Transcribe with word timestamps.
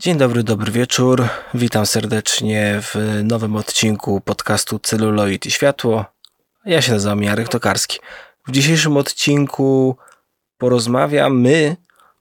Dzień 0.00 0.18
dobry, 0.18 0.42
dobry 0.42 0.72
wieczór. 0.72 1.28
Witam 1.54 1.86
serdecznie 1.86 2.78
w 2.82 3.20
nowym 3.24 3.56
odcinku 3.56 4.20
podcastu 4.20 4.78
Celuloid 4.78 5.46
i 5.46 5.50
Światło. 5.50 6.04
Ja 6.64 6.82
się 6.82 6.92
nazywam 6.92 7.22
Jarek 7.22 7.48
Tokarski. 7.48 7.98
W 8.46 8.50
dzisiejszym 8.50 8.96
odcinku 8.96 9.96
porozmawiamy 10.58 11.76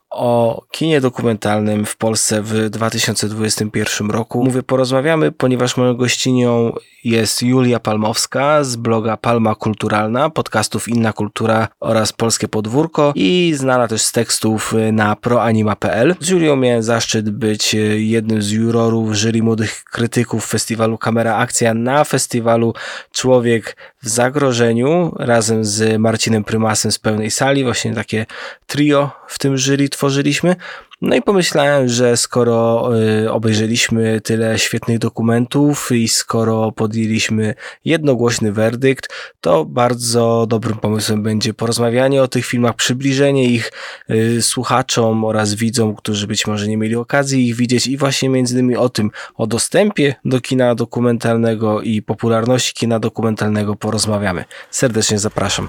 o 0.09 0.61
kinie 0.71 1.01
dokumentalnym 1.01 1.85
w 1.85 1.97
Polsce 1.97 2.41
w 2.41 2.69
2021 2.69 4.11
roku. 4.11 4.43
Mówię 4.43 4.63
porozmawiamy, 4.63 5.31
ponieważ 5.31 5.77
moją 5.77 5.93
gościnią 5.93 6.73
jest 7.03 7.41
Julia 7.41 7.79
Palmowska 7.79 8.63
z 8.63 8.75
bloga 8.75 9.17
Palma 9.17 9.55
Kulturalna, 9.55 10.29
podcastów 10.29 10.87
Inna 10.87 11.13
Kultura 11.13 11.67
oraz 11.79 12.13
Polskie 12.13 12.47
Podwórko 12.47 13.11
i 13.15 13.53
znana 13.55 13.87
też 13.87 14.01
z 14.01 14.11
tekstów 14.11 14.73
na 14.91 15.15
proanima.pl. 15.15 16.15
Z 16.19 16.29
Julią 16.29 16.55
miałem 16.55 16.83
zaszczyt 16.83 17.29
być 17.29 17.75
jednym 17.95 18.41
z 18.41 18.51
jurorów 18.51 19.15
jury 19.15 19.43
młodych 19.43 19.83
krytyków 19.83 20.45
festiwalu 20.45 20.97
Kamera 20.97 21.35
Akcja 21.35 21.73
na 21.73 22.03
festiwalu 22.03 22.73
Człowiek 23.11 23.75
w 24.01 24.09
Zagrożeniu 24.09 25.15
razem 25.19 25.65
z 25.65 25.99
Marcinem 25.99 26.43
Prymasem 26.43 26.91
z 26.91 26.99
pełnej 26.99 27.31
sali. 27.31 27.63
Właśnie 27.63 27.93
takie 27.93 28.25
trio 28.67 29.11
w 29.27 29.39
tym 29.39 29.57
jury 29.57 29.89
tworzyliśmy. 29.89 30.55
No 31.01 31.15
i 31.15 31.21
pomyślałem, 31.21 31.87
że 31.87 32.17
skoro 32.17 32.89
y, 33.23 33.31
obejrzeliśmy 33.31 34.21
tyle 34.21 34.59
świetnych 34.59 34.99
dokumentów 34.99 35.91
i 35.91 36.07
skoro 36.07 36.71
podjęliśmy 36.71 37.55
jednogłośny 37.85 38.51
werdykt, 38.51 39.09
to 39.41 39.65
bardzo 39.65 40.45
dobrym 40.49 40.77
pomysłem 40.77 41.23
będzie 41.23 41.53
porozmawianie 41.53 42.23
o 42.23 42.27
tych 42.27 42.45
filmach, 42.45 42.75
przybliżenie 42.75 43.45
ich 43.45 43.71
y, 44.09 44.41
słuchaczom 44.41 45.25
oraz 45.25 45.53
widzom, 45.53 45.95
którzy 45.95 46.27
być 46.27 46.47
może 46.47 46.67
nie 46.67 46.77
mieli 46.77 46.95
okazji 46.95 47.47
ich 47.47 47.55
widzieć 47.55 47.87
i 47.87 47.97
właśnie 47.97 48.29
między 48.29 48.53
innymi 48.53 48.75
o 48.75 48.89
tym, 48.89 49.11
o 49.35 49.47
dostępie 49.47 50.15
do 50.25 50.41
kina 50.41 50.75
dokumentalnego 50.75 51.81
i 51.81 52.01
popularności 52.01 52.73
kina 52.73 52.99
dokumentalnego 52.99 53.75
porozmawiamy. 53.75 54.45
Serdecznie 54.71 55.19
zapraszam. 55.19 55.67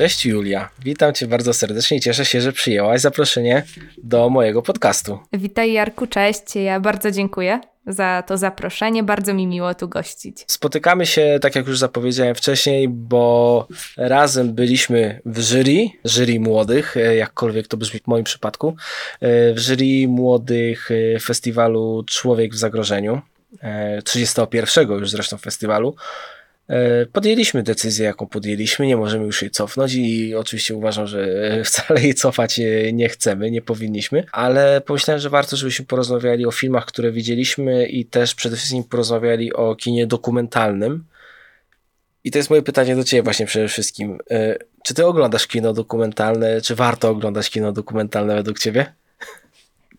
Cześć 0.00 0.26
Julia, 0.26 0.70
witam 0.84 1.14
Cię 1.14 1.26
bardzo 1.26 1.54
serdecznie 1.54 1.96
i 1.96 2.00
cieszę 2.00 2.24
się, 2.24 2.40
że 2.40 2.52
przyjęłaś 2.52 3.00
zaproszenie 3.00 3.62
do 4.02 4.30
mojego 4.30 4.62
podcastu. 4.62 5.18
Witaj 5.32 5.72
Jarku, 5.72 6.06
cześć. 6.06 6.56
Ja 6.56 6.80
bardzo 6.80 7.10
dziękuję 7.10 7.60
za 7.86 8.22
to 8.26 8.38
zaproszenie, 8.38 9.02
bardzo 9.02 9.34
mi 9.34 9.46
miło 9.46 9.74
tu 9.74 9.88
gościć. 9.88 10.44
Spotykamy 10.46 11.06
się, 11.06 11.38
tak 11.42 11.56
jak 11.56 11.66
już 11.66 11.78
zapowiedziałem 11.78 12.34
wcześniej, 12.34 12.88
bo 12.88 13.66
razem 13.96 14.54
byliśmy 14.54 15.20
w 15.24 15.40
jury, 15.40 15.88
jury 16.04 16.40
młodych, 16.40 16.94
jakkolwiek 17.16 17.68
to 17.68 17.76
brzmi 17.76 18.00
w 18.00 18.06
moim 18.06 18.24
przypadku, 18.24 18.76
w 19.54 19.58
jury 19.58 20.08
młodych 20.08 20.88
festiwalu 21.22 22.04
Człowiek 22.06 22.52
w 22.52 22.58
Zagrożeniu, 22.58 23.20
31 24.04 24.90
już 24.90 25.10
zresztą 25.10 25.38
festiwalu. 25.38 25.94
E, 26.70 27.06
podjęliśmy 27.06 27.62
decyzję, 27.62 28.06
jaką 28.06 28.26
podjęliśmy, 28.26 28.86
nie 28.86 28.96
możemy 28.96 29.24
już 29.24 29.42
jej 29.42 29.50
cofnąć 29.50 29.94
i 29.94 30.34
oczywiście 30.34 30.74
uważam, 30.74 31.06
że 31.06 31.26
wcale 31.64 32.02
jej 32.02 32.14
cofać 32.14 32.60
nie 32.92 33.08
chcemy, 33.08 33.50
nie 33.50 33.62
powinniśmy, 33.62 34.24
ale 34.32 34.80
pomyślałem, 34.80 35.20
że 35.20 35.30
warto, 35.30 35.56
żebyśmy 35.56 35.86
porozmawiali 35.86 36.46
o 36.46 36.50
filmach, 36.50 36.86
które 36.86 37.12
widzieliśmy 37.12 37.86
i 37.86 38.04
też 38.04 38.34
przede 38.34 38.56
wszystkim 38.56 38.84
porozmawiali 38.84 39.52
o 39.52 39.76
kinie 39.76 40.06
dokumentalnym. 40.06 41.04
I 42.24 42.30
to 42.30 42.38
jest 42.38 42.50
moje 42.50 42.62
pytanie 42.62 42.96
do 42.96 43.04
Ciebie 43.04 43.22
właśnie 43.22 43.46
przede 43.46 43.68
wszystkim. 43.68 44.18
E, 44.30 44.56
czy 44.84 44.94
Ty 44.94 45.06
oglądasz 45.06 45.46
kino 45.46 45.72
dokumentalne? 45.72 46.60
Czy 46.60 46.74
warto 46.74 47.08
oglądać 47.10 47.50
kino 47.50 47.72
dokumentalne 47.72 48.34
według 48.34 48.58
Ciebie? 48.58 48.99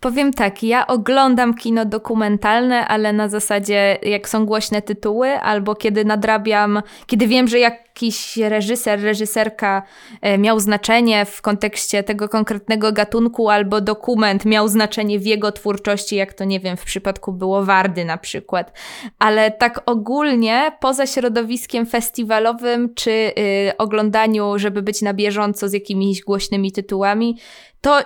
Powiem 0.02 0.34
tak, 0.34 0.64
ja 0.64 0.88
oglądam 0.88 1.54
kino 1.54 1.86
dokumentalne, 1.86 2.88
ale 2.88 3.14
na 3.14 3.30
zasadzie 3.30 3.98
jak 4.02 4.30
są 4.30 4.46
głośne 4.46 4.82
tytuły, 4.82 5.30
albo 5.30 5.76
kiedy 5.76 6.06
nadrabiam, 6.06 6.82
kiedy 7.06 7.28
wiem, 7.28 7.48
że 7.48 7.60
jakiś 7.60 8.38
reżyser, 8.38 9.02
reżyserka 9.02 9.84
e, 10.22 10.38
miał 10.38 10.60
znaczenie 10.60 11.26
w 11.26 11.42
kontekście 11.42 12.04
tego 12.04 12.30
konkretnego 12.30 12.92
gatunku, 12.92 13.50
albo 13.50 13.82
dokument 13.82 14.46
miał 14.46 14.68
znaczenie 14.68 15.20
w 15.20 15.26
jego 15.26 15.52
twórczości, 15.52 16.16
jak 16.16 16.34
to 16.34 16.44
nie 16.44 16.60
wiem, 16.60 16.78
w 16.78 16.86
przypadku 16.86 17.34
było 17.34 17.66
Wardy 17.66 18.06
na 18.06 18.18
przykład. 18.18 18.74
Ale 19.20 19.52
tak 19.52 19.82
ogólnie, 19.86 20.72
poza 20.80 21.08
środowiskiem 21.08 21.86
festiwalowym, 21.86 22.94
czy 22.96 23.12
y, 23.12 23.34
oglądaniu, 23.78 24.60
żeby 24.60 24.82
być 24.82 25.02
na 25.02 25.14
bieżąco 25.14 25.70
z 25.70 25.74
jakimiś 25.74 26.22
głośnymi 26.22 26.72
tytułami, 26.72 27.38
to 27.82 28.00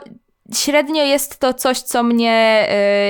Średnio 0.53 1.03
jest 1.03 1.39
to 1.39 1.53
coś, 1.53 1.79
co 1.79 2.03
mnie 2.03 2.67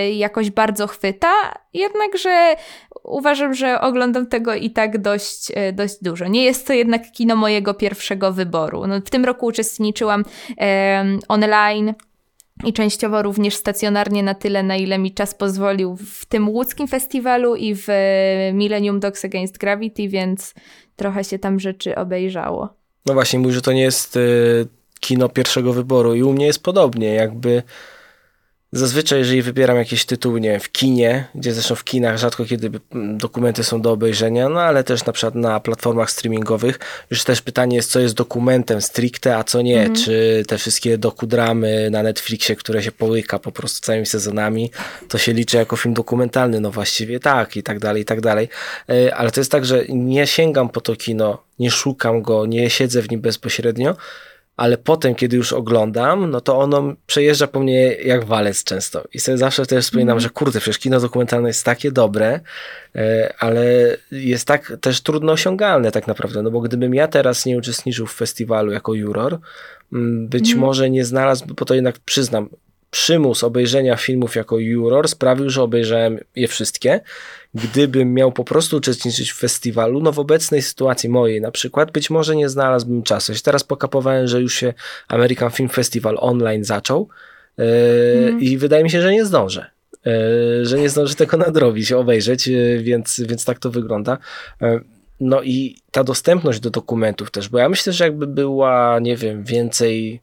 y, 0.10 0.14
jakoś 0.14 0.52
bardzo 0.52 0.88
chwyta, 0.88 1.32
jednakże 1.74 2.56
uważam, 3.04 3.54
że 3.54 3.82
oglądam 3.82 4.28
tego 4.28 4.56
i 4.56 4.72
tak 4.72 5.02
dość, 5.02 5.52
y, 5.52 5.74
dość 5.74 5.96
dużo. 6.02 6.28
Nie 6.28 6.44
jest 6.44 6.68
to 6.68 6.74
jednak 6.74 7.12
kino 7.12 7.36
mojego 7.36 7.74
pierwszego 7.74 8.34
wyboru. 8.34 8.88
No, 8.88 9.00
w 9.06 9.10
tym 9.10 9.26
roku 9.26 9.46
uczestniczyłam 9.46 10.22
y, 10.22 10.56
online 11.28 11.94
i 12.66 12.74
częściowo 12.74 13.22
również 13.22 13.56
stacjonarnie 13.56 14.24
na 14.24 14.34
tyle, 14.34 14.64
na 14.64 14.76
ile 14.76 14.98
mi 14.98 15.14
czas 15.14 15.34
pozwolił 15.34 15.96
w 15.96 16.26
tym 16.26 16.50
łódzkim 16.50 16.88
festiwalu 16.88 17.56
i 17.56 17.76
w 17.76 17.88
Millennium 18.54 19.00
Dogs 19.00 19.26
Against 19.26 19.58
Gravity, 19.58 20.10
więc 20.10 20.54
trochę 20.96 21.24
się 21.24 21.40
tam 21.40 21.60
rzeczy 21.60 21.96
obejrzało. 21.96 22.70
No 23.06 23.14
właśnie, 23.14 23.40
mówi, 23.40 23.54
że 23.54 23.62
to 23.62 23.74
nie 23.74 23.82
jest 23.82 24.20
kino 25.00 25.30
pierwszego 25.30 25.74
wyboru 25.74 26.16
i 26.16 26.24
u 26.24 26.34
mnie 26.34 26.46
jest 26.46 26.64
podobnie, 26.64 27.14
jakby 27.14 27.64
zazwyczaj 28.72 29.20
jeżeli 29.20 29.42
wybieram 29.42 29.78
jakieś 29.78 30.06
tytuły, 30.06 30.42
nie 30.42 30.50
wiem, 30.50 30.60
w 30.60 30.72
kinie, 30.72 31.28
gdzie 31.36 31.54
zresztą 31.54 31.76
w 31.76 31.84
kinach 31.84 32.18
rzadko 32.18 32.46
kiedy 32.46 32.72
dokumenty 33.18 33.64
są 33.64 33.82
do 33.82 33.92
obejrzenia, 33.92 34.50
no 34.50 34.62
ale 34.62 34.84
też 34.84 35.06
na 35.06 35.14
przykład 35.14 35.36
na 35.36 35.60
platformach 35.60 36.12
streamingowych, 36.12 36.80
już 37.12 37.24
też 37.24 37.42
pytanie 37.42 37.76
jest, 37.76 37.92
co 37.92 38.00
jest 38.00 38.16
dokumentem 38.16 38.82
stricte, 38.82 39.38
a 39.38 39.44
co 39.44 39.62
nie, 39.62 39.82
mm. 39.82 39.96
czy 39.96 40.44
te 40.48 40.58
wszystkie 40.58 40.98
dokudramy 40.98 41.90
na 41.92 42.04
Netflixie, 42.04 42.56
które 42.56 42.84
się 42.84 42.92
połyka 42.92 43.40
po 43.40 43.52
prostu 43.52 43.86
całymi 43.86 44.06
sezonami, 44.06 44.72
to 45.10 45.18
się 45.18 45.34
liczy 45.34 45.58
jako 45.58 45.76
film 45.76 45.94
dokumentalny, 45.94 46.60
no 46.60 46.72
właściwie 46.72 47.20
tak 47.20 47.58
i 47.58 47.64
tak 47.64 47.80
dalej, 47.80 48.02
i 48.02 48.06
tak 48.06 48.22
dalej, 48.22 48.50
e, 48.90 49.16
ale 49.16 49.32
to 49.32 49.40
jest 49.40 49.52
tak, 49.52 49.66
że 49.66 49.86
nie 49.90 50.28
sięgam 50.28 50.70
po 50.70 50.82
to 50.82 50.96
kino, 50.96 51.44
nie 51.60 51.72
szukam 51.72 52.22
go, 52.22 52.46
nie 52.46 52.70
siedzę 52.70 53.02
w 53.02 53.12
nim 53.12 53.22
bezpośrednio, 53.22 53.96
ale 54.58 54.78
potem, 54.78 55.16
kiedy 55.16 55.38
już 55.38 55.54
oglądam, 55.54 56.32
no 56.32 56.42
to 56.42 56.58
ono 56.58 56.94
przejeżdża 57.08 57.48
po 57.48 57.60
mnie 57.60 57.94
jak 57.94 58.26
walec 58.26 58.64
często. 58.64 59.04
I 59.14 59.20
sobie 59.20 59.38
zawsze 59.38 59.66
też 59.66 59.86
wspominam, 59.86 60.14
mm. 60.14 60.20
że 60.20 60.30
kurde, 60.30 60.60
przecież 60.60 60.80
kino 60.80 61.00
dokumentalne 61.00 61.50
jest 61.50 61.66
takie 61.66 61.92
dobre, 61.92 62.40
e, 62.96 63.34
ale 63.40 63.66
jest 64.12 64.48
tak 64.48 64.74
też 64.82 65.02
trudno 65.02 65.32
osiągalne 65.32 65.92
tak 65.92 66.08
naprawdę, 66.08 66.42
no 66.42 66.52
bo 66.52 66.62
gdybym 66.62 66.94
ja 66.94 67.08
teraz 67.08 67.46
nie 67.46 67.58
uczestniczył 67.58 68.08
w 68.08 68.14
festiwalu 68.14 68.72
jako 68.72 68.94
juror, 68.94 69.40
mm, 69.94 70.28
być 70.28 70.52
mm. 70.52 70.62
może 70.62 70.90
nie 70.90 71.06
znalazł, 71.06 71.46
bo 71.46 71.66
to 71.66 71.74
jednak 71.74 72.00
przyznam, 72.00 72.50
przymus 72.92 73.44
obejrzenia 73.44 73.96
filmów 73.96 74.36
jako 74.36 74.60
juror 74.60 75.08
sprawił, 75.08 75.50
że 75.50 75.64
obejrzałem 75.64 76.20
je 76.36 76.48
wszystkie. 76.48 77.02
Gdybym 77.54 78.14
miał 78.14 78.32
po 78.32 78.44
prostu 78.44 78.78
uczestniczyć 78.78 79.32
w 79.32 79.38
festiwalu, 79.38 80.02
no 80.02 80.12
w 80.12 80.20
obecnej 80.20 80.62
sytuacji 80.62 81.10
mojej 81.10 81.42
na 81.42 81.52
przykład, 81.52 81.92
być 81.92 82.10
może 82.10 82.36
nie 82.36 82.50
znalazłbym 82.50 83.04
czasu. 83.04 83.32
Ja 83.32 83.38
teraz 83.44 83.64
pokapowałem, 83.64 84.28
że 84.28 84.42
już 84.42 84.56
się 84.56 84.74
American 85.08 85.52
Film 85.52 85.70
Festival 85.70 86.18
online 86.20 86.64
zaczął 86.64 87.10
yy, 87.58 87.66
mm. 88.28 88.42
i 88.42 88.58
wydaje 88.58 88.84
mi 88.84 88.90
się, 88.90 89.02
że 89.02 89.14
nie 89.14 89.26
zdążę. 89.26 89.66
Yy, 90.06 90.66
że 90.66 90.80
nie 90.80 90.90
zdążę 90.90 91.16
tego 91.16 91.38
nadrobić, 91.48 91.92
obejrzeć, 91.92 92.48
yy, 92.48 92.84
więc, 92.84 93.22
więc 93.28 93.46
tak 93.46 93.60
to 93.60 93.72
wygląda. 93.72 94.18
No 95.20 95.44
i 95.44 95.78
ta 95.92 96.04
dostępność 96.04 96.60
do 96.60 96.70
dokumentów 96.70 97.32
też, 97.32 97.50
bo 97.50 97.58
ja 97.58 97.70
myślę, 97.70 97.94
że 97.94 98.04
jakby 98.04 98.28
była, 98.28 99.00
nie 99.00 99.18
wiem, 99.18 99.44
więcej 99.44 100.22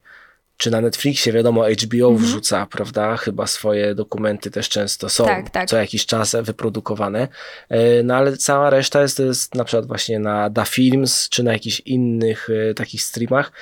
czy 0.63 0.71
na 0.71 0.81
Netflixie, 0.81 1.33
wiadomo, 1.33 1.65
HBO 1.65 2.09
mhm. 2.09 2.17
wrzuca, 2.17 2.67
prawda, 2.67 3.17
chyba 3.17 3.47
swoje 3.47 3.95
dokumenty 3.95 4.51
też 4.51 4.69
często 4.69 5.09
są 5.09 5.25
tak, 5.25 5.51
tak. 5.51 5.69
co 5.69 5.77
jakiś 5.77 6.07
czas 6.07 6.37
wyprodukowane, 6.43 7.29
e, 7.69 8.03
no 8.03 8.17
ale 8.17 8.37
cała 8.37 8.71
reszta 8.71 9.03
jest, 9.03 9.19
jest 9.19 9.55
na 9.55 9.65
przykład 9.65 9.87
właśnie 9.87 10.19
na 10.19 10.51
Da 10.51 10.65
Films, 10.65 11.29
czy 11.29 11.43
na 11.43 11.53
jakichś 11.53 11.81
innych 11.81 12.49
e, 12.71 12.75
takich 12.75 13.03
streamach, 13.03 13.53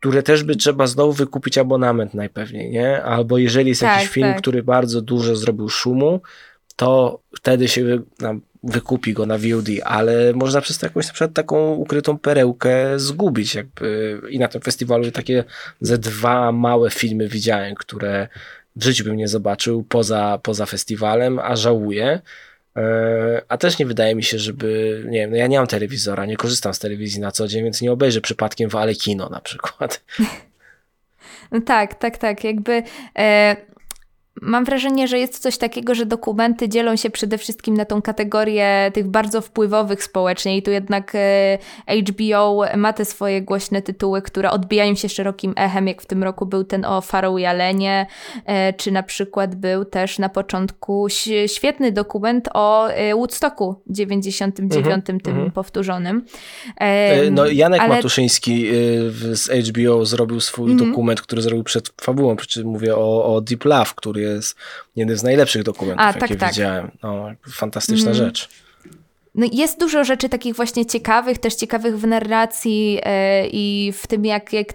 które 0.00 0.22
też 0.22 0.42
by 0.42 0.56
trzeba 0.56 0.86
znowu 0.86 1.12
wykupić 1.12 1.58
abonament 1.58 2.14
najpewniej, 2.14 2.70
nie? 2.70 3.02
Albo 3.02 3.38
jeżeli 3.38 3.68
jest 3.68 3.80
tak, 3.80 3.96
jakiś 3.96 4.10
film, 4.10 4.28
tak. 4.28 4.38
który 4.38 4.62
bardzo 4.62 5.02
dużo 5.02 5.36
zrobił 5.36 5.68
szumu, 5.68 6.20
to 6.76 7.20
wtedy 7.36 7.68
się 7.68 7.98
wykupi 8.62 9.12
go 9.12 9.26
na 9.26 9.38
VOD, 9.38 9.68
ale 9.84 10.32
można 10.32 10.60
przez 10.60 10.82
jakąś 10.82 11.06
na 11.06 11.12
przykład 11.12 11.32
taką 11.32 11.74
ukrytą 11.74 12.18
perełkę 12.18 12.98
zgubić 12.98 13.54
jakby 13.54 14.20
i 14.30 14.38
na 14.38 14.48
tym 14.48 14.60
festiwalu 14.60 15.10
takie 15.10 15.44
ze 15.80 15.98
dwa 15.98 16.52
małe 16.52 16.90
filmy 16.90 17.28
widziałem, 17.28 17.74
które 17.74 18.28
w 18.76 18.84
życiu 18.84 19.04
bym 19.04 19.16
nie 19.16 19.28
zobaczył 19.28 19.82
poza, 19.82 20.38
poza 20.42 20.66
festiwalem, 20.66 21.38
a 21.38 21.56
żałuję. 21.56 22.20
E, 22.76 23.42
a 23.48 23.56
też 23.56 23.78
nie 23.78 23.86
wydaje 23.86 24.14
mi 24.14 24.22
się, 24.22 24.38
żeby, 24.38 25.02
nie 25.06 25.18
wiem, 25.18 25.30
no 25.30 25.36
ja 25.36 25.46
nie 25.46 25.58
mam 25.58 25.66
telewizora, 25.66 26.26
nie 26.26 26.36
korzystam 26.36 26.74
z 26.74 26.78
telewizji 26.78 27.20
na 27.20 27.32
co 27.32 27.48
dzień, 27.48 27.64
więc 27.64 27.82
nie 27.82 27.92
obejrzę 27.92 28.20
przypadkiem 28.20 28.70
w 28.70 28.76
Ale 28.76 28.94
Kino 28.94 29.28
na 29.28 29.40
przykład. 29.40 30.00
No 31.52 31.60
tak, 31.60 31.94
tak, 31.94 32.18
tak. 32.18 32.44
Jakby 32.44 32.82
e, 33.18 33.56
Mam 34.42 34.64
wrażenie, 34.64 35.08
że 35.08 35.18
jest 35.18 35.38
coś 35.38 35.58
takiego, 35.58 35.94
że 35.94 36.06
dokumenty 36.06 36.68
dzielą 36.68 36.96
się 36.96 37.10
przede 37.10 37.38
wszystkim 37.38 37.76
na 37.76 37.84
tą 37.84 38.02
kategorię 38.02 38.90
tych 38.94 39.06
bardzo 39.06 39.40
wpływowych 39.40 40.02
społecznie 40.02 40.56
i 40.56 40.62
tu 40.62 40.70
jednak 40.70 41.12
e, 41.14 41.58
HBO 42.08 42.64
ma 42.76 42.92
te 42.92 43.04
swoje 43.04 43.42
głośne 43.42 43.82
tytuły, 43.82 44.22
które 44.22 44.50
odbijają 44.50 44.94
się 44.94 45.08
szerokim 45.08 45.54
echem, 45.56 45.88
jak 45.88 46.02
w 46.02 46.06
tym 46.06 46.22
roku 46.22 46.46
był 46.46 46.64
ten 46.64 46.84
o 46.84 47.00
Farą 47.00 47.36
Jalenie, 47.36 48.06
e, 48.44 48.72
czy 48.72 48.90
na 48.90 49.02
przykład 49.02 49.54
był 49.54 49.84
też 49.84 50.18
na 50.18 50.28
początku 50.28 51.06
świetny 51.46 51.92
dokument 51.92 52.48
o 52.54 52.88
e, 52.88 53.14
Woodstocku 53.14 53.82
99, 53.86 54.76
mm 54.76 54.98
-hmm, 54.98 55.02
tym 55.02 55.18
-hmm. 55.18 55.50
powtórzonym. 55.50 56.24
No 57.30 57.46
Janek 57.46 57.80
Ale... 57.80 57.94
Matuszyński 57.94 58.66
z 59.32 59.68
HBO 59.68 60.04
zrobił 60.04 60.40
swój 60.40 60.72
-hmm. 60.72 60.88
dokument, 60.88 61.20
który 61.20 61.42
zrobił 61.42 61.64
przed 61.64 61.88
fabułą, 62.00 62.36
mówię 62.64 62.96
o, 62.96 63.34
o 63.34 63.40
Deep 63.40 63.64
Love, 63.64 63.90
który 63.96 64.27
jest 64.28 64.56
jeden 64.96 65.16
z 65.16 65.22
najlepszych 65.22 65.62
dokumentów, 65.62 66.04
A, 66.04 66.06
jakie 66.06 66.18
tak, 66.18 66.38
tak. 66.38 66.50
widziałem. 66.50 66.90
No, 67.02 67.30
fantastyczna 67.50 68.10
mm. 68.10 68.14
rzecz. 68.14 68.48
No 69.34 69.46
jest 69.52 69.80
dużo 69.80 70.04
rzeczy 70.04 70.28
takich 70.28 70.54
właśnie 70.54 70.86
ciekawych, 70.86 71.38
też 71.38 71.54
ciekawych 71.54 71.98
w 71.98 72.06
narracji 72.06 72.92
yy, 72.92 73.00
i 73.52 73.92
w 73.98 74.06
tym, 74.06 74.24
jak, 74.24 74.52
jak 74.52 74.68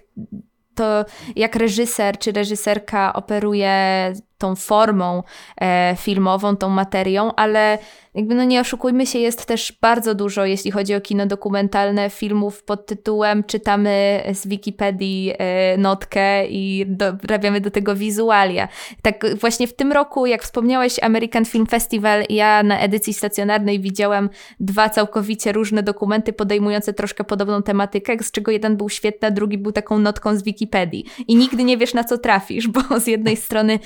to 0.75 1.05
jak 1.35 1.55
reżyser 1.55 2.17
czy 2.17 2.31
reżyserka 2.31 3.13
operuje 3.13 4.13
tą 4.43 4.55
formą 4.55 5.23
e, 5.61 5.95
filmową, 5.99 6.57
tą 6.57 6.69
materią, 6.69 7.35
ale 7.35 7.77
jakby 8.15 8.35
no 8.35 8.43
nie 8.43 8.61
oszukujmy 8.61 9.05
się, 9.05 9.19
jest 9.19 9.45
też 9.45 9.73
bardzo 9.81 10.15
dużo, 10.15 10.45
jeśli 10.45 10.71
chodzi 10.71 10.95
o 10.95 11.01
kino 11.01 11.25
dokumentalne, 11.25 12.09
filmów 12.09 12.63
pod 12.63 12.85
tytułem 12.85 13.43
czytamy 13.43 14.23
z 14.33 14.47
Wikipedii 14.47 15.33
e, 15.37 15.77
notkę 15.77 16.47
i 16.47 16.85
dorabiamy 16.87 17.61
do 17.61 17.71
tego 17.71 17.95
wizualia. 17.95 18.67
Tak 19.01 19.39
właśnie 19.39 19.67
w 19.67 19.75
tym 19.75 19.91
roku, 19.91 20.25
jak 20.25 20.43
wspomniałeś 20.43 21.03
American 21.03 21.45
Film 21.45 21.65
Festival, 21.65 22.23
ja 22.29 22.63
na 22.63 22.79
edycji 22.79 23.13
stacjonarnej 23.13 23.79
widziałam 23.79 24.29
dwa 24.59 24.89
całkowicie 24.89 25.51
różne 25.51 25.83
dokumenty 25.83 26.33
podejmujące 26.33 26.93
troszkę 26.93 27.23
podobną 27.23 27.63
tematykę, 27.63 28.17
z 28.21 28.31
czego 28.31 28.51
jeden 28.51 28.77
był 28.77 28.89
świetny, 28.89 29.27
a 29.27 29.31
drugi 29.31 29.57
był 29.57 29.71
taką 29.71 29.99
notką 29.99 30.35
z 30.35 30.43
Wikipedii. 30.43 31.05
I 31.27 31.35
nigdy 31.35 31.63
nie 31.63 31.77
wiesz 31.77 31.93
na 31.93 32.03
co 32.03 32.17
trafisz, 32.17 32.67
bo 32.67 32.99
z 32.99 33.07
jednej 33.07 33.37
strony 33.37 33.79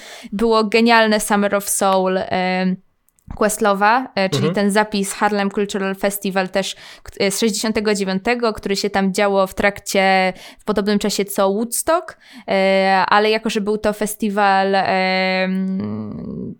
było 0.48 0.64
genialne 0.64 1.20
Summer 1.20 1.56
of 1.56 1.70
Soul, 1.70 2.20
Questlowa, 2.20 2.87
e, 4.16 4.30
czyli 4.30 4.48
mhm. 4.48 4.56
ten 4.56 4.72
zapis 4.72 5.14
Harlem 5.14 5.52
Cultural 5.52 5.96
Festival 5.96 6.50
też 6.50 6.76
e, 7.20 7.32
z 7.32 7.40
69, 7.40 8.24
który 8.56 8.76
się 8.76 8.90
tam 8.90 9.14
działo 9.14 9.48
w 9.48 9.54
trakcie, 9.54 10.34
w 10.60 10.64
podobnym 10.64 11.00
czasie 11.00 11.26
co 11.26 11.50
Woodstock, 11.50 12.18
e, 12.48 13.04
ale 13.08 13.30
jako, 13.30 13.50
że 13.50 13.62
był 13.62 13.78
to 13.78 13.94
festiwal 13.94 14.76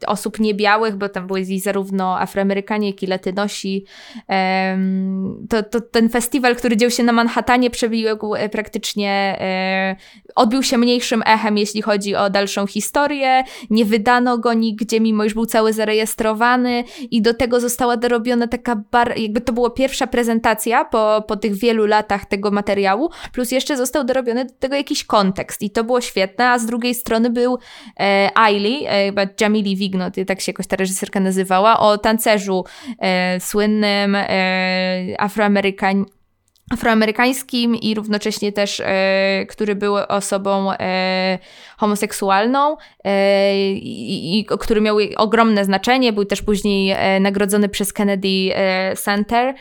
osób 0.08 0.40
niebiałych, 0.40 0.96
bo 0.96 1.10
tam 1.10 1.28
były 1.28 1.46
zarówno 1.60 2.20
Afroamerykanie, 2.20 2.88
jak 2.88 3.04
i 3.04 3.08
Latynosi, 3.08 3.86
to, 5.50 5.64
to 5.64 5.82
ten 5.82 6.10
festiwal, 6.10 6.56
który 6.56 6.78
dział 6.78 6.90
się 6.90 7.04
na 7.04 7.12
Manhattanie, 7.12 7.70
przebiegł 7.70 8.36
praktycznie, 8.52 9.40
odbił 10.36 10.64
się 10.64 10.78
mniejszym 10.78 11.24
echem, 11.26 11.58
jeśli 11.58 11.82
chodzi 11.82 12.16
o 12.16 12.30
dalszą 12.30 12.68
historię, 12.68 13.44
nie 13.70 13.86
wydano 13.86 14.38
go 14.38 14.54
nigdzie, 14.54 15.00
mimo 15.00 15.24
już 15.24 15.34
był 15.34 15.46
cały 15.46 15.74
zarejestrowany, 15.74 16.57
i 17.12 17.22
do 17.22 17.34
tego 17.34 17.60
została 17.60 17.98
dorobiona 17.98 18.48
taka 18.48 18.76
bar, 18.92 19.18
jakby 19.18 19.42
to 19.42 19.54
była 19.54 19.70
pierwsza 19.70 20.08
prezentacja 20.08 20.86
po, 20.86 21.24
po 21.28 21.36
tych 21.38 21.56
wielu 21.56 21.86
latach 21.86 22.26
tego 22.26 22.52
materiału, 22.52 23.10
plus 23.34 23.52
jeszcze 23.52 23.78
został 23.78 24.04
dorobiony 24.04 24.46
do 24.46 24.54
tego 24.60 24.76
jakiś 24.76 25.04
kontekst 25.04 25.62
i 25.62 25.70
to 25.70 25.84
było 25.84 26.02
świetne, 26.02 26.50
a 26.50 26.60
z 26.60 26.66
drugiej 26.66 26.96
strony 26.96 27.30
był 27.30 27.58
e, 28.00 28.30
Ailey, 28.36 28.86
e, 28.88 29.12
Jamili 29.42 29.76
Wignot, 29.76 30.14
tak 30.28 30.42
się 30.42 30.50
jakoś 30.50 30.68
ta 30.68 30.76
reżyserka 30.76 31.20
nazywała, 31.20 31.80
o 31.80 31.98
tancerzu 31.98 32.66
e, 33.00 33.40
słynnym 33.40 34.16
e, 34.16 35.16
afroamerykań 35.18 36.06
afroamerykańskim 36.72 37.76
i 37.76 37.96
równocześnie 37.96 38.52
też, 38.52 38.82
e, 38.86 39.46
który 39.50 39.76
był 39.76 39.96
osobą 39.96 40.72
e, 40.72 41.40
homoseksualną 41.78 42.78
e, 43.04 43.70
i, 43.70 44.40
i, 44.40 44.46
który 44.46 44.82
miał 44.82 44.98
ogromne 45.16 45.66
znaczenie, 45.66 46.14
był 46.14 46.26
też 46.26 46.42
później 46.42 46.92
e, 46.92 47.20
nagrodzony 47.20 47.70
przez 47.70 47.94
Kennedy 47.94 48.50
e, 48.54 48.96
Center. 48.96 49.56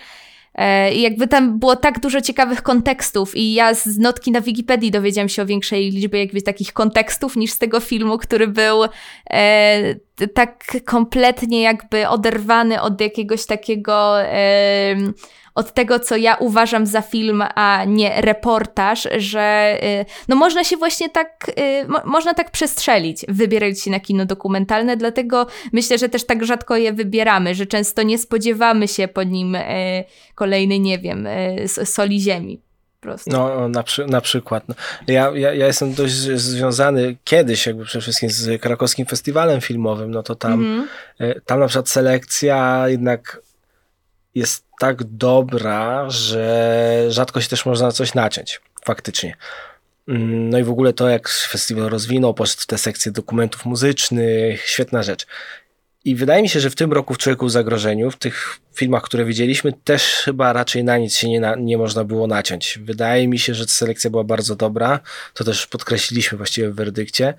E, 0.55 0.95
I 0.95 1.03
jakby 1.03 1.29
tam 1.29 1.59
było 1.59 1.77
tak 1.77 2.01
dużo 2.01 2.21
ciekawych 2.21 2.63
kontekstów 2.63 3.37
i 3.37 3.55
ja 3.55 3.75
z 3.75 3.99
notki 3.99 4.33
na 4.33 4.41
Wikipedii 4.41 4.91
dowiedziałam 4.91 5.29
się 5.29 5.43
o 5.43 5.47
większej 5.47 5.91
liczbie 5.91 6.21
jakby 6.21 6.43
takich 6.43 6.73
kontekstów 6.73 7.37
niż 7.37 7.53
z 7.53 7.59
tego 7.59 7.81
filmu, 7.81 8.19
który 8.19 8.49
był 8.49 8.83
tak 10.35 10.77
kompletnie 10.85 11.63
jakby 11.63 12.09
oderwany 12.09 12.83
od 12.83 13.01
jakiegoś 13.01 13.47
takiego 13.47 14.23
e, 14.23 14.97
od 15.57 15.75
tego, 15.75 16.01
co 16.01 16.17
ja 16.17 16.35
uważam 16.35 16.87
za 16.87 17.03
film, 17.03 17.45
a 17.55 17.85
nie 17.87 18.21
reportaż, 18.21 19.09
że 19.17 19.79
y, 19.85 20.05
no 20.29 20.37
można 20.37 20.65
się 20.65 20.77
właśnie 20.77 21.11
tak, 21.11 21.51
y, 21.59 21.89
mo 21.89 22.01
można 22.05 22.35
tak 22.35 22.51
przestrzelić, 22.51 23.25
wybierając 23.29 23.83
się 23.83 23.91
na 23.91 24.01
kino 24.01 24.27
dokumentalne, 24.27 24.97
dlatego 24.97 25.47
myślę, 25.73 25.99
że 25.99 26.09
też 26.09 26.27
tak 26.27 26.45
rzadko 26.45 26.77
je 26.77 26.93
wybieramy, 26.93 27.55
że 27.55 27.67
często 27.67 28.03
nie 28.03 28.19
spodziewamy 28.19 28.89
się 28.89 29.09
po 29.09 29.23
nim 29.23 29.55
y, 29.55 30.05
kolejnej, 30.35 30.81
nie 30.81 30.99
wiem, 30.99 31.29
soli 31.85 32.21
ziemi. 32.21 32.66
No, 33.27 33.69
na, 33.69 33.83
przy, 33.83 34.07
na 34.07 34.21
przykład. 34.21 34.69
No. 34.69 34.75
Ja, 35.07 35.31
ja, 35.35 35.55
ja 35.55 35.67
jestem 35.67 35.95
dość 35.95 36.15
związany 36.15 37.17
kiedyś 37.25 37.67
jakby 37.67 37.85
przede 37.85 38.03
wszystkim 38.03 38.31
z 38.31 38.63
krakowskim 38.63 39.07
festiwalem 39.07 39.61
filmowym, 39.61 40.11
no 40.11 40.23
to 40.23 40.35
tam, 40.35 40.53
mm 40.53 40.89
-hmm. 41.21 41.41
tam 41.45 41.61
na 41.61 41.67
przykład 41.67 41.89
selekcja 41.89 42.85
jednak 42.89 43.41
jest 44.35 44.65
tak 44.79 45.05
dobra, 45.05 46.11
że 46.11 47.07
rzadko 47.09 47.41
się 47.41 47.49
też 47.49 47.67
można 47.67 47.87
na 47.87 47.93
coś 47.93 48.15
naciąć, 48.15 48.61
faktycznie. 48.85 49.37
Mm, 50.09 50.51
no 50.51 50.59
i 50.59 50.63
w 50.63 50.71
ogóle 50.71 50.93
to, 50.93 51.09
jak 51.09 51.29
festiwal 51.29 51.89
rozwinął, 51.89 52.35
poszedł 52.35 52.63
w 52.63 52.67
te 52.67 52.79
sekcje 52.79 53.13
dokumentów 53.13 53.65
muzycznych, 53.65 54.65
świetna 54.67 55.03
rzecz. 55.03 55.27
I 56.07 56.15
wydaje 56.15 56.43
mi 56.43 56.49
się, 56.49 56.61
że 56.61 56.71
w 56.71 56.75
tym 56.75 56.93
roku 56.93 57.15
w 57.15 57.19
Człowieku 57.19 57.47
w 57.47 57.51
Zagrożeniu, 57.51 58.11
w 58.11 58.17
tych 58.17 58.59
filmach, 58.75 59.03
które 59.03 59.25
widzieliśmy, 59.25 59.73
też 59.73 60.03
chyba 60.03 60.53
raczej 60.53 60.85
na 60.85 60.99
nic 60.99 61.17
się 61.17 61.29
nie, 61.29 61.41
na, 61.41 61.55
nie 61.55 61.79
można 61.79 62.05
było 62.05 62.27
naciąć. 62.27 62.79
Wydaje 62.83 63.29
mi 63.29 63.39
się, 63.39 63.55
że 63.55 63.65
selekcja 63.65 64.11
była 64.11 64.25
bardzo 64.25 64.57
dobra. 64.57 65.01
To 65.35 65.45
też 65.45 65.67
podkreśliliśmy 65.67 66.39
właściwie 66.39 66.71
w 66.71 66.75
werdykcie. 66.75 67.35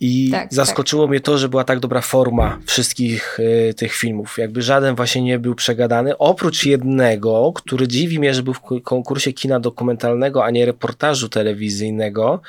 I 0.00 0.30
tak, 0.30 0.54
zaskoczyło 0.54 1.02
tak. 1.02 1.10
mnie 1.10 1.20
to, 1.20 1.38
że 1.38 1.48
była 1.48 1.64
tak 1.64 1.80
dobra 1.80 2.00
forma 2.00 2.58
wszystkich 2.66 3.40
y, 3.40 3.74
tych 3.74 3.94
filmów. 3.94 4.38
Jakby 4.38 4.62
żaden 4.62 4.94
właśnie 4.94 5.22
nie 5.22 5.38
był 5.38 5.54
przegadany, 5.54 6.18
oprócz 6.18 6.66
jednego, 6.66 7.52
który 7.52 7.88
dziwi 7.88 8.18
mnie, 8.18 8.34
że 8.34 8.42
był 8.42 8.54
w 8.54 8.60
konkursie 8.82 9.32
kina 9.32 9.60
dokumentalnego, 9.60 10.44
a 10.44 10.50
nie 10.50 10.66
reportażu 10.66 11.28
telewizyjnego. 11.28 12.40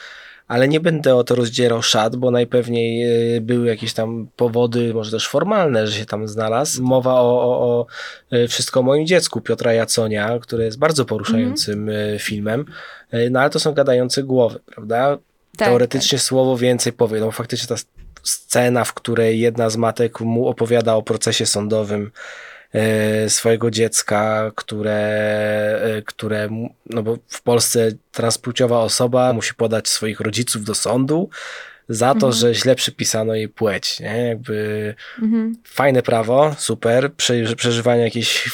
Ale 0.48 0.68
nie 0.68 0.80
będę 0.80 1.16
o 1.16 1.24
to 1.24 1.36
rozdzierał 1.36 1.82
szat, 1.82 2.16
bo 2.16 2.32
najpewniej 2.32 3.04
y, 3.38 3.42
były 3.42 3.68
jakieś 3.68 3.94
tam 3.94 4.28
powody, 4.36 4.94
może 4.94 5.12
też 5.12 5.28
formalne, 5.28 5.88
że 5.88 6.00
się 6.00 6.06
tam 6.06 6.28
znalazł. 6.28 6.84
Mowa 6.84 7.14
o, 7.14 7.42
o, 7.42 7.60
o 7.62 7.86
y, 8.38 8.48
Wszystko 8.48 8.80
o 8.80 8.84
moim 8.84 9.08
dziecku 9.08 9.42
Piotra 9.42 9.74
Jaconia, 9.74 10.40
który 10.40 10.64
jest 10.64 10.80
bardzo 10.80 11.06
poruszającym 11.06 11.90
mm 11.90 12.20
filmem. 12.20 12.66
No 13.32 13.40
ale 13.40 13.50
to 13.50 13.60
są 13.60 13.74
gadające 13.74 14.24
głowy, 14.24 14.60
prawda? 14.66 15.18
tak, 15.58 15.68
teoretycznie 15.68 16.18
tak. 16.18 16.26
słowo 16.26 16.58
więcej 16.58 16.94
powie. 16.94 17.20
No 17.20 17.32
faktycznie 17.32 17.68
ta 17.68 17.84
scena, 18.24 18.84
w 18.84 18.94
której 18.94 19.40
jedna 19.40 19.70
z 19.70 19.78
matek 19.78 20.22
mu 20.22 20.48
opowiada 20.48 20.96
o 20.96 21.02
procesie 21.02 21.46
sądowym 21.46 22.04
e, 22.04 22.12
swojego 23.28 23.72
dziecka, 23.72 24.52
które, 24.56 25.00
e, 25.98 26.02
które, 26.02 26.50
no 26.86 27.04
bo 27.04 27.18
w 27.28 27.42
Polsce 27.42 27.92
transpłciowa 28.12 28.80
osoba 28.80 29.34
musi 29.34 29.54
podać 29.54 29.88
swoich 29.88 30.20
rodziców 30.20 30.64
do 30.64 30.76
sądu 30.76 31.30
za 31.90 32.08
to, 32.08 32.28
mhm. 32.28 32.34
że 32.34 32.56
źle 32.56 32.76
przypisano 32.76 33.36
jej 33.36 33.50
płeć, 33.50 34.00
nie? 34.00 34.28
Jakby 34.28 34.96
mhm. 35.22 35.56
fajne 35.64 36.02
prawo, 36.02 36.56
super, 36.58 37.14
przeżywanie 37.58 38.02
jakiejś 38.02 38.52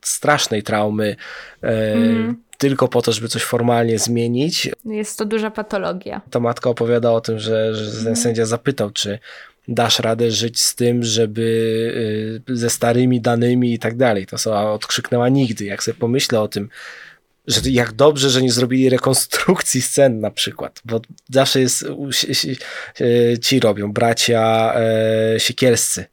strasznej 0.00 0.62
traumy, 0.62 1.16
e, 1.62 1.92
mhm 1.92 2.36
tylko 2.62 2.88
po 2.88 3.02
to, 3.02 3.12
żeby 3.12 3.28
coś 3.28 3.42
formalnie 3.42 3.98
zmienić. 3.98 4.68
Jest 4.84 5.18
to 5.18 5.24
duża 5.24 5.50
patologia. 5.50 6.20
Ta 6.30 6.40
matka 6.40 6.70
opowiada 6.70 7.12
o 7.12 7.20
tym, 7.20 7.38
że, 7.38 7.74
że 7.74 7.90
ten 7.90 7.98
mhm. 7.98 8.16
sędzia 8.16 8.46
zapytał, 8.46 8.90
czy 8.90 9.18
dasz 9.68 9.98
radę 9.98 10.30
żyć 10.30 10.60
z 10.60 10.74
tym, 10.74 11.02
żeby 11.02 12.42
y, 12.50 12.56
ze 12.56 12.70
starymi 12.70 13.20
danymi 13.20 13.74
i 13.74 13.78
tak 13.78 13.96
dalej. 13.96 14.26
To 14.26 14.38
sobie 14.38 14.56
odkrzyknęła 14.56 15.28
nigdy. 15.28 15.64
Jak 15.64 15.82
sobie 15.82 15.98
pomyślę 15.98 16.40
o 16.40 16.48
tym, 16.48 16.68
że 17.46 17.70
jak 17.70 17.92
dobrze, 17.92 18.30
że 18.30 18.42
nie 18.42 18.52
zrobili 18.52 18.88
rekonstrukcji 18.88 19.82
scen 19.82 20.20
na 20.20 20.30
przykład, 20.30 20.80
bo 20.84 21.00
zawsze 21.30 21.60
jest, 21.60 21.84
ci 23.42 23.60
robią, 23.60 23.92
bracia 23.92 24.74
e, 24.76 25.40
Siekielscy, 25.40 26.04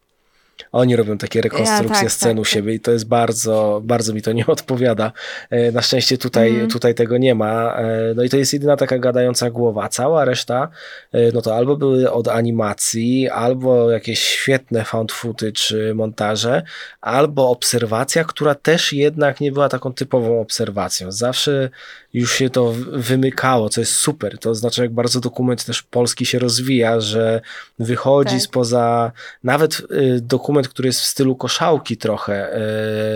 oni 0.72 0.96
robią 0.96 1.18
takie 1.18 1.42
rekonstrukcje 1.42 1.96
ja, 1.96 2.02
tak, 2.04 2.12
scen 2.12 2.36
tak, 2.36 2.42
u 2.42 2.46
siebie 2.46 2.74
i 2.74 2.80
to 2.80 2.92
jest 2.92 3.08
bardzo, 3.08 3.82
bardzo 3.84 4.14
mi 4.14 4.22
to 4.22 4.32
nie 4.32 4.48
odpowiada. 4.58 5.12
E, 5.50 5.72
na 5.72 5.82
szczęście 5.82 6.18
tutaj, 6.18 6.50
mm. 6.50 6.70
tutaj 6.70 6.96
tego 6.96 7.18
nie 7.18 7.36
ma. 7.36 7.76
E, 7.76 8.14
no 8.16 8.24
i 8.24 8.30
to 8.30 8.38
jest 8.38 8.54
jedyna 8.54 8.78
taka 8.78 9.00
gadająca 9.00 9.50
głowa. 9.50 9.90
Cała 9.90 10.26
reszta, 10.26 10.70
e, 11.12 11.32
no 11.32 11.42
to 11.42 11.56
albo 11.56 11.78
były 11.78 12.12
od 12.12 12.28
animacji, 12.28 13.30
albo 13.30 13.92
jakieś 13.92 14.20
świetne 14.20 14.86
found 14.86 15.12
footage 15.12 15.94
montaże, 15.96 16.64
albo 17.02 17.50
obserwacja, 17.50 18.24
która 18.24 18.56
też 18.56 18.94
jednak 18.94 19.42
nie 19.42 19.52
była 19.52 19.70
taką 19.70 19.94
typową 19.94 20.42
obserwacją. 20.42 21.12
Zawsze 21.12 21.70
już 22.14 22.36
się 22.36 22.50
to 22.50 22.74
wymykało, 22.92 23.70
co 23.70 23.82
jest 23.82 23.94
super. 23.94 24.38
To 24.38 24.56
znaczy, 24.56 24.82
jak 24.82 24.94
bardzo 24.94 25.20
dokument 25.20 25.66
też 25.66 25.84
polski 25.84 26.26
się 26.26 26.40
rozwija, 26.40 27.00
że 27.00 27.42
wychodzi 27.80 28.32
tak. 28.36 28.42
spoza 28.42 29.12
nawet 29.44 29.82
y, 29.92 30.22
dokument, 30.60 30.74
który 30.74 30.88
jest 30.88 31.02
w 31.02 31.06
stylu 31.06 31.36
koszałki 31.36 31.98
trochę, 31.98 32.58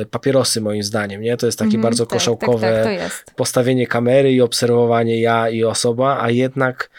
y, 0.01 0.05
papierosy 0.05 0.61
moim 0.61 0.83
zdaniem, 0.83 1.21
nie? 1.21 1.37
To 1.37 1.45
jest 1.45 1.59
takie 1.59 1.69
mm, 1.69 1.81
bardzo 1.81 2.05
tak, 2.05 2.13
koszałkowe 2.13 2.83
tak, 2.83 3.11
tak 3.25 3.35
postawienie 3.35 3.87
kamery 3.87 4.31
i 4.31 4.41
obserwowanie 4.41 5.21
ja 5.21 5.49
i 5.49 5.63
osoba, 5.63 6.19
a 6.21 6.29
jednak 6.29 6.89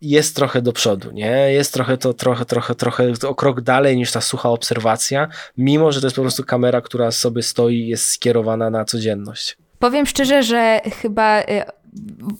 jest 0.00 0.36
trochę 0.36 0.62
do 0.62 0.72
przodu, 0.72 1.10
nie? 1.12 1.52
Jest 1.52 1.72
trochę 1.72 1.96
to, 1.96 2.14
trochę, 2.14 2.44
trochę, 2.44 2.74
trochę 2.74 3.12
o 3.28 3.34
krok 3.34 3.60
dalej 3.60 3.96
niż 3.96 4.12
ta 4.12 4.20
sucha 4.20 4.50
obserwacja, 4.50 5.28
mimo 5.56 5.92
że 5.92 6.00
to 6.00 6.06
jest 6.06 6.16
po 6.16 6.22
prostu 6.22 6.44
kamera, 6.44 6.80
która 6.80 7.10
sobie 7.10 7.42
stoi 7.42 7.74
i 7.74 7.88
jest 7.88 8.06
skierowana 8.08 8.70
na 8.70 8.84
codzienność. 8.84 9.56
Powiem 9.78 10.06
szczerze, 10.06 10.42
że 10.42 10.80
chyba 11.02 11.40
y, 11.40 11.44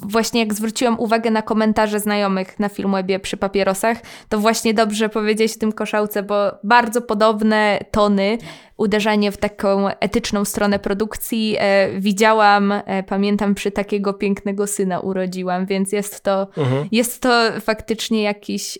właśnie 0.00 0.40
jak 0.40 0.54
zwróciłam 0.54 1.00
uwagę 1.00 1.30
na 1.30 1.42
komentarze 1.42 2.00
znajomych 2.00 2.58
na 2.58 2.68
Filmwebie 2.68 3.20
przy 3.20 3.36
papierosach, 3.36 3.98
to 4.28 4.38
właśnie 4.38 4.74
dobrze 4.74 5.08
powiedzieć 5.08 5.56
o 5.56 5.58
tym 5.58 5.72
koszałce, 5.72 6.22
bo 6.22 6.50
bardzo 6.64 7.02
podobne 7.02 7.78
tony, 7.90 8.38
uderzanie 8.76 9.32
w 9.32 9.36
taką 9.36 9.88
etyczną 9.88 10.44
stronę 10.44 10.78
produkcji 10.78 11.56
e, 11.58 12.00
widziałam, 12.00 12.72
e, 12.72 13.02
pamiętam 13.02 13.54
przy 13.54 13.70
takiego 13.70 14.14
pięknego 14.14 14.66
syna 14.66 15.00
urodziłam, 15.00 15.66
więc 15.66 15.92
jest 15.92 16.20
to, 16.20 16.48
mhm. 16.56 16.88
jest 16.92 17.22
to 17.22 17.50
faktycznie 17.60 18.22
jakiś 18.22 18.78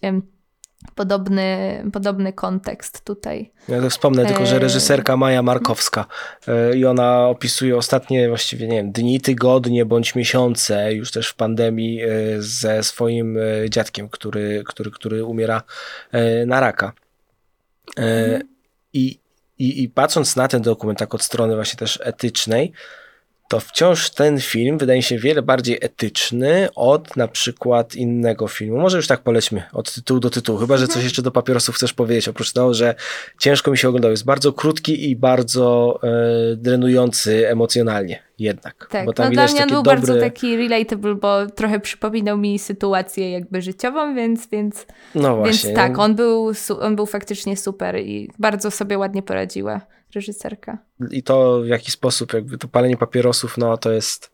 podobny, 0.94 1.82
podobny 1.92 2.32
kontekst 2.32 3.04
tutaj. 3.04 3.50
Ja 3.68 3.80
to 3.80 3.90
wspomnę 3.90 4.26
tylko, 4.26 4.46
że 4.46 4.56
e, 4.56 4.58
reżyserka 4.58 5.16
Maja 5.16 5.42
Markowska 5.42 6.06
e, 6.48 6.76
i 6.76 6.86
ona 6.86 7.28
opisuje 7.28 7.76
ostatnie 7.76 8.28
właściwie, 8.28 8.68
nie 8.68 8.76
wiem, 8.76 8.92
dni, 8.92 9.20
tygodnie 9.20 9.84
bądź 9.84 10.14
miesiące 10.14 10.94
już 10.94 11.10
też 11.10 11.28
w 11.28 11.34
pandemii 11.34 12.02
e, 12.02 12.08
ze 12.38 12.82
swoim 12.82 13.38
dziadkiem, 13.68 14.08
który, 14.08 14.64
który, 14.66 14.90
który 14.90 15.24
umiera 15.24 15.62
na 16.46 16.60
raka. 16.60 16.92
Mhm. 17.96 18.42
I, 18.92 19.18
i, 19.58 19.82
I 19.82 19.88
patrząc 19.88 20.36
na 20.36 20.48
ten 20.48 20.62
dokument 20.62 20.98
tak 20.98 21.14
od 21.14 21.22
strony 21.22 21.54
właśnie 21.54 21.78
też 21.78 21.98
etycznej, 22.02 22.72
to 23.54 23.60
wciąż 23.60 24.10
ten 24.10 24.40
film 24.40 24.78
wydaje 24.78 25.02
się 25.02 25.18
wiele 25.18 25.42
bardziej 25.42 25.78
etyczny 25.80 26.68
od 26.74 27.16
na 27.16 27.28
przykład 27.28 27.94
innego 27.94 28.48
filmu. 28.48 28.78
Może 28.78 28.96
już 28.96 29.06
tak 29.06 29.20
polećmy 29.20 29.62
od 29.72 29.94
tytułu 29.94 30.20
do 30.20 30.30
tytułu, 30.30 30.58
chyba 30.58 30.76
że 30.76 30.86
coś 30.86 30.96
mhm. 30.96 31.04
jeszcze 31.04 31.22
do 31.22 31.30
papierosów 31.30 31.74
chcesz 31.74 31.92
powiedzieć, 31.92 32.28
oprócz 32.28 32.52
tego, 32.52 32.74
że 32.74 32.94
ciężko 33.38 33.70
mi 33.70 33.78
się 33.78 33.88
oglądał. 33.88 34.10
Jest 34.10 34.24
bardzo 34.24 34.52
krótki 34.52 35.10
i 35.10 35.16
bardzo 35.16 35.98
e, 36.02 36.56
drenujący 36.56 37.48
emocjonalnie 37.48 38.22
jednak. 38.38 38.88
Tak, 38.90 39.06
bo 39.06 39.12
tam 39.12 39.24
no 39.26 39.30
widać 39.30 39.50
dla 39.50 39.60
mnie 39.60 39.74
był 39.74 39.82
dobry... 39.82 39.96
bardzo 39.96 40.20
taki 40.20 40.56
relatable, 40.56 41.14
bo 41.14 41.46
trochę 41.46 41.80
przypominał 41.80 42.38
mi 42.38 42.58
sytuację 42.58 43.30
jakby 43.30 43.62
życiową, 43.62 44.14
więc, 44.14 44.48
więc, 44.48 44.86
no 45.14 45.36
właśnie, 45.36 45.68
więc 45.68 45.80
tak, 45.80 45.98
on 45.98 46.14
był, 46.14 46.52
on 46.80 46.96
był 46.96 47.06
faktycznie 47.06 47.56
super 47.56 48.00
i 48.00 48.30
bardzo 48.38 48.70
sobie 48.70 48.98
ładnie 48.98 49.22
poradziła 49.22 49.80
reżyserka. 50.14 50.78
I 51.10 51.22
to 51.22 51.60
w 51.60 51.66
jaki 51.66 51.90
sposób, 51.90 52.32
jakby 52.32 52.58
to 52.58 52.68
palenie 52.68 52.96
papierosów, 52.96 53.58
no 53.58 53.76
to 53.76 53.92
jest. 53.92 54.30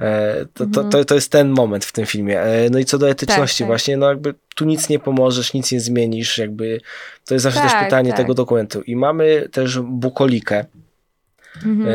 E, 0.00 0.46
to, 0.54 0.66
to, 0.66 0.84
to, 0.84 1.04
to, 1.04 1.14
jest 1.14 1.32
ten 1.32 1.48
moment 1.48 1.84
w 1.84 1.92
tym 1.92 2.06
filmie. 2.06 2.40
E, 2.40 2.70
no 2.70 2.78
i 2.78 2.84
co 2.84 2.98
do 2.98 3.10
etyczności, 3.10 3.58
tak, 3.58 3.64
tak. 3.64 3.66
właśnie, 3.66 3.96
no 3.96 4.08
jakby 4.08 4.34
tu 4.54 4.64
nic 4.64 4.88
nie 4.88 4.98
pomożesz, 4.98 5.54
nic 5.54 5.72
nie 5.72 5.80
zmienisz, 5.80 6.38
jakby 6.38 6.80
to 7.24 7.34
jest 7.34 7.42
zawsze 7.42 7.60
tak, 7.60 7.70
też 7.70 7.84
pytanie 7.84 8.10
tak. 8.10 8.18
tego 8.18 8.34
dokumentu. 8.34 8.82
I 8.82 8.96
mamy 8.96 9.48
też 9.52 9.80
bukolikę 9.80 10.64
mhm. 11.56 11.82
E, 11.82 11.92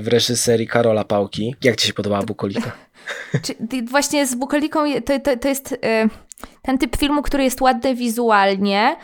w 0.00 0.08
reżyserii 0.08 0.66
Karola 0.66 1.04
Pałki. 1.04 1.56
Jak 1.62 1.76
ci 1.76 1.86
się 1.86 1.92
podobała 1.92 2.22
bukolika? 2.22 2.72
właśnie 3.90 4.26
z 4.26 4.34
bukoliką 4.34 4.84
to, 5.06 5.20
to, 5.20 5.36
to 5.36 5.48
jest 5.48 5.76
ten 6.62 6.78
typ 6.78 6.96
filmu, 6.96 7.22
który 7.22 7.44
jest 7.44 7.60
ładny 7.60 7.94
wizualnie, 7.94 8.96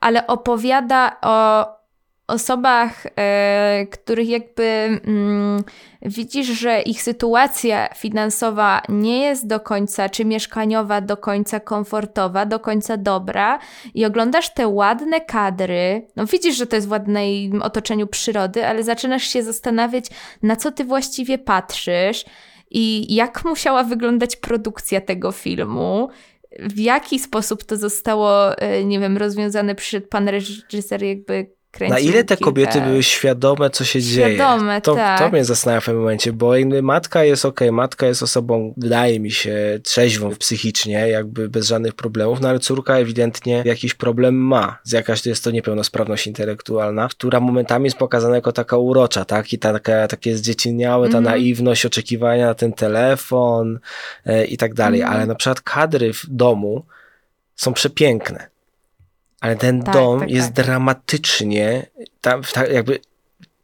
ale 0.00 0.26
opowiada 0.26 1.16
o 1.22 1.66
osobach, 2.26 3.06
e, 3.18 3.86
których 3.90 4.28
jakby 4.28 4.64
mm, 5.04 5.64
widzisz, 6.02 6.46
że 6.46 6.82
ich 6.82 7.02
sytuacja 7.02 7.88
finansowa 7.94 8.82
nie 8.88 9.20
jest 9.20 9.46
do 9.46 9.60
końca, 9.60 10.08
czy 10.08 10.24
mieszkaniowa 10.24 11.00
do 11.00 11.16
końca 11.16 11.60
komfortowa, 11.60 12.46
do 12.46 12.60
końca 12.60 12.96
dobra 12.96 13.58
i 13.94 14.04
oglądasz 14.04 14.54
te 14.54 14.68
ładne 14.68 15.20
kadry, 15.20 16.06
no 16.16 16.26
widzisz, 16.26 16.56
że 16.56 16.66
to 16.66 16.76
jest 16.76 16.88
w 16.88 16.90
ładnym 16.90 17.62
otoczeniu 17.62 18.06
przyrody, 18.06 18.66
ale 18.66 18.82
zaczynasz 18.82 19.22
się 19.22 19.42
zastanawiać, 19.42 20.04
na 20.42 20.56
co 20.56 20.72
ty 20.72 20.84
właściwie 20.84 21.38
patrzysz 21.38 22.24
i 22.70 23.14
jak 23.14 23.44
musiała 23.44 23.84
wyglądać 23.84 24.36
produkcja 24.36 25.00
tego 25.00 25.32
filmu, 25.32 26.08
w 26.58 26.78
jaki 26.78 27.18
sposób 27.18 27.64
to 27.64 27.76
zostało, 27.76 28.58
e, 28.58 28.84
nie 28.84 29.00
wiem, 29.00 29.16
rozwiązane, 29.16 29.74
przyszedł 29.74 30.06
pan 30.06 30.28
reżyser 30.28 31.02
jakby 31.02 31.55
na 31.80 31.98
ile 31.98 32.24
te 32.24 32.36
kilka... 32.36 32.44
kobiety 32.44 32.80
były 32.80 33.02
świadome, 33.02 33.70
co 33.70 33.84
się 33.84 34.02
świadome, 34.02 34.68
dzieje? 34.68 34.80
To, 34.80 34.94
tak. 34.94 35.18
to 35.18 35.28
mnie 35.30 35.44
zastanawia 35.44 35.80
w 35.80 35.84
tym 35.84 35.98
momencie, 35.98 36.32
bo 36.32 36.56
jakby 36.56 36.82
matka 36.82 37.24
jest 37.24 37.44
ok, 37.44 37.60
matka 37.72 38.06
jest 38.06 38.22
osobą, 38.22 38.74
wydaje 38.76 39.20
mi 39.20 39.30
się, 39.30 39.80
trzeźwą 39.82 40.36
psychicznie, 40.36 41.08
jakby 41.08 41.48
bez 41.48 41.66
żadnych 41.66 41.94
problemów, 41.94 42.40
no 42.40 42.48
ale 42.48 42.58
córka 42.58 42.98
ewidentnie 42.98 43.62
jakiś 43.64 43.94
problem 43.94 44.34
ma. 44.34 44.78
Z 44.82 44.92
jakaś 44.92 45.26
jest 45.26 45.44
to 45.44 45.50
niepełnosprawność 45.50 46.26
intelektualna, 46.26 47.08
która 47.08 47.40
momentami 47.40 47.84
jest 47.84 47.96
pokazana 47.96 48.34
jako 48.34 48.52
taka 48.52 48.76
urocza, 48.76 49.24
tak? 49.24 49.52
I 49.52 49.58
ta, 49.58 49.72
taka, 49.72 50.08
takie 50.08 50.36
zdzieciniałe, 50.36 51.08
ta 51.08 51.18
mm 51.18 51.24
-hmm. 51.24 51.32
naiwność, 51.32 51.86
oczekiwania 51.86 52.46
na 52.46 52.54
ten 52.54 52.72
telefon 52.72 53.78
e, 54.26 54.44
i 54.44 54.56
tak 54.56 54.74
dalej. 54.74 55.00
Mm 55.00 55.12
-hmm. 55.12 55.16
Ale 55.16 55.26
na 55.26 55.34
przykład 55.34 55.60
kadry 55.60 56.12
w 56.12 56.26
domu 56.28 56.84
są 57.56 57.72
przepiękne 57.72 58.55
ale 59.46 59.56
ten 59.56 59.82
tak, 59.82 59.94
dom 59.94 60.20
tak, 60.20 60.30
jest 60.30 60.54
tak. 60.54 60.66
dramatycznie, 60.66 61.86
tam, 62.20 62.42
jakby 62.72 62.98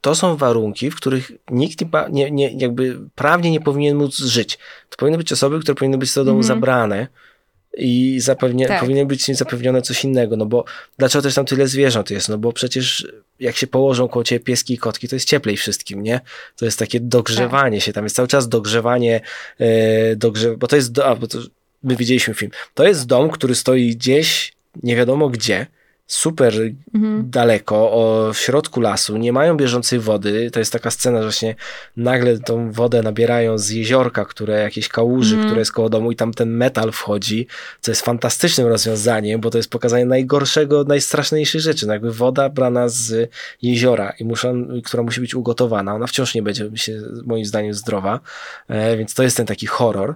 to 0.00 0.14
są 0.14 0.36
warunki, 0.36 0.90
w 0.90 0.96
których 0.96 1.32
nikt 1.50 1.78
nie, 2.10 2.30
nie, 2.30 2.52
jakby 2.52 2.98
prawnie 3.14 3.50
nie 3.50 3.60
powinien 3.60 3.96
móc 3.96 4.16
żyć. 4.16 4.58
To 4.90 4.96
powinny 4.96 5.18
być 5.18 5.32
osoby, 5.32 5.60
które 5.60 5.74
powinny 5.74 5.98
być 5.98 6.10
z 6.10 6.14
tego 6.14 6.24
domu 6.24 6.38
mm 6.38 6.44
-hmm. 6.44 6.48
zabrane 6.48 7.06
i 7.76 8.20
zapewnia, 8.20 8.68
tak. 8.68 8.80
powinien 8.80 9.06
być 9.08 9.28
im 9.28 9.34
zapewnione 9.34 9.82
coś 9.82 10.04
innego, 10.04 10.36
no 10.36 10.46
bo 10.46 10.64
dlaczego 10.98 11.22
też 11.22 11.34
tam 11.34 11.44
tyle 11.44 11.66
zwierząt 11.68 12.10
jest, 12.10 12.28
no 12.28 12.38
bo 12.38 12.52
przecież 12.52 13.06
jak 13.40 13.56
się 13.56 13.66
położą 13.66 14.08
koło 14.08 14.24
ciebie 14.24 14.44
pieski 14.44 14.74
i 14.74 14.78
kotki, 14.78 15.08
to 15.08 15.16
jest 15.16 15.28
cieplej 15.28 15.56
wszystkim, 15.56 16.02
nie? 16.02 16.20
To 16.56 16.64
jest 16.64 16.78
takie 16.78 17.00
dogrzewanie 17.00 17.78
tak. 17.78 17.84
się, 17.86 17.92
tam 17.92 18.04
jest 18.04 18.16
cały 18.16 18.28
czas 18.28 18.48
dogrzewanie, 18.48 19.20
e, 19.58 20.16
dogrze 20.16 20.56
bo 20.56 20.66
to 20.66 20.76
jest, 20.76 20.98
a, 20.98 21.16
bo 21.16 21.26
to, 21.26 21.38
my 21.82 21.96
widzieliśmy 21.96 22.34
film, 22.34 22.50
to 22.74 22.86
jest 22.86 23.06
dom, 23.06 23.30
który 23.30 23.54
stoi 23.54 23.96
gdzieś 23.96 24.51
nie 24.82 24.96
wiadomo 24.96 25.28
gdzie, 25.28 25.66
super 26.12 26.54
mhm. 26.94 27.30
daleko, 27.30 27.92
o, 27.92 28.32
w 28.32 28.38
środku 28.38 28.80
lasu, 28.80 29.16
nie 29.16 29.32
mają 29.32 29.56
bieżącej 29.56 29.98
wody. 29.98 30.50
To 30.50 30.58
jest 30.58 30.72
taka 30.72 30.90
scena, 30.90 31.18
że 31.18 31.24
właśnie 31.24 31.54
nagle 31.96 32.38
tą 32.38 32.72
wodę 32.72 33.02
nabierają 33.02 33.58
z 33.58 33.70
jeziorka, 33.70 34.24
które 34.24 34.62
jakieś 34.62 34.88
kałuży, 34.88 35.34
mhm. 35.34 35.48
które 35.48 35.60
jest 35.60 35.72
koło 35.72 35.88
domu 35.88 36.12
i 36.12 36.16
tam 36.16 36.34
ten 36.34 36.50
metal 36.50 36.92
wchodzi, 36.92 37.46
co 37.80 37.90
jest 37.90 38.02
fantastycznym 38.02 38.66
rozwiązaniem, 38.66 39.40
bo 39.40 39.50
to 39.50 39.58
jest 39.58 39.70
pokazanie 39.70 40.06
najgorszego, 40.06 40.84
najstraszniejszych 40.84 41.60
rzeczy. 41.60 41.86
No 41.86 41.92
jakby 41.92 42.12
woda 42.12 42.48
brana 42.48 42.88
z 42.88 43.30
jeziora 43.62 44.12
i 44.20 44.24
muszą, 44.24 44.68
która 44.84 45.02
musi 45.02 45.20
być 45.20 45.34
ugotowana. 45.34 45.94
Ona 45.94 46.06
wciąż 46.06 46.34
nie 46.34 46.42
będzie 46.42 46.70
się, 46.74 47.00
moim 47.24 47.44
zdaniem, 47.44 47.74
zdrowa, 47.74 48.20
e, 48.68 48.96
więc 48.96 49.14
to 49.14 49.22
jest 49.22 49.36
ten 49.36 49.46
taki 49.46 49.66
horror. 49.66 50.14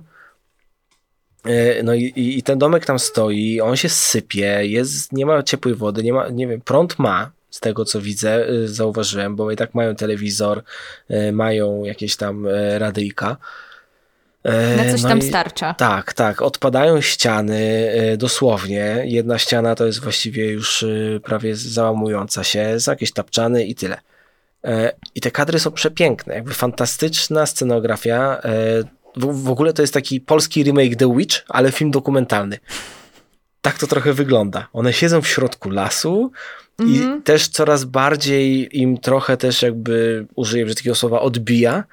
E, 1.46 1.82
no 1.82 1.94
i, 1.94 2.12
i, 2.16 2.42
ten 2.42 2.58
domek 2.58 2.86
tam 2.86 2.98
stoi, 2.98 3.60
on 3.60 3.76
się 3.76 3.88
sypie, 3.88 4.66
jest, 4.66 5.12
nie 5.12 5.26
ma 5.26 5.42
ciepłej 5.42 5.74
wody, 5.74 6.02
nie 6.02 6.12
ma, 6.12 6.28
nie 6.28 6.46
wiem, 6.46 6.60
prąd 6.60 6.98
ma, 6.98 7.30
z 7.50 7.60
tego 7.60 7.84
co 7.84 8.00
widzę, 8.00 8.48
e, 8.48 8.68
zauważyłem, 8.68 9.36
bo 9.36 9.50
i 9.50 9.56
tak 9.56 9.74
mają 9.74 9.96
telewizor, 9.96 10.62
e, 11.08 11.32
mają 11.32 11.84
jakieś 11.84 12.16
tam 12.16 12.46
radyjka. 12.78 13.36
Na 14.76 14.90
coś 14.92 15.02
no 15.02 15.08
tam 15.08 15.22
starcza. 15.22 15.74
Tak, 15.74 16.12
tak. 16.12 16.42
Odpadają 16.42 17.00
ściany 17.00 17.90
dosłownie. 18.18 19.02
Jedna 19.04 19.38
ściana 19.38 19.74
to 19.74 19.86
jest 19.86 20.02
właściwie 20.02 20.50
już 20.50 20.84
prawie 21.22 21.56
załamująca 21.56 22.44
się, 22.44 22.80
z 22.80 22.86
jakieś 22.86 23.12
tapczany 23.12 23.64
i 23.64 23.74
tyle. 23.74 24.00
I 25.14 25.20
te 25.20 25.30
kadry 25.30 25.58
są 25.58 25.70
przepiękne, 25.70 26.34
jakby 26.34 26.54
fantastyczna 26.54 27.46
scenografia. 27.46 28.42
W, 29.16 29.50
ogóle 29.50 29.72
to 29.72 29.82
jest 29.82 29.94
taki 29.94 30.20
polski 30.20 30.64
remake 30.64 30.96
The 30.96 31.16
Witch, 31.16 31.36
ale 31.48 31.72
film 31.72 31.90
dokumentalny. 31.90 32.58
Tak 33.60 33.78
to 33.78 33.86
trochę 33.86 34.12
wygląda. 34.12 34.68
One 34.72 34.92
siedzą 34.92 35.22
w 35.22 35.28
środku 35.28 35.70
lasu, 35.70 36.32
i 36.78 36.82
mm 36.82 36.94
-hmm. 36.94 37.22
też 37.22 37.48
coraz 37.48 37.84
bardziej 37.84 38.78
im 38.78 38.98
trochę 38.98 39.36
też 39.36 39.62
jakby, 39.62 40.26
użyję 40.34 40.74
takiego 40.74 40.94
słowa, 40.94 41.20
odbija, 41.20 41.84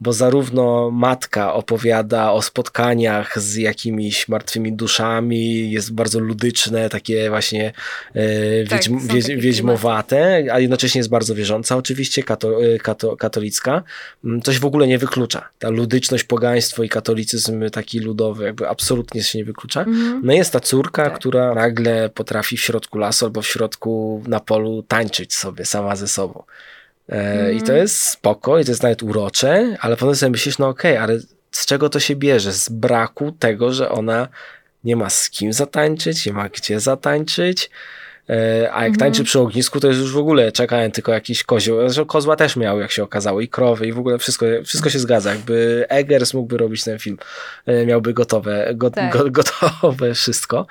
bo 0.00 0.12
zarówno 0.12 0.90
matka 0.90 1.54
opowiada 1.54 2.32
o 2.32 2.42
spotkaniach 2.42 3.40
z 3.40 3.56
jakimiś 3.56 4.28
martwymi 4.28 4.72
duszami, 4.72 5.70
jest 5.70 5.94
bardzo 5.94 6.20
ludyczne, 6.20 6.88
takie 6.88 7.30
właśnie 7.30 7.72
e, 8.14 8.66
tak, 8.66 8.82
wiedźm, 8.82 9.38
wiedźmowate, 9.38 10.44
a 10.52 10.60
jednocześnie 10.60 10.98
jest 10.98 11.10
bardzo 11.10 11.34
wierząca, 11.34 11.76
oczywiście 11.76 12.22
kato, 12.22 12.64
e, 12.64 12.78
kato, 12.78 13.16
katolicka. 13.16 13.82
Mm, 14.24 14.42
coś 14.42 14.58
w 14.58 14.64
ogóle 14.64 14.86
nie 14.86 14.98
wyklucza. 14.98 15.48
Ta 15.58 15.68
ludyczność, 15.68 16.24
pogaństwo 16.24 16.82
i 16.82 16.88
katolicyzm 16.88 17.70
taki 17.70 18.00
ludowy 18.00 18.44
jakby 18.44 18.68
absolutnie 18.68 19.22
się 19.22 19.38
nie 19.38 19.44
wyklucza. 19.44 19.80
Mhm. 19.80 20.20
No 20.24 20.32
jest 20.32 20.52
ta 20.52 20.60
córka, 20.60 21.04
tak. 21.04 21.18
która 21.18 21.54
nagle 21.54 22.08
potrafi 22.08 22.56
w 22.56 22.60
środku 22.60 22.98
lasu 22.98 23.24
albo 23.24 23.42
w 23.42 23.46
środku 23.46 24.22
na 24.26 24.40
polu 24.40 24.82
tańczyć 24.82 25.34
sobie 25.34 25.64
sama 25.64 25.96
ze 25.96 26.08
sobą. 26.08 26.42
Mm. 27.08 27.52
I 27.52 27.58
to 27.58 27.66
mhm. 27.66 27.78
jest 27.78 28.00
spoko, 28.00 28.58
i 28.58 28.64
to 28.64 28.70
jest 28.70 28.82
nawet 28.82 29.02
urocze, 29.02 29.76
ale 29.80 29.96
potem 29.96 30.16
sobie 30.16 30.30
myślisz, 30.30 30.58
no 30.58 30.68
okej, 30.68 30.92
okay, 30.92 31.02
ale 31.02 31.18
z 31.50 31.66
czego 31.66 31.88
to 31.88 32.00
się 32.00 32.16
bierze? 32.16 32.52
Z 32.52 32.68
braku 32.68 33.32
tego, 33.32 33.72
że 33.72 33.88
ona 33.88 34.28
nie 34.84 34.96
ma 34.96 35.10
z 35.10 35.30
kim 35.30 35.52
zatańczyć, 35.52 36.26
nie 36.26 36.32
ma 36.32 36.48
gdzie 36.48 36.80
zatańczyć, 36.80 37.70
e, 38.30 38.34
a 38.72 38.78
jak 38.80 38.88
mm. 38.88 38.96
tańczy 38.96 39.24
przy 39.24 39.40
ognisku, 39.40 39.80
to 39.80 39.88
jest 39.88 40.00
już 40.00 40.12
w 40.12 40.18
ogóle 40.18 40.52
czekałem 40.52 40.90
tylko 40.90 41.12
jakiś 41.12 41.44
kozioł. 41.44 41.78
Zresztą 41.80 42.04
kozła 42.04 42.36
też 42.36 42.56
miał, 42.56 42.80
jak 42.80 42.90
się 42.90 43.02
okazało, 43.02 43.40
i 43.40 43.48
krowy, 43.48 43.86
i 43.86 43.92
w 43.92 43.98
ogóle 43.98 44.18
wszystko, 44.18 44.46
wszystko 44.64 44.90
się 44.90 44.98
zgadza. 44.98 45.30
Jakby 45.30 45.86
Eggers 45.88 46.34
mógłby 46.34 46.58
robić 46.58 46.84
ten 46.84 46.98
film, 46.98 47.18
e, 47.66 47.86
miałby 47.86 48.14
gotowe, 48.14 48.70
go, 48.74 48.90
tak. 48.90 49.12
go, 49.12 49.30
gotowe 49.30 50.14
wszystko. 50.14 50.66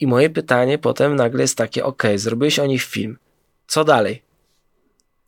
I 0.00 0.06
moje 0.06 0.30
pytanie 0.30 0.78
potem 0.78 1.16
nagle 1.16 1.42
jest 1.42 1.58
takie, 1.58 1.84
ok, 1.84 2.02
zrobiłeś 2.16 2.58
o 2.58 2.66
nich 2.66 2.82
film, 2.82 3.18
co 3.66 3.84
dalej? 3.84 4.29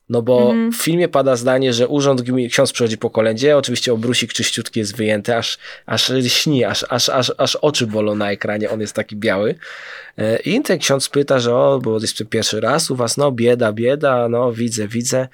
No 0.09 0.23
bo 0.23 0.51
mm. 0.51 0.73
w 0.73 0.77
filmie 0.77 1.09
pada 1.09 1.37
zdanie, 1.37 1.73
że 1.73 1.89
urząd 1.89 2.23
gminy, 2.23 2.49
ksiądz 2.49 2.73
przychodzi 2.73 2.99
po 2.99 3.11
kolędzie, 3.11 3.57
oczywiście 3.57 3.93
obrusik 3.93 4.33
czyściutki 4.33 4.81
jest 4.81 4.97
wyjęty, 4.97 5.37
aż, 5.37 5.59
aż 5.87 6.13
śni, 6.27 6.65
aż, 6.65 6.87
aż, 6.89 7.09
aż, 7.09 7.33
aż 7.39 7.57
oczy 7.57 7.87
bolą 7.87 8.15
na 8.15 8.31
ekranie, 8.31 8.71
on 8.71 8.81
jest 8.81 8.95
taki 8.95 9.17
biały. 9.17 9.55
E, 10.19 10.37
I 10.37 10.63
ten 10.63 10.79
ksiądz 10.79 11.09
pyta, 11.09 11.39
że 11.39 11.57
o, 11.57 11.81
bo 11.83 12.01
jest 12.01 12.25
pierwszy 12.31 12.61
raz 12.61 12.91
u 12.91 12.97
was, 12.97 13.17
no 13.17 13.33
bieda, 13.33 13.73
bieda, 13.73 14.29
no 14.29 14.53
widzę, 14.53 14.89
widzę. 14.89 15.29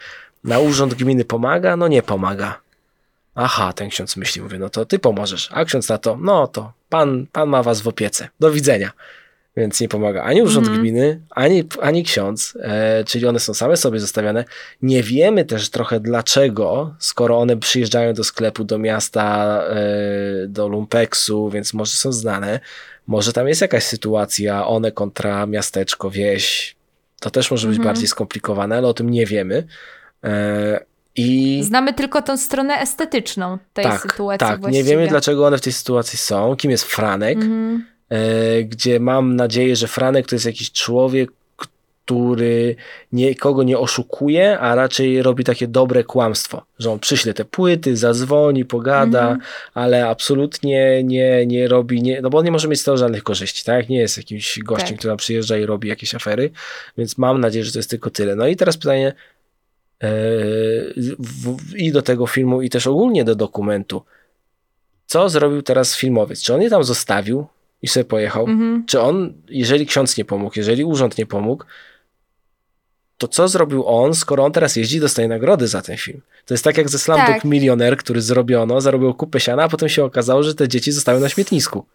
Na 0.45 0.59
urząd 0.59 0.95
gminy 0.95 1.25
pomaga? 1.25 1.77
No 1.77 1.89
nie 1.89 2.03
pomaga. 2.03 2.61
Aha, 3.35 3.73
ten 3.73 3.89
ksiądz 3.89 4.17
myśli, 4.17 4.43
mówi, 4.43 4.59
no 4.59 4.69
to 4.69 4.85
ty 4.85 4.99
pomożesz. 4.99 5.49
A 5.53 5.65
ksiądz 5.65 5.89
na 5.89 5.99
to, 5.99 6.19
no 6.21 6.47
to 6.47 6.73
pan, 6.89 7.27
pan 7.33 7.49
ma 7.49 7.63
was 7.63 7.81
w 7.81 7.89
opiece. 7.89 8.29
Do 8.41 8.51
widzenia 8.51 8.93
więc 9.57 9.81
nie 9.81 9.89
pomaga 9.89 10.23
ani 10.23 10.43
urząd 10.43 10.67
mm 10.67 10.81
gminy, 10.81 11.21
ani, 11.31 11.65
ani 11.83 12.05
ksiądz, 12.05 12.59
e, 12.63 13.05
czyli 13.05 13.27
one 13.27 13.41
są 13.41 13.55
same 13.55 13.77
sobie 13.77 14.01
zostawiane. 14.01 14.45
Nie 14.83 15.03
wiemy 15.03 15.45
też 15.45 15.71
trochę 15.71 16.01
dlaczego, 16.01 16.95
skoro 16.99 17.39
one 17.39 17.57
przyjeżdżają 17.57 18.15
do 18.15 18.25
sklepu, 18.25 18.65
do 18.65 18.79
miasta, 18.79 19.61
e, 19.69 20.47
do 20.49 20.69
lumpeksu, 20.69 21.51
więc 21.51 21.75
może 21.75 21.93
są 21.93 22.13
znane. 22.13 22.61
Może 23.07 23.33
tam 23.33 23.49
jest 23.49 23.61
jakaś 23.61 23.85
sytuacja, 23.85 24.67
one 24.67 24.93
kontra 24.93 25.47
miasteczko, 25.47 26.11
wieś. 26.11 26.77
To 27.21 27.31
też 27.31 27.51
może 27.51 27.69
być 27.69 27.77
mm 27.77 27.87
bardziej 27.87 28.09
skomplikowane, 28.09 28.77
ale 28.77 28.89
o 28.89 28.95
tym 28.95 29.11
nie 29.11 29.27
wiemy. 29.27 29.67
E, 30.25 30.81
i... 31.17 31.61
Znamy 31.65 31.95
tylko 31.95 32.23
tą 32.23 32.37
stronę 32.37 32.75
estetyczną 32.75 33.59
tej 33.73 33.85
tak, 33.85 34.03
sytuacji. 34.03 34.47
Tak, 34.47 34.61
właściwie. 34.61 34.85
nie 34.85 34.91
wiemy 34.91 35.09
dlaczego 35.09 35.47
one 35.47 35.59
w 35.59 35.61
tej 35.61 35.73
sytuacji 35.73 36.19
są, 36.19 36.57
kim 36.57 36.71
jest 36.71 36.85
Franek. 36.85 37.39
Mm 37.39 37.98
gdzie 38.65 39.01
mam 39.01 39.37
nadzieję, 39.37 39.77
że 39.77 39.89
Franek 39.89 40.27
to 40.27 40.35
jest 40.35 40.47
jakiś 40.47 40.73
człowiek, 40.73 41.31
który 42.09 42.77
nikogo 43.13 43.63
nie 43.63 43.79
oszukuje, 43.79 44.59
a 44.59 44.75
raczej 44.75 45.23
robi 45.23 45.45
takie 45.45 45.69
dobre 45.69 46.05
kłamstwo, 46.05 46.63
że 46.79 46.91
on 46.91 46.99
przyśle 46.99 47.35
te 47.35 47.45
płyty, 47.45 47.97
zadzwoni, 47.97 48.65
pogada, 48.65 49.27
mm 49.27 49.39
-hmm. 49.39 49.43
ale 49.75 50.09
absolutnie 50.09 51.05
nie, 51.05 51.47
nie 51.47 51.69
robi, 51.69 52.03
nie, 52.03 52.21
no 52.21 52.31
bo 52.31 52.39
on 52.39 52.45
nie 52.45 52.51
może 52.51 52.69
mieć 52.69 52.81
z 52.81 52.85
tego 52.85 52.97
żadnych 52.97 53.23
korzyści, 53.23 53.65
tak? 53.65 53.89
Nie 53.89 53.99
jest 53.99 54.17
jakimś 54.17 54.59
gościem, 54.59 54.89
tak. 54.89 54.99
który 54.99 55.17
przyjeżdża 55.17 55.57
i 55.59 55.67
robi 55.67 55.89
jakieś 55.89 56.15
afery, 56.15 56.51
więc 56.99 57.19
mam 57.19 57.41
nadzieję, 57.41 57.65
że 57.65 57.73
to 57.73 57.79
jest 57.79 57.91
tylko 57.91 58.11
tyle. 58.11 58.37
No 58.37 58.47
i 58.47 58.57
teraz 58.57 58.77
pytanie 58.77 59.13
yy, 60.03 60.09
w, 61.19 61.75
i 61.77 61.93
do 61.93 62.03
tego 62.03 62.27
filmu, 62.27 62.63
i 62.63 62.71
też 62.71 62.87
ogólnie 62.87 63.25
do 63.25 63.35
dokumentu. 63.35 64.03
Co 65.07 65.29
zrobił 65.29 65.63
teraz 65.63 65.97
filmowiec? 65.97 66.43
Czy 66.43 66.55
on 66.55 66.63
je 66.63 66.71
tam 66.71 66.85
zostawił? 66.85 67.47
I 67.83 67.89
sobie 67.89 68.05
pojechał. 68.05 68.47
Mhm. 68.47 68.85
Czy 68.87 69.01
on, 69.01 69.33
jeżeli 69.49 69.87
ksiądz 69.87 70.17
nie 70.17 70.25
pomógł, 70.25 70.53
jeżeli 70.57 70.85
urząd 70.85 71.19
nie 71.19 71.27
pomógł, 71.27 71.65
to 73.19 73.29
co 73.29 73.49
zrobił 73.49 73.87
on, 73.87 74.15
skoro 74.15 74.45
on 74.45 74.53
teraz 74.53 74.77
jeździ 74.77 74.97
i 74.97 75.01
dostaje 75.01 75.29
nagrody 75.29 75.69
za 75.69 75.83
ten 75.83 75.97
film? 75.97 76.21
To 76.47 76.55
jest 76.55 76.65
tak 76.65 76.79
jak 76.79 76.89
ze 76.89 76.99
Slumdog 76.99 77.27
tak. 77.27 77.45
Milioner, 77.45 77.97
który 77.97 78.23
zrobiono, 78.23 78.81
zarobił 78.81 79.15
kupę 79.15 79.41
siana, 79.41 79.63
a 79.63 79.69
potem 79.69 79.89
się 79.89 80.05
okazało, 80.05 80.43
że 80.43 80.55
te 80.55 80.69
dzieci 80.69 80.93
zostały 80.93 81.21
na 81.21 81.29
śmietnisku. 81.29 81.87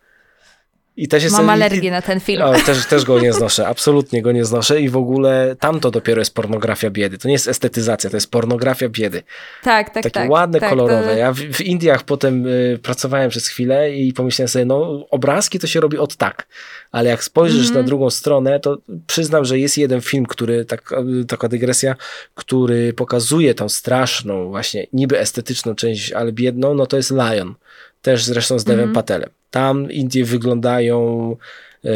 I 0.98 1.08
też 1.08 1.24
jest 1.24 1.36
Mam 1.36 1.50
alergię 1.50 1.92
na 1.92 2.02
ten 2.02 2.20
film. 2.20 2.42
O, 2.42 2.54
też, 2.54 2.86
też 2.86 3.06
go 3.06 3.20
nie 3.20 3.34
znoszę, 3.34 3.68
absolutnie 3.68 4.22
go 4.22 4.32
nie 4.32 4.46
znoszę 4.46 4.82
i 4.82 4.90
w 4.90 4.98
ogóle 4.98 5.56
tam 5.60 5.80
to 5.80 5.92
dopiero 5.92 6.22
jest 6.22 6.34
pornografia 6.34 6.90
biedy. 6.90 7.18
To 7.18 7.28
nie 7.28 7.34
jest 7.34 7.48
estetyzacja, 7.48 8.10
to 8.10 8.18
jest 8.18 8.32
pornografia 8.32 8.90
biedy. 8.90 9.24
Tak, 9.64 9.90
tak, 9.90 10.04
Takie 10.04 10.10
tak. 10.14 10.30
ładne, 10.30 10.60
tak, 10.60 10.70
kolorowe. 10.70 11.04
To... 11.04 11.18
Ja 11.18 11.34
w, 11.34 11.38
w, 11.38 11.62
Indiach 11.62 12.04
potem 12.04 12.48
y, 12.48 12.80
pracowałem 12.84 13.30
przez 13.30 13.48
chwilę 13.48 13.96
i 13.96 14.14
pomyślałem 14.14 14.48
sobie, 14.48 14.66
no 14.66 15.08
obrazki 15.10 15.60
to 15.60 15.68
się 15.68 15.80
robi 15.80 15.98
od 15.98 16.16
tak, 16.16 16.48
ale 16.92 17.10
jak 17.10 17.24
spojrzysz 17.24 17.62
mm 17.62 17.74
-hmm. 17.74 17.78
na 17.78 17.84
drugą 17.84 18.10
stronę, 18.10 18.60
to 18.60 18.78
przyznam, 19.08 19.46
że 19.46 19.60
jest 19.60 19.78
jeden 19.78 20.02
film, 20.02 20.26
który, 20.26 20.66
tak, 20.66 20.92
y, 21.22 21.26
taka 21.26 21.48
dygresja, 21.48 21.96
który 22.36 22.94
pokazuje 22.94 23.54
tą 23.54 23.70
straszną 23.70 24.50
właśnie 24.50 24.88
niby 24.94 25.20
estetyczną 25.20 25.76
część, 25.76 26.12
ale 26.12 26.32
biedną, 26.32 26.74
no 26.74 26.86
to 26.86 26.98
jest 26.98 27.12
Lion. 27.12 27.56
Też 28.02 28.26
zresztą 28.26 28.60
z 28.60 28.64
Devem 28.64 28.80
mm 28.80 28.92
-hmm. 28.92 28.96
Patelem. 28.96 29.30
Tam 29.54 29.92
Indie 29.92 30.26
wyglądają 30.26 31.36
yy, 31.84 31.92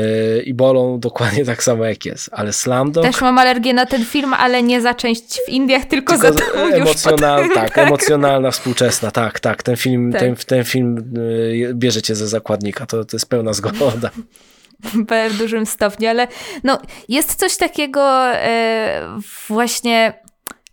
i 0.46 0.54
bolą 0.54 1.00
dokładnie 1.00 1.46
tak 1.46 1.64
samo 1.64 1.86
jak 1.86 2.06
jest, 2.06 2.30
ale 2.32 2.54
Slamdog... 2.54 3.04
Też 3.04 3.22
mam 3.22 3.38
alergię 3.38 3.74
na 3.74 3.86
ten 3.86 4.06
film, 4.06 4.34
ale 4.34 4.64
nie 4.64 4.82
za 4.82 4.94
część 4.94 5.40
w 5.48 5.50
Indiach, 5.50 5.86
tylko, 5.86 6.14
tylko 6.18 6.34
za 6.34 6.46
tą 6.46 6.60
emocjonal, 6.60 7.50
Tak, 7.54 7.78
emocjonalna, 7.78 8.52
współczesna, 8.52 9.12
tak, 9.12 9.40
tak. 9.40 9.64
Ten 9.64 9.76
film, 9.76 10.12
tak. 10.12 10.22
Ten, 10.22 10.36
ten 10.36 10.64
film 10.64 11.14
yy, 11.52 11.74
bierzecie 11.74 12.16
ze 12.16 12.28
zakładnika, 12.28 12.86
to, 12.86 13.06
to 13.06 13.16
jest 13.16 13.30
pełna 13.30 13.54
zgoda. 13.54 14.10
w 15.34 15.38
dużym 15.38 15.66
stopniu, 15.66 16.10
ale 16.10 16.28
no, 16.64 16.82
jest 17.10 17.36
coś 17.36 17.58
takiego 17.58 18.34
e, 18.34 19.20
właśnie 19.48 20.14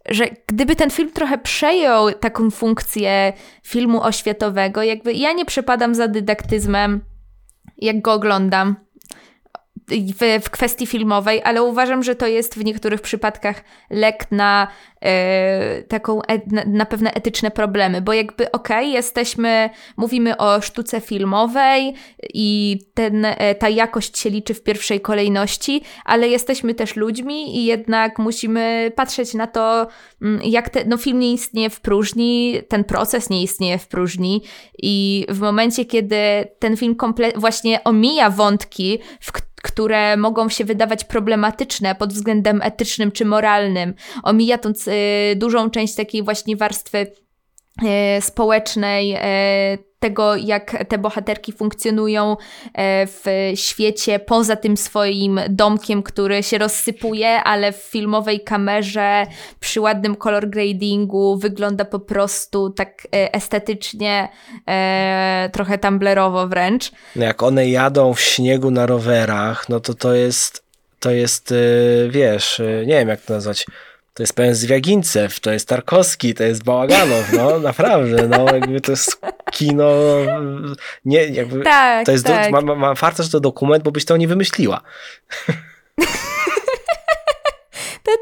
że 0.09 0.25
gdyby 0.47 0.77
ten 0.77 0.90
film 0.90 1.11
trochę 1.11 1.38
przejął 1.38 2.12
taką 2.12 2.51
funkcję 2.51 3.33
filmu 3.62 4.03
oświatowego, 4.03 4.83
jakby 4.83 5.12
ja 5.12 5.33
nie 5.33 5.45
przepadam 5.45 5.95
za 5.95 6.09
dydaktyzmem, 6.09 7.01
jak 7.77 8.01
go 8.01 8.12
oglądam 8.12 8.84
w, 9.88 10.44
w 10.44 10.51
kwestii 10.51 10.87
filmowej, 10.87 11.42
ale 11.44 11.62
uważam, 11.62 12.03
że 12.03 12.14
to 12.14 12.27
jest 12.27 12.55
w 12.55 12.64
niektórych 12.64 13.01
przypadkach 13.01 13.64
lek 13.90 14.27
na 14.31 14.68
e, 15.01 15.83
taką, 15.83 16.23
e, 16.23 16.40
na, 16.66 16.87
pewne 16.87 17.14
etyczne 17.14 17.51
problemy, 17.51 18.03
bo 18.03 18.12
jakby 18.12 18.53
okej, 18.53 18.77
okay, 18.77 18.85
jesteśmy, 18.85 19.70
mówimy 19.97 20.37
o 20.37 20.61
sztuce 20.61 21.01
filmowej 21.01 21.94
i 22.35 22.79
ten, 22.94 23.25
e, 23.25 23.55
ta 23.55 23.68
jakość 23.68 24.18
się 24.18 24.31
liczy 24.31 24.55
w 24.55 24.62
pierwszej 24.62 25.01
kolejności, 25.01 25.83
ale 26.05 26.29
jesteśmy 26.29 26.75
też 26.75 26.97
ludźmi 26.97 27.57
i 27.59 27.64
jednak 27.64 28.18
musimy 28.18 28.92
patrzeć 28.97 29.35
na 29.35 29.47
to, 29.47 29.87
mm, 30.23 30.40
jak 30.44 30.70
te, 30.70 30.85
no 30.85 30.97
film 30.97 31.18
nie 31.18 31.33
istnieje 31.33 31.70
w 31.70 31.81
próżni, 31.81 32.61
ten 32.68 32.85
proces 32.85 33.31
nie 33.31 33.42
istnieje 33.42 33.79
w 33.79 33.88
próżni 33.88 34.42
i 34.83 35.27
w 35.29 35.40
momencie, 35.40 35.85
kiedy 35.85 36.16
ten 36.59 36.77
film 36.77 36.94
komple- 36.94 37.38
właśnie 37.38 37.85
omija 37.85 38.31
wątki, 38.31 38.99
w 39.20 39.33
które 39.64 40.16
mogą 40.16 40.48
się 40.48 40.64
wydawać 40.64 41.05
problematyczne 41.05 41.94
pod 41.94 42.12
względem 42.12 42.62
etycznym 42.62 43.12
czy 43.12 43.24
moralnym, 43.24 43.94
omija 44.22 44.59
tą 44.59 44.70
y, 44.70 45.37
dużą 45.37 45.70
część 45.70 45.94
takiej 45.94 46.22
właśnie 46.22 46.57
warstwy 46.57 47.07
społecznej, 48.21 49.15
y, 49.15 49.95
tego, 50.05 50.37
jak 50.37 50.85
te 50.89 50.99
bohaterki 50.99 51.53
funkcjonują 51.53 52.37
e, 52.75 53.07
w 53.07 53.25
świecie 53.55 54.19
poza 54.19 54.57
tym 54.57 54.77
swoim 54.77 55.41
domkiem, 55.49 56.03
który 56.03 56.43
się 56.43 56.59
rozsypuje, 56.59 57.43
ale 57.43 57.73
w 57.73 57.77
filmowej 57.77 58.41
kamerze 58.41 59.27
przy 59.61 59.81
ładnym 59.81 60.17
color 60.17 60.51
gradingu 60.51 61.37
wygląda 61.37 61.85
po 61.85 62.01
prostu 62.01 62.71
tak 62.71 63.07
e, 63.15 63.35
estetycznie, 63.35 64.29
e, 64.69 65.51
trochę 65.53 65.79
tumblerowo 65.79 66.49
wręcz. 66.49 66.91
No 67.17 67.25
jak 67.25 67.43
one 67.43 67.69
jadą 67.69 68.15
w 68.15 68.21
śniegu 68.21 68.71
na 68.71 68.87
rowerach, 68.87 69.69
no 69.69 69.81
to 69.81 69.95
to 69.95 70.15
jest, 70.15 70.65
to 71.01 71.11
jest, 71.11 71.55
wiesz, 72.09 72.63
nie 72.87 72.95
wiem 72.95 73.09
jak 73.09 73.21
to 73.21 73.35
nazwać, 73.35 73.67
to 74.14 74.22
jest 74.22 74.33
pełen 74.33 74.55
Zwiagincew, 74.55 75.40
to 75.40 75.53
jest 75.53 75.68
Tarkowski, 75.68 76.35
to 76.35 76.44
jest 76.44 76.64
Bałaganow, 76.64 77.33
no 77.33 77.59
naprawdę, 77.70 78.29
no 78.29 78.55
jakby 78.55 78.81
to 78.81 78.92
jest 78.92 79.20
kino, 79.53 79.90
nie, 81.05 81.27
jakby, 81.27 81.64
tak, 81.64 82.07
to 82.07 82.12
jest, 82.12 82.27
tak. 82.27 82.53
Do, 82.53 82.61
ma, 82.61 82.74
ma 82.74 82.94
farta, 82.94 83.22
że 83.22 83.29
to 83.29 83.40
dokument, 83.40 83.85
bo 83.85 83.90
byś 83.90 84.05
to 84.05 84.16
nie 84.16 84.29
wymyśliła. 84.29 84.81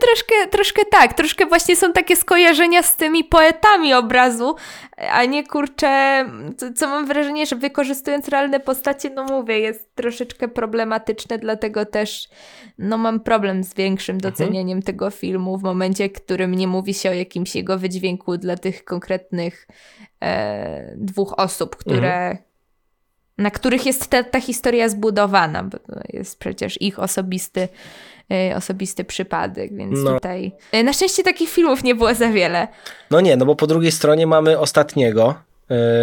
Troszkę, 0.00 0.35
troszkę 0.50 0.83
tak, 0.85 1.14
troszkę 1.14 1.46
właśnie 1.46 1.76
są 1.76 1.92
takie 1.92 2.16
skojarzenia 2.16 2.83
z 2.83 2.96
tymi 2.96 3.24
poetami 3.24 3.94
obrazu, 3.94 4.57
a 5.12 5.24
nie 5.24 5.46
kurczę, 5.46 6.24
co, 6.57 6.72
co 6.72 6.87
mam 6.87 7.07
wrażenie, 7.07 7.46
że 7.46 7.57
wykorzystując 7.57 8.28
realne 8.28 8.61
postacie, 8.61 9.11
no 9.11 9.24
mówię, 9.24 9.59
jest 9.59 9.94
troszeczkę 9.94 10.48
problematyczne, 10.48 11.38
dlatego 11.38 11.87
też 11.87 12.28
no 12.78 12.98
mam 12.98 13.20
problem 13.20 13.64
z 13.64 13.74
większym 13.74 14.16
mhm. 14.16 14.33
docenieniem 14.33 14.78
mhm. 14.78 14.83
tego 14.83 15.11
filmu 15.11 15.59
w 15.59 15.62
momencie, 15.62 16.09
w 16.09 16.12
którym 16.12 16.55
nie 16.55 16.68
mówi 16.68 16.94
się 16.94 17.11
o 17.11 17.14
jakimś 17.14 17.55
jego 17.55 17.78
wydźwięku 17.78 18.37
dla 18.37 18.57
tych 18.57 18.85
konkretnych 18.85 19.66
e, 20.22 20.94
dwóch 20.96 21.35
osób, 21.37 21.76
które 21.76 22.31
mhm 22.31 22.52
na 23.42 23.50
których 23.50 23.87
jest 23.87 24.07
ta, 24.07 24.24
ta 24.24 24.40
historia 24.40 24.88
zbudowana, 24.88 25.62
bo 25.62 25.78
to 25.78 26.00
jest 26.09 26.38
przecież 26.38 26.83
ich 26.83 26.98
osobisty, 26.98 27.68
y, 28.50 28.57
osobisty 28.57 29.05
przypadek, 29.05 29.76
więc 29.76 30.00
no. 30.00 30.14
tutaj 30.14 30.52
y, 30.74 30.83
na 30.83 30.92
szczęście 30.92 31.22
takich 31.22 31.50
filmów 31.50 31.85
nie 31.85 31.94
było 31.94 32.14
za 32.14 32.28
wiele. 32.28 32.68
No 33.11 33.20
nie, 33.20 33.37
no 33.37 33.46
bo 33.46 33.57
po 33.57 33.66
drugiej 33.66 33.92
stronie 33.92 34.26
mamy 34.26 34.59
ostatniego, 34.59 35.35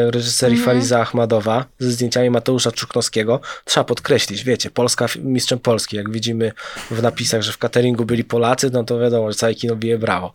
y, 0.07 0.11
reżyserii 0.11 0.57
-hmm. 0.57 0.65
Fariza 0.65 0.99
Ahmadowa 0.99 1.65
ze 1.79 1.91
zdjęciami 1.91 2.29
Mateusza 2.29 2.71
Czuknowskiego. 2.71 3.39
Trzeba 3.65 3.83
podkreślić, 3.83 4.43
wiecie, 4.43 4.69
Polska 4.69 5.05
mistrzem 5.23 5.59
Polski. 5.59 5.95
Jak 5.95 6.11
widzimy 6.11 6.51
w 6.91 7.01
napisach, 7.01 7.41
że 7.41 7.51
w 7.51 7.57
cateringu 7.57 8.05
byli 8.05 8.23
Polacy, 8.23 8.69
no 8.73 8.83
to 8.83 8.99
wiadomo, 8.99 9.31
że 9.31 9.37
całe 9.37 9.55
kino 9.55 9.75
bije 9.75 9.97
brawo. 9.97 10.33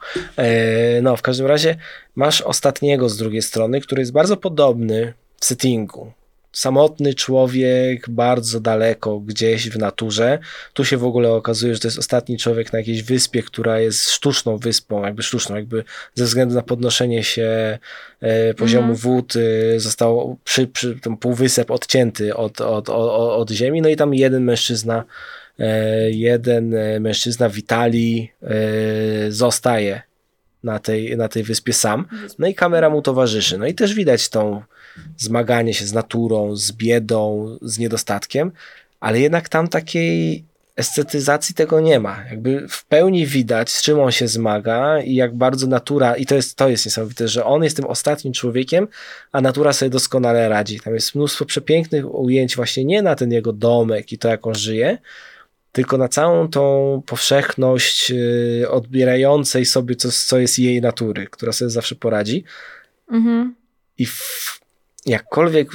No, 1.03 1.17
w 1.17 1.23
każdym 1.23 1.47
razie 1.47 1.77
masz 2.17 2.41
ostatniego 2.41 3.09
z 3.09 3.17
drugiej 3.17 3.43
strony, 3.43 3.81
który 3.81 4.03
jest 4.03 4.13
bardzo 4.13 4.37
podobny 4.37 5.15
w 5.41 5.45
settingu 5.45 6.13
samotny 6.55 7.15
człowiek 7.15 8.11
bardzo 8.11 8.61
daleko 8.61 9.21
gdzieś 9.21 9.71
w 9.71 9.79
naturze. 9.79 10.39
Tu 10.73 10.85
się 10.85 10.97
w 10.97 11.05
ogóle 11.05 11.33
okazuje, 11.33 11.75
że 11.75 11.81
to 11.81 11.89
jest 11.89 11.99
ostatni 11.99 12.39
człowiek 12.39 12.73
na 12.73 12.79
jakiejś 12.79 13.03
wyspie, 13.03 13.43
która 13.43 13.81
jest 13.81 14.11
sztuczną 14.11 14.59
wyspą, 14.59 15.05
jakby 15.05 15.23
sztuczną, 15.23 15.57
jakby 15.57 15.85
ze 16.15 16.25
względu 16.25 16.55
na 16.55 16.63
podnoszenie 16.63 17.25
się 17.25 17.79
e, 18.21 18.55
poziomu 18.55 18.85
mm. 18.85 18.97
wód 18.97 19.35
e, 19.37 19.81
został 19.81 20.39
przy, 20.45 20.67
przy 20.67 21.01
ten 21.01 21.17
półwysep 21.17 21.71
odcięty 21.71 22.37
od, 22.37 22.61
od, 22.61 22.89
od, 22.89 23.09
od 23.41 23.51
ziemi. 23.51 23.83
No 23.83 23.89
i 23.89 23.97
tam 23.97 24.15
jeden 24.15 24.45
mężczyzna, 24.45 25.05
e, 25.59 26.11
jeden 26.11 26.75
mężczyzna 27.01 27.49
w 27.49 27.59
Italii 27.59 28.33
zostaje 29.29 30.14
na 30.65 30.79
tej, 30.79 31.17
na 31.17 31.29
tej 31.29 31.43
wyspie 31.43 31.73
sam. 31.73 32.07
No 32.39 32.47
i 32.47 32.55
kamera 32.55 32.91
mu 32.91 33.03
towarzyszy. 33.03 33.59
No 33.59 33.67
i 33.67 33.75
też 33.75 33.95
widać 33.95 34.29
tą 34.29 34.63
zmaganie 35.17 35.75
się 35.75 35.87
z 35.87 35.93
naturą, 35.93 36.57
z 36.57 36.73
biedą, 36.73 37.49
z 37.63 37.79
niedostatkiem, 37.79 38.53
ale 39.01 39.21
jednak 39.21 39.49
tam 39.49 39.69
takiej 39.69 40.45
estetyzacji 40.77 41.55
tego 41.55 41.81
nie 41.81 42.01
ma. 42.01 42.25
Jakby 42.31 42.69
w 42.69 42.85
pełni 42.85 43.27
widać, 43.27 43.71
z 43.71 43.83
czym 43.83 44.01
on 44.01 44.11
się 44.11 44.29
zmaga 44.29 45.01
i 45.01 45.15
jak 45.15 45.35
bardzo 45.35 45.67
natura, 45.67 46.17
i 46.17 46.27
to 46.27 46.35
jest, 46.35 46.57
to 46.57 46.69
jest 46.69 46.87
niesamowite, 46.87 47.29
że 47.29 47.45
on 47.45 47.65
jest 47.65 47.77
tym 47.77 47.87
ostatnim 47.87 48.33
człowiekiem, 48.33 48.89
a 49.33 49.41
natura 49.41 49.73
sobie 49.73 49.91
doskonale 49.91 50.49
radzi. 50.49 50.81
Tam 50.81 50.95
jest 50.95 51.15
mnóstwo 51.15 51.45
przepięknych 51.45 52.15
ujęć 52.15 52.57
właśnie 52.57 52.85
nie 52.85 53.03
na 53.03 53.15
ten 53.15 53.33
jego 53.33 53.53
domek 53.53 54.13
i 54.13 54.19
to, 54.19 54.29
jak 54.29 54.47
on 54.47 54.55
żyje, 54.55 54.99
tylko 55.75 55.99
na 55.99 56.09
całą 56.09 56.49
tą 56.49 57.03
powszechność 57.07 58.11
yy, 58.11 58.71
odbierającej 58.71 59.65
sobie, 59.65 59.97
co, 59.97 60.09
co 60.11 60.39
jest 60.39 60.59
jej 60.59 60.81
natury, 60.81 61.27
która 61.27 61.53
sobie 61.53 61.71
zawsze 61.71 61.95
poradzi. 61.95 62.45
Mhm. 63.11 63.55
I 63.99 64.07
w, 64.07 64.61
jakkolwiek 65.07 65.69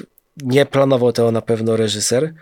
nie 0.43 0.65
planował 0.65 1.11
tego 1.11 1.31
na 1.31 1.41
pewno 1.41 1.77
reżyser, 1.77 2.33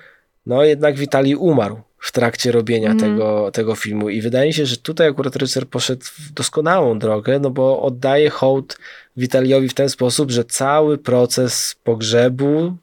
no 0.45 0.63
jednak 0.63 0.95
Witali 0.95 1.35
umarł 1.35 1.81
w 1.99 2.11
trakcie 2.11 2.51
robienia 2.51 2.91
mm. 2.91 2.99
tego, 2.99 3.51
tego 3.51 3.75
filmu 3.75 4.09
i 4.09 4.21
wydaje 4.21 4.47
mi 4.47 4.53
się, 4.53 4.65
że 4.65 4.77
tutaj 4.77 5.07
akurat 5.07 5.35
reżyser 5.35 5.67
poszedł 5.67 6.05
w 6.05 6.31
doskonałą 6.31 6.99
drogę, 6.99 7.39
no 7.39 7.49
bo 7.49 7.81
oddaje 7.81 8.29
hołd 8.29 8.77
Witaliowi 9.17 9.69
w 9.69 9.73
ten 9.73 9.89
sposób, 9.89 10.31
że 10.31 10.45
cały 10.45 10.97
proces 10.97 11.75
pogrzebu, 11.83 12.77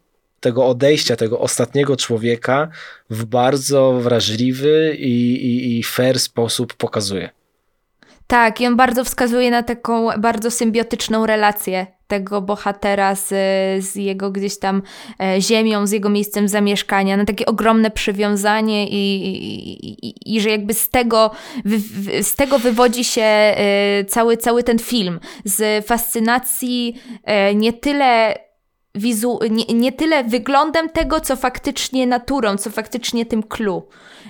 tego 0.44 0.66
odejścia, 0.66 1.16
tego 1.16 1.40
ostatniego 1.40 1.96
człowieka 1.96 2.68
w 3.10 3.24
bardzo 3.24 3.92
wrażliwy 3.92 4.96
i, 4.98 5.34
i, 5.34 5.78
i 5.78 5.82
fair 5.82 6.20
sposób 6.20 6.74
pokazuje. 6.74 7.30
Tak, 8.26 8.60
i 8.60 8.66
on 8.66 8.76
bardzo 8.76 9.04
wskazuje 9.04 9.50
na 9.50 9.62
taką 9.62 10.08
bardzo 10.18 10.50
symbiotyczną 10.50 11.26
relację 11.26 11.86
tego 12.06 12.40
bohatera 12.40 13.14
z, 13.14 13.28
z 13.84 13.96
jego 13.96 14.30
gdzieś 14.30 14.58
tam 14.58 14.82
e, 15.20 15.40
ziemią, 15.40 15.86
z 15.86 15.90
jego 15.92 16.08
miejscem 16.08 16.48
zamieszkania, 16.48 17.16
na 17.16 17.24
takie 17.24 17.46
ogromne 17.46 17.90
przywiązanie 17.90 18.88
i, 18.88 19.26
i, 19.26 20.08
i, 20.08 20.36
i 20.36 20.40
że 20.40 20.50
jakby 20.50 20.74
z 20.74 20.90
tego, 20.90 21.30
z 22.22 22.36
tego 22.36 22.58
wywodzi 22.58 23.04
się 23.04 23.22
e, 23.22 24.04
cały, 24.08 24.36
cały 24.36 24.62
ten 24.62 24.78
film. 24.78 25.20
Z 25.44 25.86
fascynacji 25.86 27.00
e, 27.24 27.54
nie 27.54 27.72
tyle 27.72 28.34
wizu, 28.94 29.38
nie, 29.50 29.64
nie 29.64 29.92
tyle 29.92 30.24
wyglądem 30.24 30.88
tego, 30.88 31.20
co 31.20 31.36
faktycznie 31.36 32.06
naturą, 32.06 32.56
co 32.56 32.70
faktycznie 32.70 33.26
tym 33.26 33.42
clue. 33.42 33.88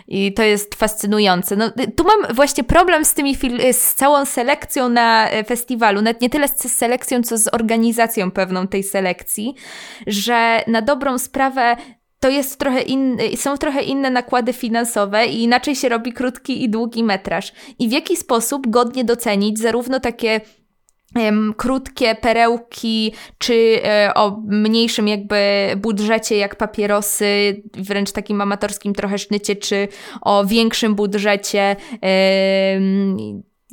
I 0.09 0.35
to 0.35 0.43
jest 0.43 0.75
fascynujące. 0.75 1.57
No, 1.57 1.71
tu 1.97 2.05
mam 2.05 2.35
właśnie 2.35 2.65
problem 2.65 3.05
z 3.05 3.15
tymi 3.15 3.37
z 3.73 3.95
całą 3.95 4.25
selekcją 4.25 4.89
na 4.89 5.31
e, 5.31 5.45
festiwalu, 5.45 6.03
nawet 6.03 6.23
nie 6.23 6.31
tyle 6.31 6.49
z 6.49 6.73
selekcją, 6.73 7.23
co 7.23 7.39
z 7.39 7.55
organizacją 7.55 8.31
pewną 8.31 8.69
tej 8.69 8.83
selekcji, 8.83 9.55
że 10.07 10.65
na 10.67 10.83
dobrą 10.83 11.19
sprawę 11.19 11.77
to 12.21 12.29
jest 12.29 12.59
trochę 12.59 12.81
są 13.37 13.59
trochę 13.59 13.83
inne 13.83 14.11
nakłady 14.11 14.53
finansowe 14.53 15.27
i 15.27 15.43
inaczej 15.43 15.77
się 15.77 15.89
robi 15.89 16.13
krótki 16.13 16.65
i 16.65 16.71
długi 16.71 17.05
metraż. 17.05 17.53
I 17.79 17.89
w 17.89 17.93
jaki 17.93 18.17
sposób 18.17 18.71
godnie 18.71 19.05
docenić 19.05 19.59
zarówno 19.59 20.01
takie 20.01 20.41
krótkie 21.57 22.15
perełki, 22.15 23.13
czy 23.39 23.81
e, 23.85 24.13
o 24.15 24.41
mniejszym 24.47 25.09
jakby 25.09 25.37
budżecie 25.77 26.37
jak 26.37 26.57
papierosy, 26.57 27.63
wręcz 27.75 28.13
takim 28.13 28.41
amatorskim 28.41 28.93
trochę 28.95 29.19
sznycie, 29.19 29.57
czy 29.57 29.89
o 30.23 30.45
większym 30.45 30.95
budżecie 30.95 31.77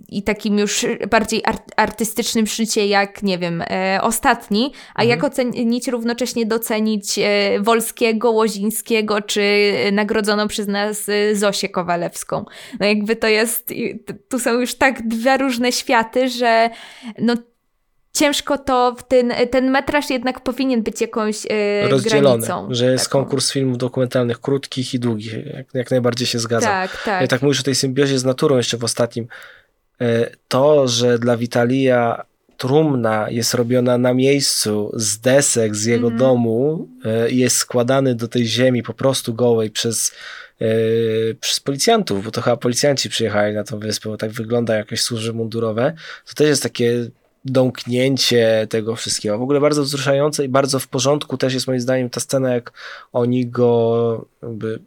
i 0.09 0.23
takim 0.23 0.59
już 0.59 0.85
bardziej 1.09 1.43
artystycznym 1.75 2.47
sznycie 2.47 2.87
jak, 2.87 3.23
nie 3.23 3.37
wiem, 3.37 3.63
e, 3.69 3.99
ostatni, 4.01 4.73
a 4.95 5.01
mhm. 5.01 5.09
jak 5.09 5.23
ocenić 5.23 5.87
równocześnie 5.87 6.45
docenić 6.45 7.19
e, 7.19 7.59
Wolskiego, 7.59 8.31
Łozińskiego, 8.31 9.21
czy 9.21 9.41
nagrodzoną 9.91 10.47
przez 10.47 10.67
nas 10.67 11.09
e, 11.09 11.35
Zosię 11.35 11.69
Kowalewską. 11.69 12.45
No 12.79 12.85
jakby 12.85 13.15
to 13.15 13.27
jest, 13.27 13.73
tu 14.29 14.39
są 14.39 14.59
już 14.59 14.75
tak 14.75 15.07
dwa 15.07 15.37
różne 15.37 15.71
światy, 15.71 16.29
że 16.29 16.69
no 17.19 17.35
ciężko 18.13 18.57
to, 18.57 18.95
ten, 19.07 19.33
ten 19.51 19.71
metraż 19.71 20.09
jednak 20.09 20.43
powinien 20.43 20.83
być 20.83 21.01
jakąś 21.01 21.45
yy, 21.45 21.89
Rozdzielony, 21.89 22.21
granicą. 22.21 22.67
że 22.71 22.91
jest 22.91 23.05
taką. 23.05 23.19
konkurs 23.19 23.51
filmów 23.51 23.77
dokumentalnych 23.77 24.41
krótkich 24.41 24.93
i 24.93 24.99
długich, 24.99 25.33
jak, 25.33 25.65
jak 25.73 25.91
najbardziej 25.91 26.27
się 26.27 26.39
zgadzam. 26.39 26.71
Tak, 26.71 27.03
tak. 27.05 27.21
Ja 27.21 27.27
tak 27.27 27.41
mówisz 27.41 27.59
o 27.59 27.63
tej 27.63 27.75
symbiozie 27.75 28.19
z 28.19 28.25
naturą 28.25 28.57
jeszcze 28.57 28.77
w 28.77 28.83
ostatnim. 28.83 29.27
E, 30.01 30.29
to, 30.47 30.87
że 30.87 31.19
dla 31.19 31.37
Witalia 31.37 32.25
trumna 32.57 33.29
jest 33.29 33.53
robiona 33.53 33.97
na 33.97 34.13
miejscu 34.13 34.91
z 34.93 35.19
desek 35.19 35.75
z 35.75 35.85
jego 35.85 36.07
mm. 36.07 36.19
domu 36.19 36.87
e, 37.05 37.29
i 37.29 37.37
jest 37.37 37.57
składany 37.57 38.15
do 38.15 38.27
tej 38.27 38.45
ziemi 38.45 38.83
po 38.83 38.93
prostu 38.93 39.33
gołej 39.33 39.69
przez, 39.69 40.11
przez 41.39 41.59
policjantów, 41.59 42.25
bo 42.25 42.31
to 42.31 42.41
chyba 42.41 42.57
policjanci 42.57 43.09
przyjechali 43.09 43.55
na 43.55 43.63
tą 43.63 43.79
wyspę, 43.79 44.09
bo 44.09 44.17
tak 44.17 44.31
wygląda 44.31 44.75
jakieś 44.75 45.01
służby 45.01 45.33
mundurowe, 45.33 45.93
to 46.27 46.33
też 46.33 46.47
jest 46.47 46.63
takie 46.63 47.07
domknięcie 47.45 48.67
tego 48.69 48.95
wszystkiego. 48.95 49.37
W 49.37 49.41
ogóle 49.41 49.59
bardzo 49.59 49.83
wzruszające 49.83 50.45
i 50.45 50.49
bardzo 50.49 50.79
w 50.79 50.87
porządku 50.87 51.37
też 51.37 51.53
jest 51.53 51.67
moim 51.67 51.79
zdaniem 51.79 52.09
ta 52.09 52.19
scena, 52.19 52.53
jak 52.53 52.71
oni 53.13 53.47
go 53.47 54.25
jakby 54.43 54.79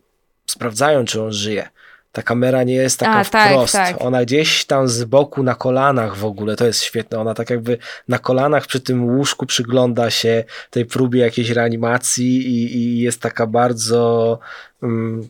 sprawdzają, 0.46 1.04
czy 1.04 1.22
on 1.22 1.32
żyje. 1.32 1.68
Ta 2.14 2.22
kamera 2.22 2.62
nie 2.62 2.74
jest 2.74 3.00
taka 3.00 3.18
A, 3.18 3.24
wprost. 3.24 3.72
Tak, 3.72 3.88
tak. 3.88 4.06
Ona 4.06 4.24
gdzieś 4.24 4.64
tam 4.64 4.88
z 4.88 5.04
boku 5.04 5.42
na 5.42 5.54
kolanach 5.54 6.16
w 6.16 6.24
ogóle, 6.24 6.56
to 6.56 6.66
jest 6.66 6.82
świetne. 6.82 7.18
Ona 7.18 7.34
tak 7.34 7.50
jakby 7.50 7.78
na 8.08 8.18
kolanach 8.18 8.66
przy 8.66 8.80
tym 8.80 9.04
łóżku 9.04 9.46
przygląda 9.46 10.10
się 10.10 10.44
tej 10.70 10.86
próbie 10.86 11.20
jakiejś 11.20 11.50
reanimacji 11.50 12.36
i, 12.36 12.76
i 12.76 12.98
jest 12.98 13.20
taka 13.20 13.46
bardzo, 13.46 14.38
mm, 14.82 15.28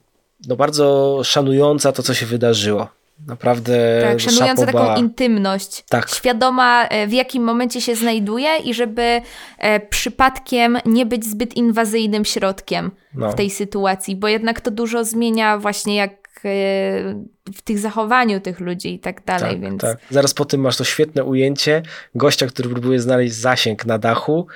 no 0.49 0.57
bardzo 0.57 1.21
szanująca 1.25 1.93
to, 1.93 2.03
co 2.03 2.15
się 2.15 2.27
wydarzyło. 2.27 2.89
Naprawdę. 3.27 4.01
Tak, 4.03 4.21
szanująca 4.21 4.67
taką 4.67 4.97
intymność. 4.97 5.85
Tak. 5.89 6.11
Świadoma, 6.11 6.89
e, 6.89 7.07
w 7.07 7.13
jakim 7.13 7.45
momencie 7.45 7.81
się 7.81 7.95
znajduje 7.95 8.57
i 8.57 8.75
żeby 8.75 9.21
e, 9.59 9.81
przypadkiem 9.81 10.79
nie 10.87 11.07
być 11.07 11.25
zbyt 11.25 11.57
inwazyjnym 11.57 12.25
środkiem 12.25 12.91
no. 13.15 13.33
w 13.33 13.35
tej 13.35 13.51
sytuacji, 13.51 14.17
bo 14.17 14.29
jednak 14.29 14.61
to 14.61 14.71
dużo 14.71 15.05
zmienia 15.05 15.59
właśnie 15.59 15.97
jak 15.97 16.24
w 17.55 17.63
tych 17.65 17.79
zachowaniu 17.79 18.41
tych 18.41 18.61
ludzi 18.61 18.95
i 18.95 18.99
tak 18.99 19.25
dalej, 19.25 19.51
tak, 19.51 19.61
więc... 19.61 19.81
Tak. 19.81 19.99
Zaraz 20.11 20.35
po 20.35 20.45
tym 20.45 20.61
masz 20.61 20.77
to 20.77 20.85
świetne 20.85 21.25
ujęcie 21.25 21.83
gościa, 22.15 22.47
który 22.47 22.69
próbuje 22.69 23.01
znaleźć 23.01 23.35
zasięg 23.35 23.87
na 23.87 23.99
dachu 23.99 24.47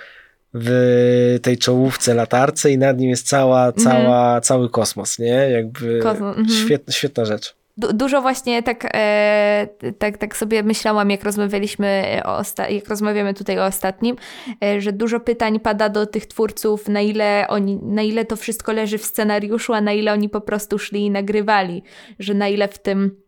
w 0.54 1.38
tej 1.42 1.58
czołówce 1.58 2.14
latarce 2.14 2.70
i 2.70 2.78
nad 2.78 2.98
nim 2.98 3.10
jest 3.10 3.28
cała, 3.28 3.66
mhm. 3.66 3.84
cała, 3.84 4.30
mm. 4.30 4.42
cały 4.42 4.70
kosmos, 4.70 5.18
nie? 5.18 5.50
Jakby 5.50 6.00
mm 6.00 6.16
-hmm. 6.16 6.64
świetna, 6.64 6.92
świetna 6.92 7.24
rzecz 7.24 7.57
du 7.78 7.92
dużo 7.92 8.22
właśnie 8.22 8.62
tak, 8.62 8.88
e, 8.94 9.68
tak, 9.98 10.18
tak 10.18 10.36
sobie 10.36 10.62
myślałam, 10.62 11.10
jak 11.10 11.24
rozmawialiśmy, 11.24 12.20
o 12.24 12.42
jak 12.70 12.88
rozmawiamy 12.88 13.34
tutaj 13.34 13.58
o 13.58 13.66
ostatnim, 13.66 14.16
e, 14.64 14.80
że 14.80 14.92
dużo 14.92 15.20
pytań 15.20 15.60
pada 15.60 15.88
do 15.88 16.06
tych 16.06 16.26
twórców, 16.26 16.88
na 16.88 17.00
ile, 17.00 17.46
oni, 17.48 17.78
na 17.82 18.02
ile 18.02 18.24
to 18.24 18.36
wszystko 18.36 18.72
leży 18.72 18.98
w 18.98 19.04
scenariuszu, 19.04 19.72
a 19.72 19.80
na 19.80 19.92
ile 19.92 20.12
oni 20.12 20.28
po 20.28 20.40
prostu 20.40 20.78
szli 20.78 21.04
i 21.04 21.10
nagrywali, 21.10 21.82
że 22.18 22.34
na 22.34 22.48
ile 22.48 22.68
w 22.68 22.78
tym 22.78 23.22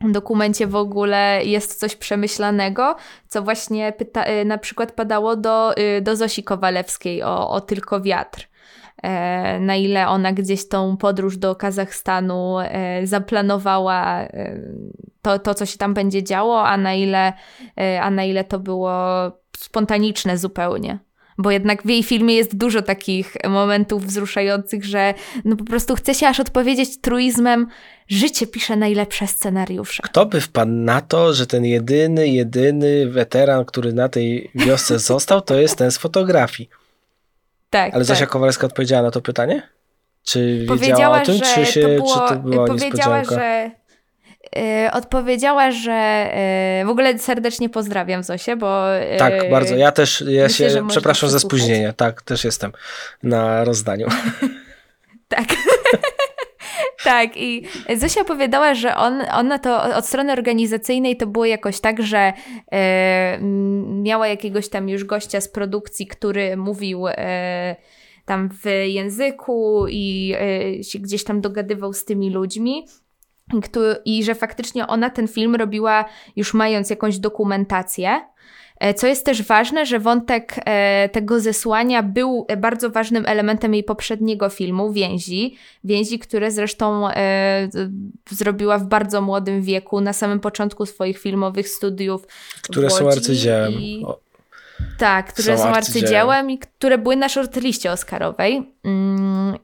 dokumencie 0.00 0.66
w 0.66 0.76
ogóle 0.76 1.40
jest 1.44 1.80
coś 1.80 1.96
przemyślanego, 1.96 2.96
co 3.28 3.42
właśnie 3.42 3.92
pyta, 3.92 4.24
e, 4.24 4.44
na 4.44 4.58
przykład 4.58 4.92
padało 4.92 5.36
do, 5.36 5.76
e, 5.76 6.00
do 6.00 6.16
Zosi 6.16 6.42
Kowalewskiej 6.42 7.22
o, 7.22 7.50
o 7.50 7.60
Tylko 7.60 8.00
Wiatr. 8.00 8.40
E, 8.40 8.51
na 9.60 9.76
ile 9.76 10.08
ona 10.08 10.32
gdzieś 10.32 10.68
tą 10.68 10.96
podróż 10.96 11.36
do 11.36 11.54
Kazachstanu 11.54 12.58
e, 12.60 13.06
zaplanowała 13.06 14.20
e, 14.20 14.58
to, 15.22 15.38
to, 15.38 15.54
co 15.54 15.66
się 15.66 15.78
tam 15.78 15.94
będzie 15.94 16.22
działo, 16.22 16.62
a 16.68 16.76
na 16.76 16.94
ile, 16.94 17.32
a 18.00 18.10
na 18.10 18.24
ile 18.24 18.44
to 18.44 18.58
było 18.58 18.92
spontaniczne 19.56 20.38
zupełnie. 20.38 20.98
Bo 21.38 21.50
jednak 21.50 21.82
w 21.82 21.88
jej 21.88 22.02
filmie 22.02 22.34
jest 22.34 22.56
dużo 22.56 22.82
takich 22.82 23.36
momentów 23.48 24.06
wzruszających, 24.06 24.84
że 24.84 25.14
no 25.44 25.56
po 25.56 25.64
prostu 25.64 25.94
chce 25.94 26.14
się 26.14 26.28
aż 26.28 26.40
odpowiedzieć 26.40 27.00
truizmem, 27.00 27.66
życie 28.08 28.46
pisze 28.46 28.76
najlepsze 28.76 29.26
scenariusze. 29.26 30.02
Kto 30.02 30.26
by 30.26 30.40
wpadł 30.40 30.72
na 30.72 31.00
to, 31.00 31.34
że 31.34 31.46
ten 31.46 31.64
jedyny, 31.64 32.28
jedyny 32.28 33.06
weteran, 33.10 33.64
który 33.64 33.92
na 33.92 34.08
tej 34.08 34.50
wiosce 34.54 34.98
został, 34.98 35.40
to 35.40 35.60
jest 35.60 35.76
ten 35.76 35.90
z 35.90 35.98
fotografii. 35.98 36.68
Tak. 37.72 37.94
Ale 37.94 38.04
Zosia 38.04 38.20
tak. 38.20 38.28
Kowalska 38.28 38.66
odpowiedziała 38.66 39.02
na 39.02 39.10
to 39.10 39.20
pytanie? 39.20 39.62
Czy 40.24 40.64
powiedziała 40.68 41.22
o 41.22 41.24
tym, 41.24 41.40
czy, 41.40 41.66
się, 41.66 41.82
to 41.82 41.88
było, 41.88 42.28
czy 42.28 42.34
to 42.34 42.40
była 42.40 42.66
powiedziała, 42.66 43.24
że 43.24 43.70
Yy, 44.56 44.90
odpowiedziała, 44.92 45.70
że 45.70 46.30
yy, 46.78 46.86
w 46.86 46.88
ogóle 46.88 47.18
serdecznie 47.18 47.68
pozdrawiam 47.68 48.22
Zosię, 48.22 48.56
bo. 48.56 48.94
Yy, 48.94 49.16
tak, 49.16 49.50
bardzo. 49.50 49.76
Ja 49.76 49.92
też, 49.92 50.24
ja 50.28 50.42
myślę, 50.42 50.70
się 50.70 50.88
przepraszam 50.88 51.30
za 51.30 51.38
spóźnienie. 51.38 51.92
Tak, 51.96 52.22
też 52.22 52.44
jestem 52.44 52.72
na 53.22 53.64
rozdaniu. 53.64 54.08
tak. 55.28 55.46
Tak, 57.04 57.36
i 57.36 57.66
Zosia 57.96 58.20
opowiadała, 58.20 58.74
że 58.74 58.96
on, 58.96 59.22
ona 59.32 59.58
to 59.58 59.96
od 59.96 60.06
strony 60.06 60.32
organizacyjnej 60.32 61.16
to 61.16 61.26
było 61.26 61.44
jakoś 61.44 61.80
tak, 61.80 62.02
że 62.02 62.32
e, 62.72 63.38
miała 63.86 64.28
jakiegoś 64.28 64.68
tam 64.68 64.88
już 64.88 65.04
gościa 65.04 65.40
z 65.40 65.48
produkcji, 65.48 66.06
który 66.06 66.56
mówił 66.56 67.08
e, 67.08 67.76
tam 68.24 68.50
w 68.62 68.66
języku 68.86 69.86
i 69.88 70.34
e, 70.78 70.84
się 70.84 70.98
gdzieś 70.98 71.24
tam 71.24 71.40
dogadywał 71.40 71.92
z 71.92 72.04
tymi 72.04 72.30
ludźmi. 72.30 72.86
I 74.04 74.24
że 74.24 74.34
faktycznie 74.34 74.86
ona 74.86 75.10
ten 75.10 75.28
film 75.28 75.54
robiła 75.54 76.04
już 76.36 76.54
mając 76.54 76.90
jakąś 76.90 77.18
dokumentację, 77.18 78.20
co 78.96 79.06
jest 79.06 79.26
też 79.26 79.42
ważne, 79.42 79.86
że 79.86 79.98
wątek 79.98 80.54
e, 80.64 81.08
tego 81.08 81.40
zesłania 81.40 82.02
był 82.02 82.46
bardzo 82.58 82.90
ważnym 82.90 83.26
elementem 83.26 83.74
jej 83.74 83.84
poprzedniego 83.84 84.48
filmu, 84.48 84.92
Więzi. 84.92 85.56
Więzi, 85.84 86.18
które 86.18 86.50
zresztą 86.50 87.08
e, 87.08 87.68
zrobiła 88.30 88.78
w 88.78 88.84
bardzo 88.84 89.20
młodym 89.20 89.62
wieku, 89.62 90.00
na 90.00 90.12
samym 90.12 90.40
początku 90.40 90.86
swoich 90.86 91.18
filmowych 91.18 91.68
studiów. 91.68 92.26
Które 92.62 92.90
są 92.90 93.08
arcydziełem. 93.08 93.72
I... 93.72 94.06
Tak, 94.98 95.32
które 95.32 95.58
są, 95.58 95.62
są 95.62 95.68
arcydziełem 95.68 96.50
i 96.50 96.58
które 96.58 96.98
były 96.98 97.16
na 97.16 97.28
shortliście 97.28 97.92
Oscarowej. 97.92 98.72
Mm, 98.84 99.58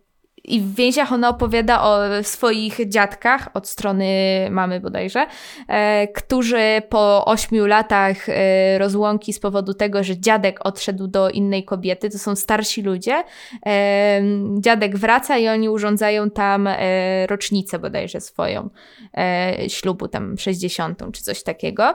i 0.49 0.61
w 0.61 0.75
więziach 0.75 1.13
ona 1.13 1.29
opowiada 1.29 1.83
o 1.83 1.99
swoich 2.23 2.89
dziadkach 2.89 3.49
od 3.55 3.69
strony 3.69 4.07
mamy 4.51 4.81
bodajże, 4.81 5.27
e, 5.69 6.09
którzy 6.09 6.83
po 6.89 7.25
ośmiu 7.25 7.67
latach 7.67 8.29
e, 8.29 8.79
rozłąki 8.79 9.33
z 9.33 9.39
powodu 9.39 9.75
tego, 9.75 10.05
że 10.05 10.19
dziadek 10.19 10.61
odszedł 10.67 11.07
do 11.07 11.31
innej 11.31 11.65
kobiety, 11.65 12.11
to 12.11 12.19
są 12.19 12.37
starsi 12.37 12.83
ludzie, 12.83 13.25
e, 13.67 14.21
dziadek 14.59 14.97
wraca 14.97 15.39
i 15.39 15.49
oni 15.49 15.69
urządzają 15.69 16.31
tam 16.31 16.67
e, 16.67 17.27
rocznicę 17.27 17.79
bodajże 17.79 18.21
swoją 18.21 18.71
e, 19.17 19.57
ślubu, 19.69 20.09
tam 20.09 20.39
60 20.39 21.03
czy 21.13 21.23
coś 21.23 21.43
takiego. 21.43 21.95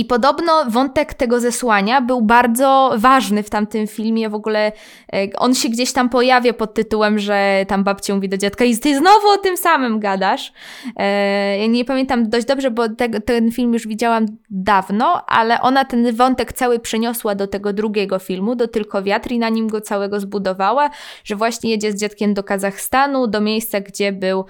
I 0.00 0.04
podobno 0.04 0.64
wątek 0.68 1.14
tego 1.14 1.40
zesłania 1.40 2.00
był 2.00 2.22
bardzo 2.22 2.92
ważny 2.96 3.42
w 3.42 3.50
tamtym 3.50 3.86
filmie. 3.86 4.28
W 4.28 4.34
ogóle 4.34 4.72
e, 5.12 5.28
on 5.38 5.54
się 5.54 5.68
gdzieś 5.68 5.92
tam 5.92 6.08
pojawia 6.08 6.52
pod 6.52 6.74
tytułem, 6.74 7.18
że 7.18 7.64
tam 7.68 7.84
babcia 7.84 8.14
mówi 8.14 8.28
do 8.28 8.36
dziadka 8.36 8.64
i 8.64 8.78
ty 8.78 8.98
znowu 8.98 9.28
o 9.28 9.36
tym 9.36 9.56
samym 9.56 10.00
gadasz. 10.00 10.52
E, 10.96 11.58
ja 11.58 11.66
nie 11.66 11.84
pamiętam 11.84 12.28
dość 12.28 12.46
dobrze, 12.46 12.70
bo 12.70 12.88
te, 12.88 13.08
ten 13.08 13.52
film 13.52 13.72
już 13.72 13.86
widziałam 13.86 14.26
dawno, 14.50 15.26
ale 15.26 15.60
ona 15.60 15.84
ten 15.84 16.16
wątek 16.16 16.52
cały 16.52 16.78
przeniosła 16.78 17.34
do 17.34 17.46
tego 17.46 17.72
drugiego 17.72 18.18
filmu, 18.18 18.56
do 18.56 18.68
Tylko 18.68 19.02
Wiatr 19.02 19.30
i 19.30 19.38
na 19.38 19.48
nim 19.48 19.68
go 19.68 19.80
całego 19.80 20.20
zbudowała, 20.20 20.90
że 21.24 21.36
właśnie 21.36 21.70
jedzie 21.70 21.92
z 21.92 22.00
dziadkiem 22.00 22.34
do 22.34 22.42
Kazachstanu, 22.42 23.26
do 23.26 23.40
miejsca, 23.40 23.80
gdzie 23.80 24.12
był 24.12 24.44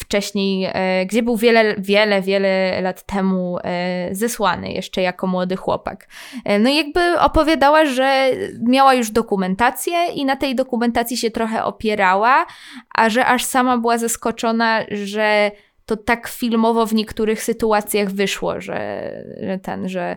wcześniej, 0.00 0.70
e, 0.72 1.06
gdzie 1.06 1.22
był 1.22 1.36
wiele, 1.36 1.74
wiele, 1.78 2.22
wiele 2.22 2.80
lat 2.80 3.02
temu 3.02 3.58
e, 3.64 4.08
zesłany 4.12 4.72
jeszcze 4.72 5.02
jako 5.02 5.26
młody 5.26 5.56
chłopak. 5.56 6.08
E, 6.44 6.58
no 6.58 6.70
i 6.70 6.76
jakby 6.76 7.20
opowiadała, 7.20 7.84
że 7.84 8.30
miała 8.60 8.94
już 8.94 9.10
dokumentację 9.10 10.06
i 10.14 10.24
na 10.24 10.36
tej 10.36 10.54
dokumentacji 10.54 11.16
się 11.16 11.30
trochę 11.30 11.64
opierała, 11.64 12.46
a 12.94 13.08
że 13.08 13.26
aż 13.26 13.44
sama 13.44 13.78
była 13.78 13.98
zaskoczona, 13.98 14.80
że 14.90 15.50
to 15.86 15.96
tak 15.96 16.28
filmowo 16.28 16.86
w 16.86 16.94
niektórych 16.94 17.42
sytuacjach 17.42 18.10
wyszło, 18.10 18.60
że, 18.60 19.10
że 19.40 19.58
ten, 19.58 19.88
że 19.88 20.14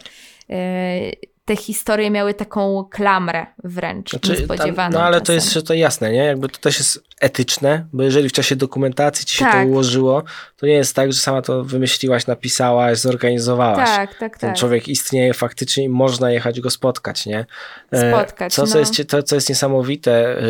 te 1.47 1.55
historie 1.55 2.11
miały 2.11 2.33
taką 2.33 2.85
klamrę 2.91 3.45
wręcz 3.63 4.09
znaczy, 4.11 4.31
niespodziewaną. 4.31 4.99
No 4.99 5.05
ale 5.05 5.21
czasem. 5.21 5.25
to 5.25 5.33
jest 5.33 5.67
to 5.67 5.73
jasne, 5.73 6.11
nie? 6.11 6.25
Jakby 6.25 6.49
to 6.49 6.59
też 6.59 6.77
jest 6.77 7.03
etyczne, 7.19 7.85
bo 7.93 8.03
jeżeli 8.03 8.29
w 8.29 8.31
czasie 8.31 8.55
dokumentacji 8.55 9.25
ci 9.25 9.37
się 9.37 9.45
tak. 9.45 9.63
to 9.63 9.67
ułożyło, 9.67 10.23
to 10.57 10.65
nie 10.65 10.73
jest 10.73 10.95
tak, 10.95 11.13
że 11.13 11.19
sama 11.19 11.41
to 11.41 11.63
wymyśliłaś, 11.63 12.27
napisałaś, 12.27 12.97
zorganizowałaś. 12.97 13.89
Tak, 13.89 14.17
tak, 14.17 14.37
Ten 14.37 14.49
tak. 14.49 14.59
człowiek 14.59 14.87
istnieje 14.87 15.33
faktycznie 15.33 15.83
i 15.83 15.89
można 15.89 16.31
jechać 16.31 16.61
go 16.61 16.69
spotkać, 16.69 17.25
nie? 17.25 17.45
E, 17.91 18.11
spotkać, 18.11 18.53
co, 18.53 18.65
no. 18.65 18.79
jest, 18.79 18.93
to, 19.07 19.23
co 19.23 19.35
jest 19.35 19.49
niesamowite 19.49 20.37
y, 20.37 20.43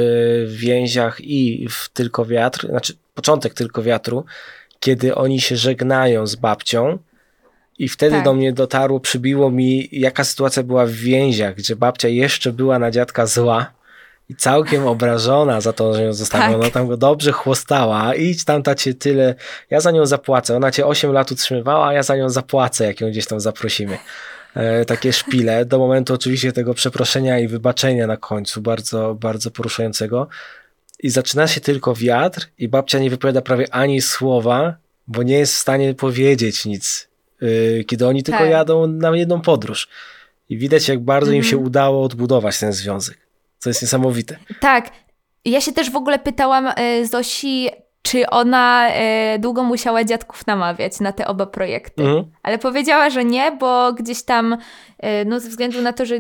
w 0.48 0.56
więziach 0.58 1.22
i 1.22 1.68
w 1.70 1.90
Tylko 1.90 2.26
Wiatr, 2.26 2.68
znaczy 2.68 2.94
początek 3.14 3.54
Tylko 3.54 3.84
Wiatru, 3.84 4.26
kiedy 4.80 5.16
oni 5.16 5.42
się 5.42 5.58
żegnają 5.58 6.28
z 6.28 6.36
babcią, 6.36 6.98
i 7.80 7.90
wtedy 7.90 8.16
tak. 8.16 8.26
do 8.26 8.34
mnie 8.34 8.54
dotarło, 8.54 9.00
przybiło 9.00 9.52
mi, 9.52 9.90
jaka 9.92 10.24
sytuacja 10.24 10.64
była 10.64 10.86
w 10.86 10.92
więziach, 10.92 11.56
gdzie 11.56 11.76
babcia 11.76 12.08
jeszcze 12.08 12.54
była 12.54 12.80
na 12.80 12.92
dziadka 12.92 13.26
zła 13.26 13.72
i 14.30 14.36
całkiem 14.36 14.88
obrażona 14.94 15.62
za 15.62 15.74
to, 15.74 15.94
że 15.94 16.04
ją 16.04 16.14
zostawiła. 16.14 16.64
Tak. 16.64 16.74
Tam 16.74 16.88
go 16.88 16.98
dobrze 16.98 17.32
chłostała. 17.32 18.16
Idź 18.16 18.46
tam, 18.46 18.64
ta 18.64 18.76
cię 18.76 18.94
tyle. 18.94 19.36
Ja 19.70 19.82
za 19.82 19.92
nią 19.92 20.06
zapłacę. 20.06 20.56
Ona 20.56 20.72
cię 20.72 20.86
8 20.86 21.12
lat 21.12 21.32
utrzymywała, 21.32 21.88
a 21.88 21.94
ja 21.94 22.04
za 22.04 22.16
nią 22.16 22.30
zapłacę, 22.30 22.86
jak 22.86 23.02
ją 23.02 23.10
gdzieś 23.10 23.26
tam 23.26 23.40
zaprosimy. 23.40 23.98
E, 24.56 24.86
takie 24.86 25.14
szpile. 25.14 25.66
Do 25.66 25.80
momentu 25.80 26.14
oczywiście 26.14 26.52
tego 26.52 26.74
przeproszenia 26.74 27.40
i 27.40 27.48
wybaczenia 27.48 28.08
na 28.08 28.18
końcu, 28.18 28.62
bardzo, 28.62 29.16
bardzo 29.16 29.52
poruszającego. 29.52 30.28
I 31.00 31.10
zaczyna 31.10 31.48
się 31.48 31.62
tylko 31.62 31.96
wiatr 31.96 32.48
i 32.58 32.68
babcia 32.68 33.00
nie 33.00 33.10
wypowiada 33.10 33.42
prawie 33.42 33.74
ani 33.74 34.02
słowa, 34.02 34.76
bo 35.08 35.24
nie 35.24 35.38
jest 35.40 35.54
w 35.54 35.58
stanie 35.58 35.94
powiedzieć 35.94 36.66
nic 36.66 37.07
kiedy 37.88 38.08
oni 38.08 38.24
tylko 38.24 38.40
tak. 38.40 38.50
jadą 38.50 38.88
na 38.88 39.18
jedną 39.18 39.42
podróż. 39.42 39.88
I 40.50 40.58
widać, 40.58 40.88
jak 40.88 41.00
bardzo 41.00 41.32
im 41.32 41.44
się 41.44 41.56
mhm. 41.56 41.68
udało 41.68 42.04
odbudować 42.04 42.60
ten 42.60 42.74
związek. 42.74 43.18
Co 43.60 43.70
jest 43.70 43.82
niesamowite. 43.82 44.38
Tak. 44.60 44.92
Ja 45.46 45.62
się 45.62 45.72
też 45.72 45.92
w 45.92 45.96
ogóle 45.96 46.20
pytałam 46.20 46.68
y, 46.68 47.08
Zosi, 47.08 47.70
czy 48.08 48.30
ona 48.30 48.90
e, 48.90 49.40
długo 49.40 49.64
musiała 49.64 50.04
dziadków 50.04 50.48
namawiać 50.48 51.00
na 51.00 51.12
te 51.12 51.28
oba 51.28 51.46
projekty. 51.46 52.04
Mhm. 52.04 52.26
Ale 52.44 52.58
powiedziała, 52.58 53.10
że 53.10 53.26
nie, 53.26 53.52
bo 53.52 53.94
gdzieś 53.94 54.24
tam, 54.24 54.58
e, 55.00 55.26
no 55.26 55.40
ze 55.40 55.50
względu 55.50 55.82
na 55.82 55.94
to, 55.94 56.06
że 56.06 56.16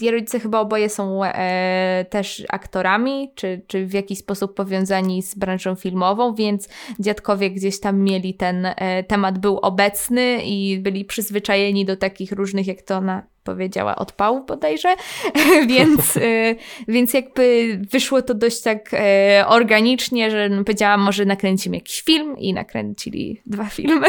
jej 0.00 0.10
rodzice 0.10 0.40
chyba 0.40 0.60
oboje 0.60 0.88
są 0.88 1.24
e, 1.24 2.06
też 2.10 2.44
aktorami, 2.48 3.32
czy, 3.34 3.62
czy 3.66 3.86
w 3.86 3.92
jakiś 3.92 4.18
sposób 4.18 4.54
powiązani 4.54 5.22
z 5.22 5.34
branżą 5.34 5.74
filmową, 5.74 6.34
więc 6.34 6.68
dziadkowie 7.00 7.50
gdzieś 7.50 7.80
tam 7.80 8.00
mieli 8.00 8.34
ten 8.34 8.68
temat, 9.08 9.38
był 9.38 9.58
obecny 9.58 10.42
i 10.44 10.78
byli 10.78 11.04
przyzwyczajeni 11.04 11.84
do 11.84 11.96
takich 11.96 12.32
różnych, 12.32 12.66
jak 12.66 12.82
to 12.82 12.96
ona 12.96 13.31
powiedziała, 13.44 13.96
odpału 13.96 14.44
bodajże, 14.44 14.88
więc, 15.68 16.16
y, 16.16 16.56
więc 16.88 17.14
jakby 17.14 17.78
wyszło 17.90 18.22
to 18.22 18.34
dość 18.34 18.60
tak 18.60 18.90
e, 18.94 19.44
organicznie, 19.48 20.30
że 20.30 20.50
powiedziałam, 20.50 21.00
może 21.00 21.24
nakręcimy 21.24 21.76
jakiś 21.76 22.02
film 22.02 22.38
i 22.38 22.52
nakręcili 22.54 23.40
dwa 23.46 23.64
filmy 23.64 24.06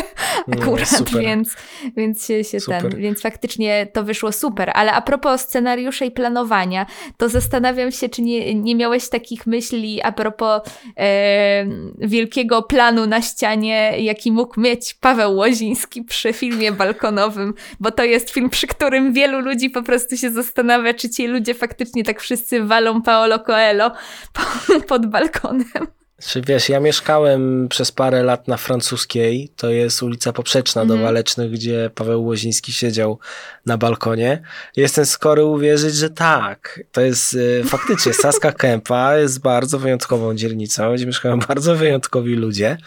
akurat, 0.53 0.89
super. 0.89 1.21
więc, 1.21 1.55
więc 1.97 2.27
się, 2.27 2.43
się 2.43 2.57
ten, 2.67 2.89
więc 2.89 3.21
faktycznie 3.21 3.87
to 3.93 4.03
wyszło 4.03 4.31
super, 4.31 4.71
ale 4.73 4.91
a 4.91 5.01
propos 5.01 5.41
scenariusza 5.41 6.05
i 6.05 6.11
planowania, 6.11 6.85
to 7.17 7.29
zastanawiam 7.29 7.91
się, 7.91 8.09
czy 8.09 8.21
nie, 8.21 8.55
nie 8.55 8.75
miałeś 8.75 9.09
takich 9.09 9.47
myśli 9.47 10.01
a 10.01 10.11
propos 10.11 10.61
e, 10.97 11.65
wielkiego 11.97 12.63
planu 12.63 13.07
na 13.07 13.21
ścianie, 13.21 13.93
jaki 13.99 14.31
mógł 14.31 14.61
mieć 14.61 14.93
Paweł 14.93 15.35
Łoziński 15.35 16.03
przy 16.03 16.33
filmie 16.33 16.71
balkonowym, 16.71 17.53
bo 17.79 17.91
to 17.91 18.03
jest 18.03 18.29
film, 18.29 18.49
przy 18.49 18.67
którym 18.67 19.13
wielu 19.23 19.39
ludzi 19.39 19.69
po 19.69 19.83
prostu 19.83 20.17
się 20.17 20.31
zastanawia, 20.31 20.93
czy 20.93 21.09
ci 21.09 21.27
ludzie 21.27 21.53
faktycznie 21.53 22.03
tak 22.03 22.21
wszyscy 22.21 22.63
walą 22.63 23.01
Paolo 23.01 23.39
Coelho 23.39 23.91
pod 24.89 25.05
balkonem. 25.05 25.87
Czy 26.27 26.41
wiesz, 26.41 26.69
ja 26.69 26.79
mieszkałem 26.79 27.67
przez 27.69 27.91
parę 27.91 28.23
lat 28.23 28.47
na 28.47 28.57
francuskiej, 28.57 29.49
to 29.55 29.69
jest 29.69 30.03
ulica 30.03 30.33
poprzeczna 30.33 30.81
mm 30.81 30.87
do 30.87 30.93
mhm. 30.93 31.07
Walecznych, 31.07 31.51
gdzie 31.51 31.89
Paweł 31.95 32.25
Łoziński 32.25 32.73
siedział 32.73 33.19
na 33.65 33.77
balkonie. 33.77 34.41
Jestem 34.75 35.05
skory 35.05 35.45
uwierzyć, 35.45 35.95
że 35.95 36.09
tak. 36.09 36.79
To 36.91 37.01
jest 37.01 37.33
y, 37.33 37.63
faktycznie 37.75 38.13
Saska 38.13 38.51
Kępa 38.51 39.15
jest 39.15 39.41
bardzo 39.41 39.79
wyjątkową 39.79 40.35
dzielnicą, 40.35 40.93
gdzie 40.95 41.05
mieszkają 41.05 41.39
bardzo 41.49 41.75
wyjątkowi 41.75 42.35
ludzie. 42.35 42.77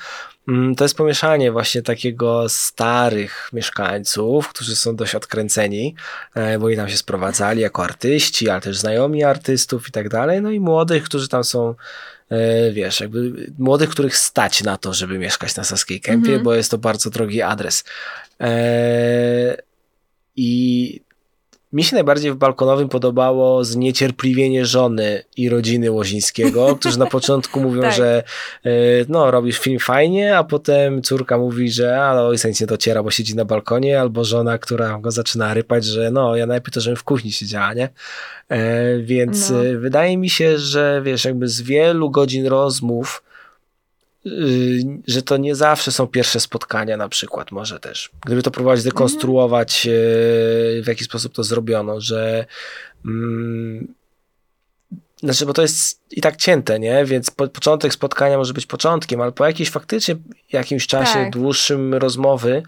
Mm, 0.49 0.75
to 0.75 0.85
jest 0.85 0.97
pomieszanie 0.97 1.53
właśnie 1.53 1.83
takiego 1.83 2.49
starych 2.49 3.51
mieszkańców, 3.53 4.49
którzy 4.49 4.77
są 4.77 4.97
dość 4.97 5.15
odkręceni, 5.15 5.95
e, 6.35 6.59
bo 6.59 6.71
i 6.71 6.77
tam 6.77 6.89
się 6.89 6.97
sprowadzali 6.97 7.61
jako 7.61 7.85
artyści, 7.85 8.49
ale 8.49 8.61
też 8.61 8.79
znajomi 8.79 9.25
artystów 9.25 9.89
i 9.89 9.93
tak 9.93 10.09
dalej, 10.09 10.43
no 10.43 10.51
i 10.51 10.61
młodych, 10.61 11.03
którzy 11.05 11.29
tam 11.29 11.45
są 11.45 11.75
e, 12.31 12.73
wiesz, 12.73 13.01
jakby 13.01 13.51
młodych, 13.59 13.91
których 13.91 14.17
stać 14.17 14.63
na 14.63 14.77
to, 14.77 14.95
żeby 14.95 15.19
mieszkać 15.19 15.57
na 15.57 15.65
Saskiej 15.65 16.01
Kępie, 16.01 16.29
mm 16.29 16.41
-hmm. 16.41 16.45
bo 16.45 16.55
jest 16.55 16.71
to 16.71 16.79
bardzo 16.79 17.11
drogi 17.11 17.43
adres. 17.43 17.85
E, 18.41 19.57
I 20.37 21.06
mi 21.73 21.85
się 21.85 21.97
najbardziej 21.97 22.33
w 22.33 22.37
balkonowym 22.37 22.89
podobało 22.89 23.65
zniecierpliwienie 23.65 24.67
żony 24.67 25.23
i 25.37 25.49
rodziny 25.49 25.91
Łozińskiego, 25.91 26.77
którzy 26.77 26.99
na 26.99 27.07
początku 27.17 27.61
mówią, 27.61 27.83
tak. 27.83 27.95
że 27.95 28.23
e, 28.65 28.71
no, 29.09 29.31
robisz 29.31 29.59
film 29.59 29.79
fajnie, 29.79 30.39
a 30.39 30.45
potem 30.45 31.03
córka 31.03 31.39
mówi, 31.39 31.71
że 31.71 32.03
ale 32.03 32.23
ojca 32.23 32.49
nic 32.49 32.61
nie 32.61 32.67
dociera, 32.67 33.03
bo 33.03 33.11
siedzi 33.11 33.37
na 33.37 33.45
balkonie, 33.45 34.01
albo 34.01 34.25
żona, 34.25 34.59
która 34.59 34.99
go 34.99 35.11
zaczyna 35.11 35.55
rypać, 35.55 35.85
że 35.85 36.11
no, 36.11 36.37
ja 36.37 36.47
najpierw 36.47 36.75
to, 36.75 36.81
żebym 36.81 36.97
w 36.97 37.05
kuchni 37.05 37.33
siedziała, 37.33 37.75
nie? 37.75 37.89
E, 38.49 38.99
więc 38.99 39.51
no. 39.51 39.67
E, 39.67 39.77
wydaje 39.77 40.17
mi 40.17 40.31
się, 40.31 40.59
że 40.59 41.03
wiesz, 41.05 41.25
jakby 41.25 41.49
z 41.49 41.63
wielu 41.63 42.11
godzin 42.11 42.47
rozmów 42.47 43.23
że 45.07 45.23
to 45.23 45.37
nie 45.37 45.55
zawsze 45.55 45.93
są 45.93 46.07
pierwsze 46.07 46.41
spotkania 46.41 46.97
na 46.97 47.09
przykład, 47.09 47.53
może 47.53 47.81
też. 47.81 48.11
Gdyby 48.27 48.43
to 48.43 48.51
próbować 48.51 48.83
dekonstruować, 48.83 49.87
y, 49.87 50.83
w 50.83 50.87
jaki 50.87 51.05
sposób 51.05 51.35
to 51.35 51.45
zrobiono, 51.45 52.01
że 52.01 52.47
mm, 53.05 53.95
znaczy, 55.21 55.47
bo 55.47 55.53
to 55.53 55.63
jest 55.63 56.01
i 56.11 56.21
tak 56.21 56.37
cięte, 56.37 56.81
nie? 56.81 57.05
Więc 57.05 57.31
po, 57.31 57.49
początek 57.49 57.93
spotkania 57.93 58.39
może 58.39 58.55
być 58.55 58.67
początkiem, 58.67 59.21
ale 59.21 59.33
po 59.33 59.47
jakimś 59.47 59.71
faktycznie 59.71 60.17
jakimś 60.53 60.87
czasie 60.87 61.15
tak. 61.15 61.31
dłuższym 61.31 61.95
rozmowy, 61.95 62.63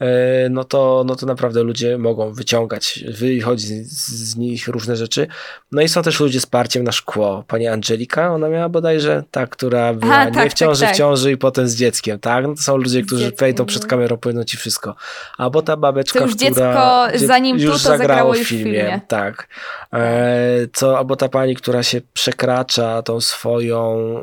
E, 0.00 0.48
no 0.48 0.64
to, 0.64 1.04
no 1.06 1.16
to 1.16 1.26
naprawdę 1.26 1.62
ludzie 1.62 1.98
mogą 1.98 2.32
wyciągać, 2.32 3.04
wychodzić 3.08 3.68
z, 3.68 4.08
z, 4.08 4.36
nich 4.36 4.68
różne 4.68 4.96
rzeczy. 4.96 5.26
No 5.72 5.82
i 5.82 5.88
są 5.88 6.02
też 6.02 6.20
ludzie 6.20 6.40
z 6.40 6.46
parciem 6.46 6.84
na 6.84 6.92
szkło. 6.92 7.44
Pani 7.48 7.66
Angelika, 7.66 8.34
ona 8.34 8.48
miała 8.48 8.68
bodajże 8.68 9.22
ta, 9.30 9.46
która 9.46 9.94
była 9.94 10.14
Aha, 10.14 10.24
nie 10.24 10.34
tak, 10.34 10.50
w 10.50 10.54
ciąży, 10.54 10.80
tak, 10.80 10.88
tak. 10.88 10.96
w 10.96 10.98
ciąży 10.98 11.32
i 11.32 11.36
potem 11.36 11.68
z 11.68 11.76
dzieckiem, 11.76 12.18
tak? 12.18 12.46
No 12.46 12.54
to 12.54 12.62
są 12.62 12.76
ludzie, 12.76 13.02
którzy 13.02 13.32
wejdą 13.38 13.66
przed 13.66 13.82
no. 13.82 13.88
kamerą, 13.88 14.16
powiedzą 14.16 14.44
ci 14.44 14.56
wszystko. 14.56 14.94
Albo 15.38 15.62
ta 15.62 15.76
babeczka, 15.76 16.18
to 16.18 16.24
już 16.24 16.34
która... 16.34 16.50
dziecko, 16.50 17.26
zanim 17.26 17.58
już 17.58 17.72
tu, 17.72 17.72
to 17.72 17.78
zagrało 17.78 18.32
w 18.32 18.36
filmie. 18.36 18.64
filmie. 18.64 19.00
Tak. 19.08 19.48
E, 19.92 20.66
co, 20.72 20.98
albo 20.98 21.16
ta 21.16 21.28
pani, 21.28 21.56
która 21.56 21.82
się 21.82 22.00
przekracza 22.12 22.79
tą 23.04 23.20
swoją 23.20 24.14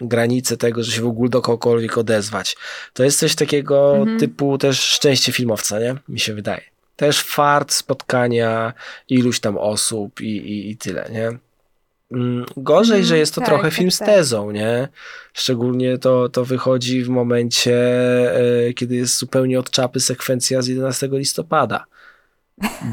granicę 0.00 0.56
tego, 0.56 0.84
że 0.84 0.92
się 0.92 1.02
w 1.02 1.06
ogóle 1.06 1.30
do 1.30 1.42
kogokolwiek 1.42 1.98
odezwać. 1.98 2.56
To 2.92 3.04
jest 3.04 3.18
coś 3.18 3.34
takiego 3.34 3.96
mhm 3.96 4.18
typu 4.18 4.58
też 4.58 4.80
szczęście 4.80 5.32
filmowca, 5.32 5.80
nie? 5.80 5.96
Mi 6.08 6.20
się 6.20 6.34
wydaje. 6.34 6.62
Też 6.96 7.22
fart 7.22 7.72
spotkania 7.72 8.72
iluś 9.08 9.40
tam 9.40 9.58
osób 9.58 10.20
i, 10.20 10.36
i, 10.36 10.70
i 10.70 10.76
tyle, 10.76 11.08
nie? 11.12 11.38
Mm, 12.12 12.46
gorzej, 12.56 13.04
że 13.04 13.18
jest 13.18 13.34
to 13.34 13.40
tak, 13.40 13.48
trochę 13.48 13.62
tak, 13.62 13.72
film 13.72 13.90
z 13.90 13.98
tak. 13.98 14.08
tezą, 14.08 14.50
nie? 14.50 14.88
Szczególnie 15.32 15.98
to, 15.98 16.28
to 16.28 16.44
wychodzi 16.44 17.04
w 17.04 17.08
momencie, 17.08 17.76
e, 18.68 18.72
kiedy 18.72 18.96
jest 18.96 19.18
zupełnie 19.18 19.58
od 19.58 19.70
czapy 19.70 20.00
sekwencja 20.00 20.62
z 20.62 20.66
11 20.66 21.08
listopada 21.12 21.84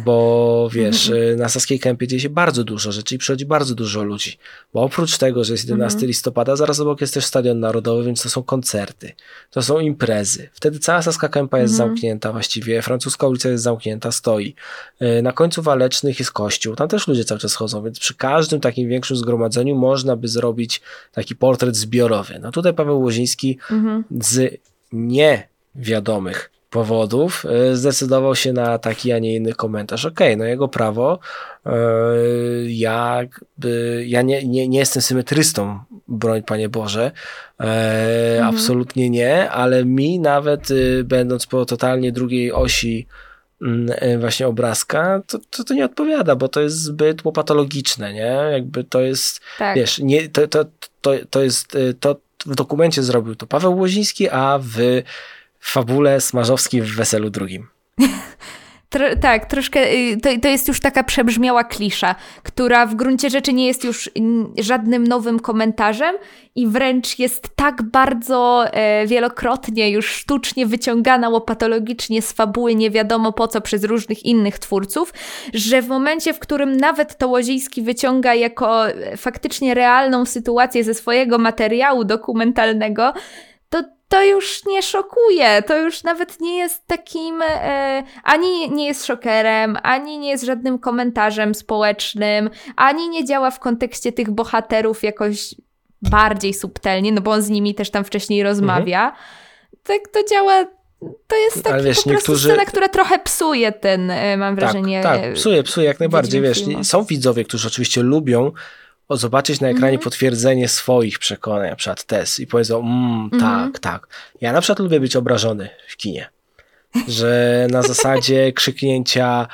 bo 0.05 0.69
wiesz, 0.73 1.09
y, 1.09 1.35
na 1.39 1.49
Saskiej 1.49 1.79
Kępie 1.79 2.07
dzieje 2.07 2.19
się 2.19 2.29
bardzo 2.29 2.63
dużo 2.63 2.91
rzeczy 2.91 3.15
i 3.15 3.17
przychodzi 3.17 3.45
bardzo 3.45 3.75
dużo 3.75 4.03
ludzi, 4.03 4.37
bo 4.73 4.81
oprócz 4.81 5.17
tego, 5.17 5.43
że 5.43 5.53
jest 5.53 5.65
11 5.65 5.95
mhm. 5.95 6.07
listopada, 6.07 6.55
zaraz 6.55 6.79
obok 6.79 7.01
jest 7.01 7.13
też 7.13 7.25
Stadion 7.25 7.59
Narodowy, 7.59 8.03
więc 8.03 8.23
to 8.23 8.29
są 8.29 8.43
koncerty, 8.43 9.11
to 9.51 9.61
są 9.61 9.79
imprezy. 9.79 10.49
Wtedy 10.53 10.79
cała 10.79 11.01
Saska 11.01 11.29
Kępa 11.29 11.59
jest 11.59 11.73
mhm. 11.73 11.89
zamknięta 11.89 12.31
właściwie, 12.31 12.81
francuska 12.81 13.27
ulica 13.27 13.49
jest 13.49 13.63
zamknięta, 13.63 14.11
stoi. 14.11 14.55
Y, 15.01 15.21
na 15.21 15.31
końcu 15.31 15.61
Walecznych 15.61 16.19
jest 16.19 16.31
kościół, 16.31 16.75
tam 16.75 16.87
też 16.87 17.07
ludzie 17.07 17.25
cały 17.25 17.39
czas 17.39 17.55
chodzą, 17.55 17.83
więc 17.83 17.99
przy 17.99 18.15
każdym 18.15 18.61
takim 18.61 18.89
większym 18.89 19.17
zgromadzeniu 19.17 19.75
można 19.75 20.15
by 20.15 20.27
zrobić 20.27 20.81
taki 21.11 21.35
portret 21.35 21.75
zbiorowy. 21.75 22.39
No 22.41 22.51
tutaj 22.51 22.73
Paweł 22.73 23.01
Łoziński 23.01 23.57
mhm. 23.71 24.03
z 24.21 24.59
niewiadomych 24.91 26.54
powodów 26.75 27.45
e, 27.45 27.75
zdecydował 27.75 28.35
się 28.35 28.53
na 28.53 28.77
taki, 28.77 29.11
a 29.11 29.19
nie 29.19 29.35
inny 29.35 29.53
komentarz. 29.53 30.05
Okej, 30.05 30.27
okay, 30.27 30.37
no 30.37 30.45
jego 30.45 30.67
prawo. 30.67 31.19
E, 31.65 31.71
jakby, 32.67 34.03
ja 34.07 34.21
nie, 34.21 34.47
nie, 34.47 34.67
nie 34.67 34.79
jestem 34.79 35.01
symetrystą, 35.01 35.79
broń 36.07 36.43
Panie 36.43 36.69
Boże. 36.69 37.11
E, 37.59 38.33
mhm. 38.37 38.55
Absolutnie 38.55 39.09
nie, 39.09 39.49
ale 39.49 39.85
mi 39.85 40.19
nawet 40.19 40.67
będąc 41.03 41.45
po 41.45 41.65
totalnie 41.65 42.11
drugiej 42.11 42.51
osi 42.51 43.07
mm, 43.61 44.19
właśnie 44.19 44.47
obrazka, 44.47 45.21
to, 45.27 45.39
to, 45.49 45.63
to, 45.63 45.73
nie 45.73 45.85
odpowiada, 45.85 46.35
bo 46.35 46.47
to 46.47 46.61
jest 46.61 46.81
zbyt 46.81 47.25
łopatologiczne, 47.25 48.13
nie? 48.13 48.37
Jakby 48.51 48.83
to 48.83 49.01
jest, 49.01 49.41
tak. 49.57 49.75
wiesz, 49.75 49.99
nie, 49.99 50.29
to, 50.29 50.47
to, 50.47 50.65
to, 51.01 51.11
to 51.29 51.43
jest, 51.43 51.77
to 51.99 52.15
w 52.45 52.55
dokumencie 52.55 53.03
zrobił 53.03 53.35
to 53.35 53.47
Paweł 53.47 53.77
Łoziński, 53.77 54.29
a 54.29 54.59
w 54.61 55.01
fabule 55.65 56.21
Smarzowski 56.21 56.81
w 56.81 56.95
Weselu 56.95 57.29
drugim. 57.29 57.67
Tro, 58.89 59.05
tak, 59.21 59.45
troszkę 59.45 59.93
y, 59.93 60.17
to, 60.17 60.29
to 60.41 60.47
jest 60.47 60.67
już 60.67 60.79
taka 60.79 61.03
przebrzmiała 61.03 61.63
klisza, 61.63 62.15
która 62.43 62.85
w 62.85 62.95
gruncie 62.95 63.29
rzeczy 63.29 63.53
nie 63.53 63.67
jest 63.67 63.83
już 63.83 64.09
żadnym 64.57 65.07
nowym 65.07 65.39
komentarzem 65.39 66.15
i 66.55 66.67
wręcz 66.67 67.19
jest 67.19 67.49
tak 67.55 67.83
bardzo 67.83 68.65
e, 68.71 69.07
wielokrotnie 69.07 69.91
już 69.91 70.09
sztucznie 70.09 70.65
wyciągana 70.65 71.29
łopatologicznie 71.29 72.21
z 72.21 72.31
fabuły 72.31 72.75
nie 72.75 72.91
wiadomo 72.91 73.33
po 73.33 73.47
co 73.47 73.61
przez 73.61 73.83
różnych 73.83 74.25
innych 74.25 74.59
twórców, 74.59 75.13
że 75.53 75.81
w 75.81 75.87
momencie, 75.87 76.33
w 76.33 76.39
którym 76.39 76.77
nawet 76.77 77.17
to 77.17 77.27
Łoziński 77.27 77.81
wyciąga 77.81 78.33
jako 78.33 78.87
e, 78.89 79.17
faktycznie 79.17 79.73
realną 79.73 80.25
sytuację 80.25 80.83
ze 80.83 80.93
swojego 80.93 81.37
materiału 81.37 82.03
dokumentalnego, 82.03 83.13
to 84.09 84.23
już 84.23 84.65
nie 84.65 84.81
szokuje, 84.81 85.63
to 85.67 85.77
już 85.77 86.03
nawet 86.03 86.41
nie 86.41 86.57
jest 86.57 86.87
takim, 86.87 87.41
e, 87.41 88.03
ani 88.23 88.71
nie 88.71 88.87
jest 88.87 89.05
szokerem, 89.05 89.77
ani 89.83 90.17
nie 90.19 90.29
jest 90.29 90.43
żadnym 90.43 90.79
komentarzem 90.79 91.55
społecznym, 91.55 92.49
ani 92.75 93.09
nie 93.09 93.25
działa 93.25 93.51
w 93.51 93.59
kontekście 93.59 94.11
tych 94.11 94.31
bohaterów 94.31 95.03
jakoś 95.03 95.55
bardziej 96.01 96.53
subtelnie, 96.53 97.11
no 97.11 97.21
bo 97.21 97.31
on 97.31 97.41
z 97.41 97.49
nimi 97.49 97.75
też 97.75 97.91
tam 97.91 98.03
wcześniej 98.03 98.43
rozmawia. 98.43 99.05
Mhm. 99.05 99.25
Tak 99.83 99.99
to 100.13 100.29
działa 100.29 100.65
to 101.27 101.35
jest 101.35 101.63
taka 101.63 101.79
wiesz, 101.79 102.03
po 102.03 102.09
niektórzy... 102.09 102.47
scena, 102.49 102.65
która 102.65 102.89
trochę 102.89 103.19
psuje 103.19 103.71
ten, 103.71 104.11
e, 104.11 104.37
mam 104.37 104.55
tak, 104.55 104.59
wrażenie. 104.59 105.03
Tak, 105.03 105.21
tak 105.21 105.33
psuje, 105.33 105.63
psuje 105.63 105.87
jak 105.87 105.99
najbardziej. 105.99 106.41
Wiesz, 106.41 106.63
są 106.83 107.03
widzowie, 107.03 107.43
którzy 107.43 107.67
oczywiście 107.67 108.03
lubią 108.03 108.51
zobaczyć 109.09 109.61
na 109.61 109.67
ekranie 109.67 109.89
mm 109.89 109.99
-hmm. 109.99 110.03
potwierdzenie 110.03 110.67
swoich 110.67 111.19
przekonań, 111.19 111.69
na 111.69 111.75
przykład 111.75 112.03
tez 112.03 112.39
i 112.39 112.47
powiedzą, 112.47 112.79
mm, 112.79 113.29
tak, 113.29 113.41
mm 113.41 113.71
-hmm. 113.71 113.79
tak. 113.79 114.07
Ja 114.41 114.53
na 114.53 114.61
przykład 114.61 114.79
lubię 114.79 114.99
być 114.99 115.15
obrażony 115.15 115.69
w 115.87 115.97
kinie, 115.97 116.29
że 117.07 117.67
na 117.71 117.81
zasadzie 117.91 118.53
krzyknięcia 118.53 119.47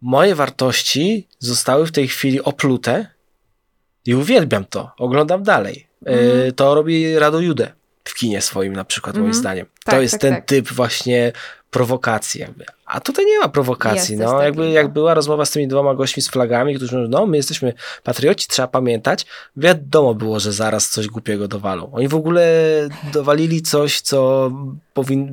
moje 0.00 0.34
wartości 0.34 1.28
zostały 1.38 1.86
w 1.86 1.92
tej 1.92 2.08
chwili 2.08 2.42
oplute 2.42 3.06
i 4.06 4.14
uwielbiam 4.14 4.64
to, 4.64 4.90
oglądam 4.98 5.42
dalej. 5.42 5.86
Mm 6.06 6.20
-hmm. 6.20 6.52
To 6.52 6.74
robi 6.74 7.18
Rado 7.18 7.40
Jude 7.40 7.72
w 8.04 8.14
kinie 8.14 8.42
swoim 8.42 8.72
na 8.72 8.84
przykład, 8.84 9.16
moim 9.16 9.26
mhm. 9.26 9.40
zdaniem. 9.40 9.66
Tak, 9.84 9.94
to 9.94 10.00
jest 10.00 10.12
tak, 10.12 10.20
ten 10.20 10.34
tak. 10.34 10.44
typ 10.44 10.72
właśnie 10.72 11.32
prowokacji 11.70 12.40
jakby. 12.40 12.64
A 12.86 13.00
tutaj 13.00 13.24
nie 13.26 13.38
ma 13.38 13.48
prowokacji. 13.48 14.16
Jest 14.18 14.32
No, 14.32 14.42
jakby, 14.42 14.58
takiego. 14.62 14.74
jak 14.74 14.88
była 14.92 15.14
rozmowa 15.14 15.44
z 15.44 15.50
tymi 15.50 15.68
dwoma 15.68 15.94
gośćmi 15.94 16.22
z 16.22 16.28
flagami, 16.28 16.74
którzy 16.74 16.96
mówią, 16.96 17.08
no 17.08 17.26
my 17.26 17.36
jesteśmy 17.36 17.72
patrioci, 18.04 18.46
trzeba 18.48 18.68
pamiętać, 18.68 19.26
wiadomo 19.56 20.14
było, 20.14 20.40
że 20.40 20.52
zaraz 20.52 20.90
coś 20.90 21.06
głupiego 21.06 21.48
dowalą. 21.48 21.90
Oni 21.92 22.08
w 22.08 22.14
ogóle 22.14 22.46
dowalili 23.12 23.62
coś, 23.62 24.00
co 24.00 24.50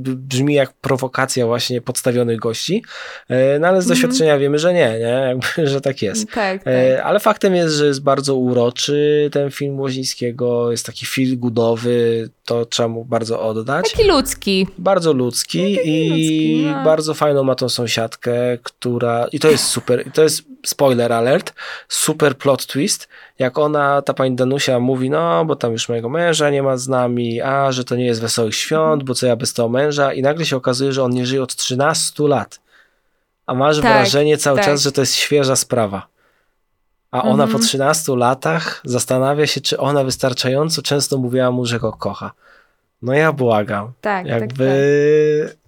brzmi 0.03 0.53
jak 0.53 0.73
prowokacja 0.73 1.45
właśnie 1.45 1.81
podstawionych 1.81 2.39
gości, 2.39 2.83
e, 3.29 3.59
no 3.59 3.67
ale 3.67 3.81
z 3.81 3.85
Mhm. 3.85 3.87
doświadczenia 4.01 4.37
wiemy, 4.37 4.59
że 4.59 4.73
nie, 4.73 4.91
nie? 4.99 5.05
Jakby, 5.27 5.67
że 5.71 5.81
tak 5.81 6.01
jest. 6.01 6.25
Tak, 6.31 6.63
tak. 6.63 6.73
E, 6.73 7.03
Ale 7.03 7.19
faktem 7.19 7.55
jest, 7.55 7.75
że 7.75 7.85
jest 7.85 8.03
bardzo 8.03 8.35
uroczy 8.35 9.29
ten 9.33 9.51
film 9.51 9.79
Łozińskiego, 9.79 10.71
jest 10.71 10.85
taki 10.85 11.05
feel 11.05 11.37
goodowy, 11.39 12.29
to 12.45 12.65
trzeba 12.65 12.89
mu 12.89 13.05
bardzo 13.05 13.41
oddać. 13.41 13.91
Taki 13.91 14.07
ludzki. 14.07 14.67
Bardzo 14.77 15.13
ludzki 15.13 15.59
i 15.85 16.09
ludzki, 16.09 16.65
no. 16.65 16.83
bardzo 16.83 17.13
fajną 17.13 17.42
ma 17.43 17.55
tą 17.55 17.69
sąsiadkę, 17.69 18.33
która. 18.63 19.27
I 19.31 19.39
to 19.39 19.47
jest 19.51 19.63
super. 19.67 20.11
To 20.13 20.23
jest 20.23 20.43
spoiler 20.65 21.13
alert. 21.13 21.53
Super 21.87 22.37
plot 22.37 22.65
twist. 22.65 23.07
Jak 23.39 23.57
ona, 23.57 24.01
ta 24.01 24.13
pani 24.13 24.35
Danusia 24.35 24.79
mówi, 24.79 25.09
no, 25.09 25.45
bo 25.45 25.55
tam 25.55 25.71
już 25.71 25.89
mojego 25.89 26.09
męża 26.09 26.49
nie 26.49 26.63
ma 26.63 26.77
z 26.77 26.87
nami, 26.87 27.41
a 27.41 27.71
że 27.71 27.83
to 27.83 27.95
nie 27.95 28.05
jest 28.05 28.21
wesołych 28.21 28.55
świąt, 28.55 29.03
bo 29.03 29.13
co 29.13 29.27
ja 29.27 29.35
bez 29.35 29.53
tego 29.53 29.69
męża. 29.69 30.13
I 30.13 30.21
nagle 30.21 30.45
się 30.45 30.57
okazuje, 30.57 30.93
że 30.93 31.03
on 31.03 31.11
nie 31.11 31.25
żyje 31.25 31.43
od 31.43 31.55
13 31.55 32.27
lat. 32.27 32.59
A 33.45 33.53
masz 33.53 33.75
Tak, 33.81 33.85
wrażenie 33.93 34.37
cały 34.37 34.57
tak. 34.57 34.65
czas, 34.65 34.81
że 34.81 34.91
to 34.91 35.01
jest 35.01 35.15
świeża 35.15 35.55
sprawa. 35.55 36.07
A 37.11 37.21
ona 37.23 37.43
Mhm. 37.43 37.51
po 37.51 37.59
13 37.59 38.15
latach 38.15 38.81
zastanawia 38.85 39.47
się, 39.47 39.61
czy 39.61 39.77
ona 39.77 40.03
wystarczająco 40.03 40.81
często 40.81 41.17
mówiła 41.17 41.51
mu, 41.51 41.65
że 41.65 41.79
go 41.79 41.91
kocha. 41.91 42.31
No 43.01 43.13
ja 43.13 43.31
błagam. 43.31 43.91
Tak, 44.01 44.25
Jakby 44.25 44.65
tak, 45.45 45.53
tak. 45.55 45.62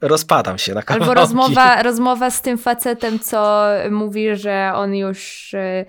Rozpadam 0.00 0.58
się 0.58 0.74
na 0.74 0.82
kawałki. 0.82 1.08
Albo 1.08 1.20
rozmowa, 1.20 1.82
rozmowa 1.82 2.30
z 2.30 2.42
tym 2.42 2.58
facetem, 2.58 3.18
co 3.18 3.66
mówi, 3.90 4.36
że 4.36 4.72
on 4.74 4.94
już, 4.94 5.54
e, 5.54 5.84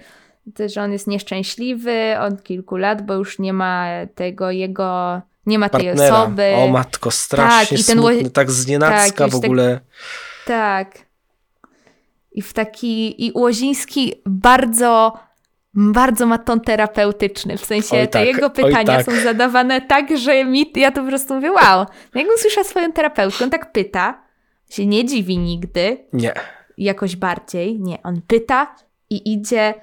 że 0.70 0.82
on 0.82 0.91
jest 0.91 1.07
nieszczęśliwy 1.07 2.16
od 2.20 2.43
kilku 2.43 2.78
lat, 2.78 3.01
bo 3.05 3.13
już 3.13 3.39
nie 3.39 3.53
ma 3.53 3.86
tego 4.16 4.51
jego, 4.51 5.22
nie 5.45 5.59
ma 5.59 5.70
tej 5.70 5.86
partnera. 5.86 6.22
osoby. 6.24 6.53
O 6.55 6.68
matko, 6.68 7.11
strasznie 7.11 7.78
Tak, 7.78 7.80
i 7.80 7.84
ten 7.84 7.97
smutny, 7.99 8.24
ło- 8.24 8.30
tak 8.30 8.51
znienacka 8.51 9.24
tak, 9.24 9.30
w 9.32 9.34
tak- 9.34 9.45
ogóle. 9.45 9.80
Tak. 10.45 10.97
I 12.32 12.41
w 12.41 12.53
taki, 12.53 13.26
i 13.28 13.32
Łoziński 13.36 14.13
bardzo, 14.26 15.13
bardzo 15.76 16.26
ma 16.26 16.38
ton 16.38 16.61
terapeutyczny, 16.61 17.57
w 17.57 17.65
sensie 17.65 17.97
Oj 17.97 18.07
te 18.07 18.07
tak, 18.07 18.26
jego 18.26 18.49
pytania 18.49 18.86
tak. 18.86 19.05
są 19.05 19.11
zadawane 19.23 19.82
tak, 19.82 20.17
że 20.17 20.45
mi, 20.45 20.71
ja 20.76 20.91
to 20.91 21.01
po 21.01 21.07
prostu 21.07 21.34
mówię, 21.34 21.51
wow. 21.51 21.86
Jak 22.15 22.28
usłyszę 22.36 22.63
swoją 22.63 22.91
terapeutkę, 22.91 23.43
on 23.43 23.49
tak 23.49 23.71
pyta, 23.71 24.23
się 24.69 24.86
nie 24.86 25.05
dziwi 25.05 25.38
nigdy, 25.38 25.97
Nie. 26.13 26.34
jakoś 26.78 27.15
bardziej. 27.15 27.80
Nie, 27.80 28.03
on 28.03 28.21
pyta 28.28 28.76
i 29.09 29.34
idzie, 29.34 29.73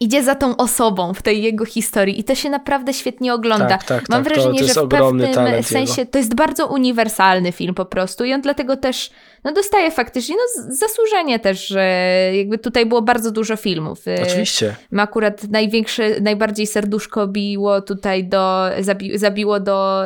idzie 0.00 0.22
za 0.22 0.34
tą 0.34 0.56
osobą 0.56 1.14
w 1.14 1.22
tej 1.22 1.42
jego 1.42 1.64
historii 1.64 2.20
i 2.20 2.24
to 2.24 2.34
się 2.34 2.50
naprawdę 2.50 2.94
świetnie 2.94 3.34
ogląda. 3.34 3.68
Tak, 3.68 3.84
tak, 3.84 4.08
Mam 4.08 4.24
tak. 4.24 4.32
wrażenie, 4.32 4.60
to, 4.60 4.66
to 4.66 4.74
że 4.74 4.86
w 4.86 4.88
pewnym 4.88 5.62
sensie 5.62 6.00
jego. 6.00 6.12
to 6.12 6.18
jest 6.18 6.34
bardzo 6.34 6.66
uniwersalny 6.66 7.52
film 7.52 7.74
po 7.74 7.84
prostu 7.84 8.24
i 8.24 8.34
on 8.34 8.40
dlatego 8.40 8.76
też 8.76 9.10
no, 9.44 9.52
dostaje 9.52 9.90
faktycznie 9.90 10.36
no, 10.36 10.64
zasłużenie 10.74 11.38
też, 11.38 11.66
że 11.66 11.82
jakby 12.34 12.58
tutaj 12.58 12.86
było 12.86 13.02
bardzo 13.02 13.30
dużo 13.30 13.56
filmów. 13.56 14.08
Y, 14.08 14.22
Oczywiście. 14.22 14.76
Ma 14.90 15.02
akurat 15.02 15.44
największe, 15.48 16.20
najbardziej 16.20 16.66
serduszko 16.66 17.26
biło 17.26 17.80
tutaj 17.80 18.24
do, 18.24 18.64
zabi, 18.80 19.18
zabiło 19.18 19.60
do 19.60 20.04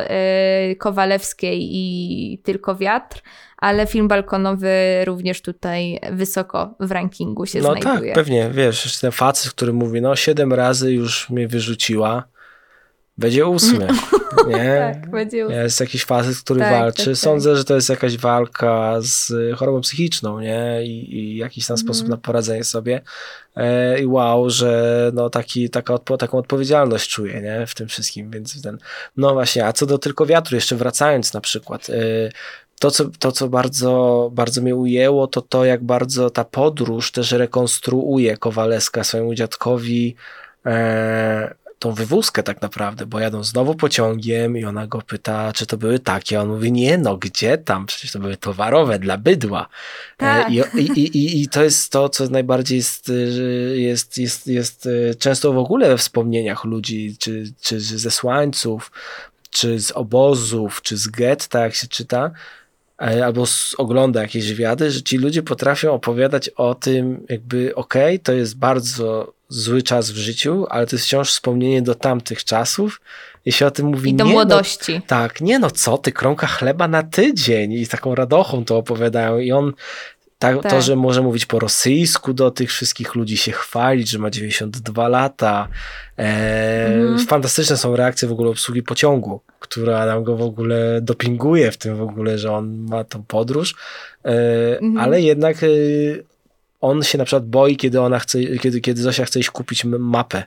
y, 0.70 0.76
Kowalewskiej 0.76 1.68
i 1.72 2.38
Tylko 2.45 2.76
Wiatr, 2.76 3.22
ale 3.63 3.87
film 3.87 4.09
balkonowy 4.09 5.05
również 5.05 5.43
tutaj 5.43 6.01
wysoko 6.13 6.75
w 6.81 6.91
rankingu 6.91 7.47
się 7.47 7.61
No 7.61 7.73
znajduje. 7.73 7.95
tak, 8.11 8.15
pewnie, 8.15 8.51
wiesz, 8.55 8.99
ten 9.01 9.11
facet, 9.13 9.53
który 9.53 9.73
mówi, 9.73 10.01
no 10.01 10.17
siedem 10.17 10.53
razy 10.53 10.93
już 10.93 11.31
mnie 11.31 11.49
wyrzuciła, 11.49 12.25
będzie 13.19 13.47
ósmy, 13.47 13.87
nie? 14.49 14.93
Tak, 14.95 15.11
będzie 15.11 15.37
Jest 15.37 15.81
jakiś 15.81 16.05
facet, 16.05 16.37
który 16.39 16.61
Tak, 16.61 16.73
walczy. 16.73 16.97
tak, 17.05 17.07
tak. 17.15 17.17
Sądzę, 17.17 17.57
że 17.57 17.65
to 17.65 17.75
jest 17.75 17.89
jakaś 17.89 18.17
walka 18.17 18.95
z 19.01 19.33
chorobą 19.57 19.81
psychiczną, 19.81 20.41
nie? 20.41 20.81
I, 20.85 21.15
i 21.19 21.37
jakiś 21.37 21.67
tam 21.67 21.75
Mhm. 21.75 21.87
sposób 21.87 22.09
na 22.09 22.17
poradzenie 22.17 22.65
sobie. 22.65 23.01
E, 23.57 24.01
I 24.01 24.07
wow, 24.07 24.51
że 24.51 25.11
no 25.15 25.31
taki, 25.31 25.71
taka 25.71 25.95
odpo- 25.95 26.17
taką 26.17 26.39
odpowiedzialność 26.39 27.11
czuję, 27.11 27.41
nie? 27.41 27.67
W 27.67 27.75
tym 27.75 27.89
wszystkim, 27.89 28.31
więc 28.31 28.63
ten... 28.63 28.79
No 29.17 29.33
właśnie, 29.33 29.67
a 29.67 29.73
co 29.73 29.87
do 29.87 29.99
Tylko 29.99 30.27
Wiatru, 30.27 30.55
jeszcze 30.55 30.77
wracając 30.77 31.35
na 31.35 31.41
przykład, 31.41 31.91
e, 31.91 31.95
to, 32.83 32.91
co, 32.91 33.05
to, 33.18 33.33
co 33.33 33.49
bardzo, 33.49 34.30
bardzo 34.33 34.62
mnie 34.62 34.76
ujęło, 34.76 35.26
to 35.26 35.43
to, 35.43 35.64
jak 35.64 35.85
bardzo 35.85 36.30
ta 36.30 36.45
podróż 36.45 37.12
też 37.12 37.33
rekonstruuje 37.33 38.37
Kowaleska 38.37 39.05
swojemu 39.05 39.35
dziadkowi 39.35 40.14
e, 40.66 41.55
tą 41.78 41.93
wywózkę 41.93 42.43
tak 42.43 42.62
naprawdę, 42.62 43.07
bo 43.07 43.20
jadą 43.20 43.45
znowu 43.45 43.74
pociągiem 43.74 44.57
i 44.57 44.64
ona 44.64 44.87
go 44.87 45.03
pyta, 45.03 45.53
czy 45.53 45.66
to 45.66 45.76
były 45.76 45.99
takie, 45.99 46.41
on 46.41 46.49
mówi, 46.49 46.72
nie 46.72 46.99
no, 46.99 47.16
gdzie 47.16 47.59
tam, 47.59 47.87
przecież 47.87 48.12
to 48.12 48.18
były 48.18 48.37
towarowe 48.37 48.99
dla 48.99 49.18
bydła. 49.18 49.68
Tak. 50.16 50.49
E, 50.49 50.51
I, 50.51 51.01
i, 51.01 51.01
i, 51.01 51.43
I 51.43 51.49
to 51.49 51.62
jest 51.64 51.93
to, 51.93 52.09
co 52.09 52.28
najbardziej 52.28 52.76
jest, 52.76 53.09
y, 53.09 53.74
jest, 53.78 54.18
jest, 54.18 54.47
jest 54.47 54.87
y, 54.87 55.14
często 55.18 55.53
w 55.53 55.59
ogóle 55.59 55.89
we 55.89 55.99
wspomnieniach 55.99 56.64
ludzi, 56.64 57.16
czy, 57.18 57.45
czy 57.61 57.80
ze 57.80 58.11
słańców, 58.11 58.91
czy 59.53 59.80
z 59.80 59.91
obozów, 59.91 60.83
czy 60.83 60.97
z 60.97 61.09
getta, 61.09 61.61
jak 61.61 61.74
się 61.74 61.87
czyta, 61.87 62.24
e, 62.26 62.33
albo 63.03 63.43
s- 63.43 63.75
ogląda 63.79 64.23
jakieś 64.23 64.49
wywiady, 64.49 64.91
że 64.91 65.03
ci 65.03 65.19
ludzie 65.19 65.43
potrafią 65.43 65.93
opowiadać 65.93 66.49
o 66.49 66.75
tym, 66.75 67.27
jakby 67.29 67.75
okej, 67.75 68.21
to 68.21 68.33
jest 68.33 68.57
bardzo 68.59 69.33
zły 69.49 69.83
czas 69.83 70.11
w 70.11 70.17
życiu, 70.17 70.67
ale 70.71 70.87
to 70.87 70.97
jest 70.97 71.07
wciąż 71.07 71.31
wspomnienie 71.31 71.83
do 71.83 71.95
tamtych 71.95 72.45
czasów 72.45 73.01
i 73.45 73.53
się 73.53 73.67
o 73.67 73.71
tym 73.71 73.87
mówi 73.87 74.11
I 74.11 74.15
do 74.15 74.25
nie, 74.25 74.33
młodości. 74.33 74.95
No, 74.95 75.01
tak, 75.07 75.41
nie 75.41 75.59
no 75.59 75.71
co 75.71 75.99
ty, 75.99 76.13
kromka 76.13 76.47
chleba 76.47 76.89
na 76.89 77.03
tydzień 77.03 77.73
i 77.73 77.85
z 77.87 77.89
taką 77.89 78.15
radochą 78.15 78.65
to 78.65 78.77
opowiadają 78.77 79.39
i 79.39 79.53
on 79.53 79.73
ta, 80.43 80.55
to, 80.57 80.62
Tak. 80.62 80.82
że 80.82 80.97
może 80.97 81.22
mówić 81.22 81.47
po 81.47 81.59
rosyjsku 81.59 82.32
do 82.34 82.51
tych 82.51 82.70
wszystkich 82.70 83.14
ludzi 83.14 83.36
się 83.36 83.53
chwalić, 83.53 84.09
że 84.11 84.18
ma 84.18 84.30
92 84.30 85.09
lata. 85.09 85.68
E, 86.18 86.86
Mhm. 86.86 87.26
Fantastyczne 87.26 87.76
są 87.76 87.97
reakcje 87.97 88.28
w 88.28 88.32
ogóle 88.32 88.51
obsługi 88.51 88.82
pociągu, 88.82 89.40
która 89.61 90.07
nam 90.07 90.24
go 90.24 90.36
w 90.36 90.43
ogóle 90.43 91.01
dopinguje 91.03 91.70
w 91.72 91.76
tym 91.76 91.97
w 91.97 92.03
ogóle, 92.03 92.38
że 92.38 92.53
on 92.53 92.86
ma 92.90 93.05
tą 93.05 93.22
podróż, 93.22 93.74
e, 94.24 94.78
Mhm. 94.80 94.99
ale 94.99 95.20
jednak 95.20 95.62
e, 95.62 95.66
on 96.80 97.03
się 97.03 97.18
na 97.18 97.24
przykład 97.24 97.47
boi, 97.47 97.76
kiedy 97.76 98.01
ona 98.01 98.18
chce, 98.18 98.45
kiedy, 98.45 98.80
kiedy 98.80 99.03
Zosia 99.03 99.24
chce 99.24 99.40
iść 99.40 99.51
kupić 99.51 99.84
mapę. 99.84 100.43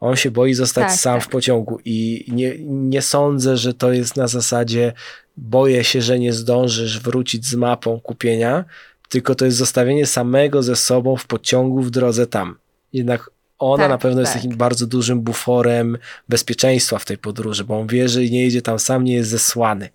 On 0.00 0.16
się 0.16 0.30
boi 0.30 0.54
zostać 0.54 0.84
Tak, 0.88 0.96
sam 0.96 1.14
tak. 1.20 1.28
w 1.28 1.30
pociągu 1.30 1.80
i 1.84 2.24
nie, 2.28 2.54
nie 2.68 3.02
sądzę, 3.02 3.56
że 3.56 3.74
to 3.74 3.92
jest 3.92 4.16
na 4.16 4.28
zasadzie 4.28 4.92
boję 5.36 5.84
się, 5.84 6.02
że 6.02 6.18
nie 6.18 6.32
zdążysz 6.32 7.00
wrócić 7.00 7.46
z 7.46 7.54
mapą 7.54 8.00
kupienia, 8.00 8.64
tylko 9.08 9.34
to 9.34 9.44
jest 9.44 9.56
zostawienie 9.56 10.06
samego 10.06 10.62
ze 10.62 10.76
sobą 10.76 11.16
w 11.16 11.26
pociągu 11.26 11.82
w 11.82 11.90
drodze 11.90 12.26
tam. 12.26 12.58
Jednak 12.92 13.30
ona 13.58 13.82
Tak, 13.82 13.90
na 13.90 13.98
pewno 13.98 14.20
jest 14.20 14.32
tak. 14.32 14.42
takim 14.42 14.56
bardzo 14.56 14.86
dużym 14.86 15.20
buforem 15.20 15.98
bezpieczeństwa 16.28 16.98
w 16.98 17.04
tej 17.04 17.18
podróży, 17.18 17.64
bo 17.64 17.80
on 17.80 17.86
wie, 17.86 18.08
że 18.08 18.20
nie 18.20 18.42
jedzie 18.42 18.62
tam 18.62 18.78
sam, 18.78 19.04
nie 19.04 19.14
jest 19.14 19.30
zesłany. 19.30 19.88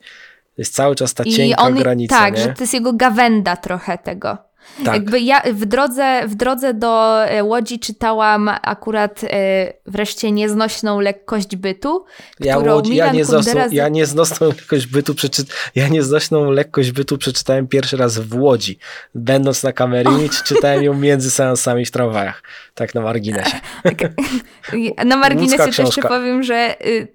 Jest 0.58 0.74
cały 0.74 0.96
czas 0.96 1.14
ta 1.14 1.24
I 1.24 1.34
cienka 1.34 1.64
on, 1.64 1.76
granica, 1.76 2.16
tak, 2.16 2.34
nie? 2.34 2.44
że 2.44 2.54
to 2.54 2.64
jest 2.64 2.74
jego 2.74 2.94
gawenda 2.94 3.56
trochę 3.58 3.98
tego. 3.98 4.38
Tak. 4.86 4.94
Jakby 4.94 5.20
ja 5.20 5.42
w 5.54 5.66
drodze, 5.66 6.28
w 6.28 6.36
drodze 6.36 6.74
do 6.74 7.24
e, 7.26 7.44
Łodzi 7.44 7.80
czytałam 7.80 8.50
akurat 8.62 9.24
e, 9.24 9.74
wreszcie 9.86 10.32
nieznośną 10.32 11.00
lekkość 11.00 11.56
bytu, 11.56 12.06
Ja, 12.40 12.56
którą 12.56 12.76
Łodzi, 12.76 12.96
ja, 12.96 13.04
Milan 13.06 13.16
nieznośną, 13.16 13.52
Kundera 13.52 13.70
ja 13.72 13.90
nieznośną 13.90 14.48
lekkość 14.48 14.88
bytu 14.88 15.16
przeczy, 15.16 15.44
ja 15.76 15.88
nieznośną 15.88 16.52
lekkość 16.52 16.92
bytu 16.92 17.18
przeczytałem 17.18 17.68
pierwszy 17.68 17.98
raz 17.98 18.20
w 18.20 18.36
Łodzi. 18.36 18.78
Będąc 19.16 19.64
na 19.64 19.72
Kamerimicz, 19.72 20.44
czytałem 20.44 20.84
ją 20.84 20.94
między 20.94 21.32
seansami 21.32 21.86
w 21.86 21.92
tramwajach. 21.92 22.44
Tak 22.76 22.96
na 22.96 23.02
marginesie. 23.02 23.60
Na 25.06 25.18
marginesie 25.18 25.52
Łódzka 25.52 25.66
też 25.66 25.78
jeszcze 25.80 26.02
powiem, 26.02 26.44
że 26.44 26.76
y, 26.88 27.08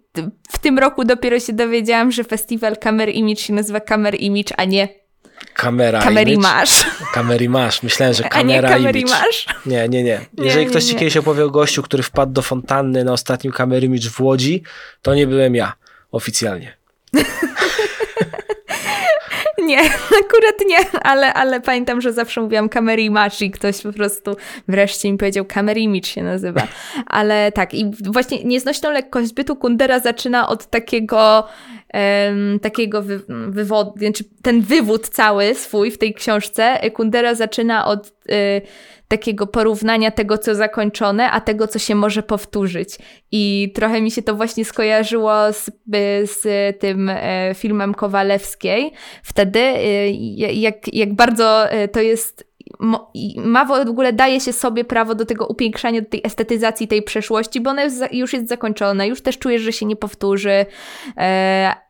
w 0.48 0.58
tym 0.58 0.78
roku 0.78 1.04
dopiero 1.04 1.40
się 1.40 1.52
dowiedziałam, 1.52 2.12
że 2.12 2.24
festiwal 2.24 2.76
Kamer 2.76 3.08
Image 3.08 3.40
się 3.40 3.52
nazywa 3.52 3.80
Kamer 3.80 4.14
Image, 4.20 4.54
a 4.56 4.64
nie 4.64 4.88
Kamera 5.54 6.00
Kamer 6.00 6.28
image. 6.28 6.48
Image. 6.48 6.72
Kamerimasz. 7.12 7.82
Myślałem, 7.82 8.14
że 8.14 8.24
A 8.24 8.42
nie 8.42 8.54
kamera 8.54 8.68
Kamer 8.68 8.96
image. 8.96 9.14
Image. 9.16 9.60
Nie, 9.66 9.88
nie, 9.88 10.02
nie. 10.02 10.20
Nie, 10.38 10.44
Jeżeli 10.44 10.64
nie, 10.64 10.70
ktoś 10.70 10.84
ci 10.84 10.92
nie. 10.92 10.98
kiedyś 10.98 11.16
opowie 11.16 11.44
o 11.44 11.50
gościu, 11.50 11.82
który 11.82 12.02
wpadł 12.02 12.32
do 12.32 12.42
fontanny 12.42 13.04
na 13.04 13.12
ostatnim 13.12 13.52
Kamerimicz 13.52 14.08
w 14.08 14.20
Łodzi, 14.20 14.62
to 15.02 15.14
nie 15.14 15.26
byłem 15.26 15.54
ja. 15.54 15.72
Oficjalnie. 16.12 16.76
nie, 19.68 19.80
akurat 20.24 20.54
nie, 20.66 20.78
ale, 21.02 21.34
ale 21.34 21.60
pamiętam, 21.60 22.00
że 22.00 22.12
zawsze 22.12 22.40
mówiłam 22.40 22.68
Kamerimacz 22.68 23.40
i 23.40 23.50
ktoś 23.50 23.80
po 23.82 23.92
prostu 23.92 24.36
wreszcie 24.68 25.12
mi 25.12 25.18
powiedział 25.18 25.44
Kamerimicz 25.44 26.06
się 26.06 26.22
nazywa. 26.22 26.62
Ale 27.06 27.52
tak, 27.52 27.74
i 27.74 27.90
właśnie 28.00 28.44
nieznośną 28.44 28.90
lekkość 28.90 29.32
bytu 29.32 29.56
Kundera 29.56 30.00
zaczyna 30.00 30.48
od 30.48 30.66
takiego 30.66 31.48
takiego 32.62 33.02
wy, 33.02 33.20
wywodu, 33.48 33.92
znaczy 33.98 34.24
ten 34.42 34.60
wywód 34.60 35.08
cały 35.08 35.54
swój 35.54 35.90
w 35.90 35.98
tej 35.98 36.14
książce 36.14 36.90
Kundera 36.94 37.34
zaczyna 37.34 37.86
od 37.86 38.08
y, 38.08 38.60
takiego 39.08 39.46
porównania 39.46 40.10
tego, 40.10 40.38
co 40.38 40.54
zakończone, 40.54 41.30
a 41.30 41.40
tego, 41.40 41.68
co 41.68 41.78
się 41.78 41.94
może 41.94 42.22
powtórzyć. 42.22 42.98
I 43.32 43.72
trochę 43.74 44.00
mi 44.00 44.10
się 44.10 44.22
to 44.22 44.34
właśnie 44.34 44.64
skojarzyło 44.64 45.52
z, 45.52 45.70
z 46.24 46.42
tym 46.78 47.08
e, 47.08 47.54
filmem 47.54 47.94
Kowalewskiej. 47.94 48.92
Wtedy, 49.22 49.60
e, 49.60 50.10
jak, 50.54 50.94
jak 50.94 51.14
bardzo 51.14 51.70
e, 51.70 51.88
to 51.88 52.00
jest 52.00 52.47
ma 53.36 53.64
w 53.64 53.70
ogóle 53.70 54.12
daje 54.12 54.40
się 54.40 54.52
sobie 54.52 54.84
prawo 54.84 55.14
do 55.14 55.26
tego 55.26 55.46
upiększania, 55.46 56.00
do 56.00 56.08
tej 56.08 56.20
estetyzacji 56.24 56.88
tej 56.88 57.02
przeszłości, 57.02 57.60
bo 57.60 57.70
ona 57.70 57.82
już 58.12 58.32
jest 58.32 58.48
zakończona, 58.48 59.04
już 59.04 59.20
też 59.20 59.38
czujesz, 59.38 59.62
że 59.62 59.72
się 59.72 59.86
nie 59.86 59.96
powtórzy, 59.96 60.66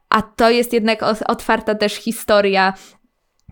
a 0.08 0.22
to 0.22 0.50
jest 0.50 0.72
jednak 0.72 1.02
otwarta 1.26 1.74
też 1.74 1.94
historia 1.94 2.72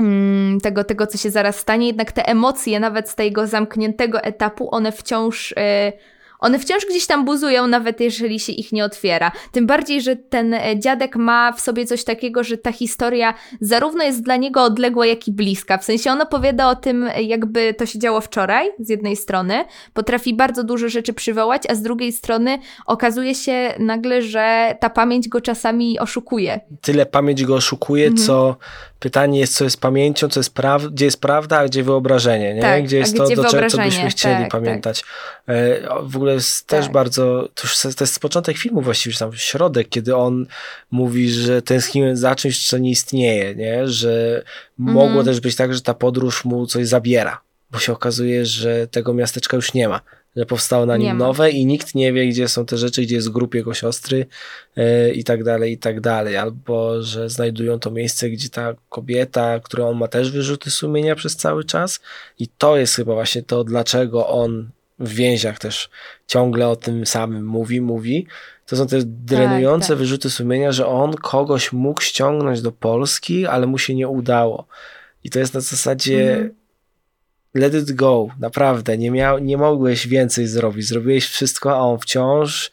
Mm, 0.01 0.61
tego, 0.61 0.85
tego, 0.85 1.07
co 1.07 1.19
się 1.19 1.31
zaraz 1.31 1.57
stanie, 1.59 1.87
jednak 1.87 2.13
te 2.13 2.29
emocje, 2.29 2.81
nawet 2.81 3.11
z 3.11 3.15
tego 3.15 3.47
zamkniętego 3.47 4.23
etapu, 4.23 4.75
one 4.75 4.93
wciąż 4.93 5.55
e, 5.57 5.93
one 6.39 6.59
wciąż 6.59 6.87
gdzieś 6.91 7.07
tam 7.07 7.25
buzują, 7.25 7.67
nawet 7.67 8.01
jeżeli 8.01 8.41
się 8.41 8.53
ich 8.53 8.73
nie 8.73 8.85
otwiera. 8.85 9.33
Tym 9.53 9.67
bardziej, 9.67 10.03
że 10.03 10.17
ten 10.17 10.55
e, 10.55 10.79
dziadek 10.79 11.17
ma 11.17 11.53
w 11.53 11.61
sobie 11.61 11.87
coś 11.87 12.05
takiego, 12.05 12.45
że 12.45 12.59
ta 12.59 12.73
historia 12.73 13.35
zarówno 13.61 14.05
jest 14.05 14.23
dla 14.23 14.37
niego 14.37 14.63
odległa, 14.63 15.07
jak 15.07 15.29
i 15.29 15.33
bliska. 15.33 15.79
W 15.79 15.85
sensie 15.85 16.11
on 16.11 16.21
opowiada 16.21 16.69
o 16.69 16.75
tym, 16.75 17.11
jakby 17.23 17.75
to 17.75 17.87
się 17.87 17.99
działo 17.99 18.21
wczoraj, 18.21 18.71
z 18.79 18.89
jednej 18.89 19.17
strony, 19.17 19.65
potrafi 19.95 20.35
bardzo 20.35 20.65
dużo 20.65 20.89
rzeczy 20.89 21.13
przywołać, 21.13 21.63
a 21.69 21.75
z 21.75 21.83
drugiej 21.83 22.13
strony 22.13 22.59
okazuje 22.87 23.35
się 23.35 23.75
nagle, 23.79 24.23
że 24.23 24.77
ta 24.81 24.91
pamięć 24.91 25.29
go 25.29 25.41
czasami 25.41 25.99
oszukuje. 25.99 26.61
Tyle 26.81 27.07
pamięć 27.07 27.45
go 27.45 27.55
oszukuje, 27.55 28.07
mhm. 28.07 28.27
co 28.27 28.57
pytanie 29.01 29.41
jest, 29.41 29.57
co 29.57 29.65
jest 29.65 29.81
pamięcią, 29.81 30.29
co 30.29 30.41
jest 30.41 30.55
pra- 30.55 30.91
gdzie 30.91 31.05
jest 31.05 31.21
prawda, 31.21 31.59
a 31.59 31.67
gdzie 31.67 31.83
wyobrażenie, 31.83 32.55
nie? 32.55 32.63
Tak, 32.63 32.85
gdzie 32.85 32.99
jest 32.99 33.17
to, 33.17 33.29
do 33.29 33.45
czego 33.45 33.71
co 33.71 33.79
byśmy 33.79 34.09
chcieli 34.09 34.35
tak, 34.35 34.43
tak. 34.43 34.51
pamiętać. 34.51 35.05
Tak. 35.47 35.57
W 36.03 36.17
ogóle 36.17 36.26
jest 36.31 36.67
też 36.67 36.85
tak. 36.85 36.93
bardzo, 36.93 37.49
to, 37.55 37.63
już, 37.63 37.97
to 37.97 38.05
jest 38.05 38.21
początek 38.21 38.57
filmu 38.57 38.81
właściwie, 38.81 39.17
tam 39.17 39.33
środek, 39.35 39.89
kiedy 39.89 40.17
on 40.17 40.47
mówi, 40.91 41.31
że 41.31 41.63
tęskniłem 41.63 42.17
za 42.17 42.35
czymś, 42.35 42.69
co 42.69 42.79
nie 42.79 42.91
istnieje, 42.91 43.55
nie? 43.55 43.89
Że 43.89 44.43
mogło 44.79 45.03
mhm. 45.03 45.27
też 45.27 45.41
być 45.41 45.57
tak, 45.57 45.75
że 45.75 45.81
ta 45.81 45.95
podróż 45.95 46.45
mu 46.45 46.67
coś 46.67 46.87
zabiera, 46.87 47.41
bo 47.71 47.79
się 47.79 47.93
okazuje, 47.93 48.47
że 48.47 48.87
tego 48.87 49.15
miasteczka 49.15 49.57
już 49.57 49.75
nie 49.75 49.89
ma 49.89 50.01
że 50.37 50.47
powstało 50.47 50.87
na 50.87 50.97
nim 50.97 51.19
nowe 51.19 51.51
i 51.51 51.67
nikt 51.67 51.95
nie 51.95 52.13
wie, 52.13 52.29
gdzie 52.29 52.49
są 52.49 52.67
te 52.67 52.77
rzeczy, 52.77 53.03
gdzie 53.03 53.15
jest 53.15 53.31
grup 53.31 53.55
jego 53.55 53.75
siostry 53.75 54.27
yy, 54.77 55.13
i 55.13 55.25
tak 55.25 55.45
dalej, 55.45 55.73
i 55.73 55.79
tak 55.79 56.01
dalej. 56.01 56.37
Albo, 56.37 57.03
że 57.03 57.31
znajdują 57.31 57.79
to 57.79 57.91
miejsce, 57.91 58.31
gdzie 58.31 58.49
ta 58.49 58.75
kobieta, 58.89 59.61
którą 59.61 59.89
on 59.89 59.97
ma 59.97 60.09
też 60.09 60.31
wyrzuty 60.31 60.71
sumienia 60.71 61.15
przez 61.15 61.37
cały 61.37 61.65
czas 61.65 62.01
i 62.39 62.49
to 62.49 62.77
jest 62.77 62.95
chyba 62.95 63.15
właśnie 63.15 63.43
to, 63.43 63.65
dlaczego 63.65 64.29
on 64.29 64.71
w 64.99 65.09
więziach 65.09 65.59
też 65.59 65.91
ciągle 66.27 66.69
o 66.69 66.77
tym 66.77 67.07
samym 67.07 67.47
mówi, 67.47 67.81
mówi. 67.81 68.27
To 68.67 68.77
są 68.77 68.87
te 68.87 68.99
drenujące 69.03 69.87
tak, 69.87 69.89
tak. 69.89 69.99
wyrzuty 69.99 70.31
sumienia, 70.31 70.73
że 70.73 70.87
on 70.87 71.15
kogoś 71.15 71.73
mógł 71.73 72.01
ściągnąć 72.01 72.63
do 72.63 72.73
Polski, 72.73 73.47
ale 73.47 73.67
mu 73.67 73.79
się 73.79 73.95
nie 73.95 74.09
udało. 74.09 74.67
I 75.25 75.31
to 75.31 75.39
jest 75.39 75.55
na 75.55 75.61
zasadzie 75.61 76.33
mhm 76.33 76.55
let 77.57 77.75
it 77.75 77.93
go, 77.93 78.29
naprawdę, 78.41 78.99
nie, 78.99 79.11
miał, 79.11 79.39
nie 79.39 79.57
mogłeś 79.57 80.09
więcej 80.09 80.47
zrobić, 80.47 80.87
zrobiłeś 80.87 81.27
wszystko, 81.27 81.77
a 81.77 81.79
on 81.79 81.99
wciąż 81.99 82.71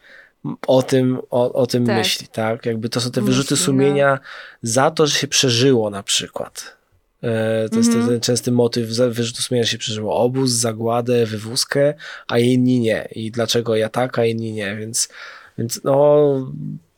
o 0.67 0.83
tym, 0.83 1.19
o, 1.29 1.53
o 1.53 1.67
tym 1.67 1.85
tak. 1.85 1.97
myśli, 1.97 2.27
tak? 2.27 2.65
Jakby 2.65 2.89
to 2.89 3.01
są 3.01 3.11
te 3.11 3.21
wyrzuty 3.21 3.53
myśli, 3.53 3.65
sumienia 3.65 4.11
no. 4.11 4.19
za 4.61 4.91
to, 4.91 5.07
że 5.07 5.19
się 5.19 5.27
przeżyło 5.27 5.89
na 5.89 6.03
przykład. 6.03 6.77
E, 7.23 7.69
to 7.69 7.77
jest 7.77 7.89
ten, 7.89 7.99
mhm. 7.99 8.07
ten 8.07 8.21
częsty 8.21 8.51
motyw 8.51 8.89
wyrzutu 8.89 9.41
sumienia, 9.41 9.65
się 9.65 9.77
przeżyło 9.77 10.15
obóz, 10.15 10.51
zagładę, 10.51 11.25
wywózkę, 11.25 11.93
a 12.27 12.39
inni 12.39 12.79
nie. 12.79 13.07
I 13.15 13.31
dlaczego 13.31 13.75
ja 13.75 13.89
tak, 13.89 14.19
a 14.19 14.25
inni 14.25 14.53
nie, 14.53 14.75
więc, 14.75 15.09
więc 15.57 15.81
no 15.83 16.51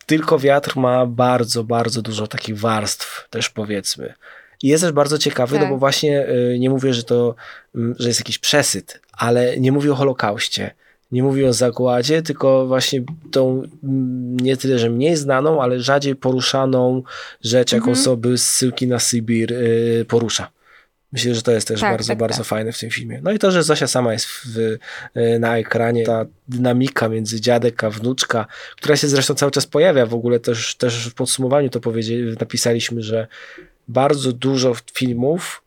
tylko 0.05 0.39
wiatr 0.39 0.77
ma 0.77 1.05
bardzo, 1.05 1.63
bardzo 1.63 2.01
dużo 2.01 2.27
takich 2.27 2.59
warstw 2.59 3.27
też 3.29 3.49
powiedzmy. 3.49 4.13
I 4.63 4.67
jest 4.67 4.83
też 4.83 4.91
bardzo 4.91 5.17
ciekawy, 5.17 5.55
tak. 5.55 5.61
no 5.61 5.67
bo 5.67 5.75
tak. 5.75 5.79
właśnie 5.79 6.29
y, 6.29 6.59
nie 6.59 6.69
mówię, 6.69 6.93
że 6.93 7.03
to, 7.03 7.35
mm, 7.75 7.95
że 7.99 8.07
jest 8.07 8.19
jakiś 8.19 8.39
przesyt, 8.39 9.01
ale 9.13 9.59
nie 9.59 9.71
mówię 9.71 9.91
o 9.91 9.95
Holokauście. 9.95 10.71
Nie 11.11 11.23
mówię 11.23 11.47
o 11.47 11.53
zagładzie, 11.53 12.21
tylko 12.21 12.67
właśnie 12.67 13.03
tą 13.31 13.63
mm, 13.83 14.37
nie 14.39 14.57
tyle, 14.57 14.79
że 14.79 14.89
mniej 14.89 15.15
znaną, 15.15 15.61
ale 15.61 15.79
rzadziej 15.79 16.15
poruszaną 16.15 17.03
rzecz, 17.43 17.71
jaką 17.71 17.87
mhm. 17.87 18.03
sobie 18.03 18.37
Syłki 18.37 18.87
na 18.87 18.99
Sybir 18.99 19.53
y, 19.53 20.05
porusza. 20.07 20.51
Myślę, 21.11 21.35
że 21.35 21.41
to 21.41 21.51
jest 21.51 21.67
też 21.67 21.81
tak, 21.81 21.93
bardzo, 21.93 22.07
tak, 22.07 22.17
bardzo 22.17 22.37
tak. 22.37 22.45
fajne 22.45 22.71
w 22.71 22.79
tym 22.79 22.89
filmie. 22.89 23.19
No 23.23 23.31
i 23.31 23.39
to, 23.39 23.51
że 23.51 23.63
Zosia 23.63 23.87
sama 23.87 24.13
jest 24.13 24.25
w, 24.25 24.57
y, 24.57 24.79
na 25.39 25.57
ekranie, 25.57 26.05
ta 26.05 26.25
dynamika 26.47 27.09
między 27.09 27.41
dziadek 27.41 27.83
a 27.83 27.89
wnuczka, 27.89 28.45
która 28.77 28.95
się 28.95 29.07
zresztą 29.07 29.33
cały 29.33 29.51
czas 29.51 29.65
pojawia 29.65 30.05
w 30.05 30.13
ogóle 30.13 30.39
też, 30.39 30.75
też 30.75 31.09
w 31.09 31.13
podsumowaniu 31.13 31.69
to 31.69 31.79
powiedzieli, 31.79 32.35
napisaliśmy, 32.39 33.01
że 33.01 33.27
bardzo 33.87 34.31
dużo 34.31 34.75
filmów 34.93 35.61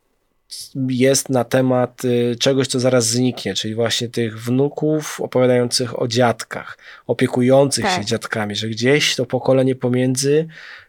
jest 0.89 1.29
na 1.29 1.45
temat 1.45 2.05
y, 2.05 2.37
czegoś, 2.41 2.67
co 2.67 2.81
zaraz 2.81 3.07
zniknie, 3.07 3.55
czyli 3.55 3.75
właśnie 3.75 4.09
tych 4.09 4.43
wnuków 4.43 5.21
opowiadających 5.21 6.03
o 6.03 6.09
dziadkach, 6.09 6.79
opiekujących 7.07 7.85
tak. 7.85 8.01
się 8.01 8.05
dziadkami, 8.05 8.57
że 8.57 8.69
gdzieś 8.69 9.17
to 9.17 9.27
pokolenie 9.27 9.75
pomiędzy 9.75 10.47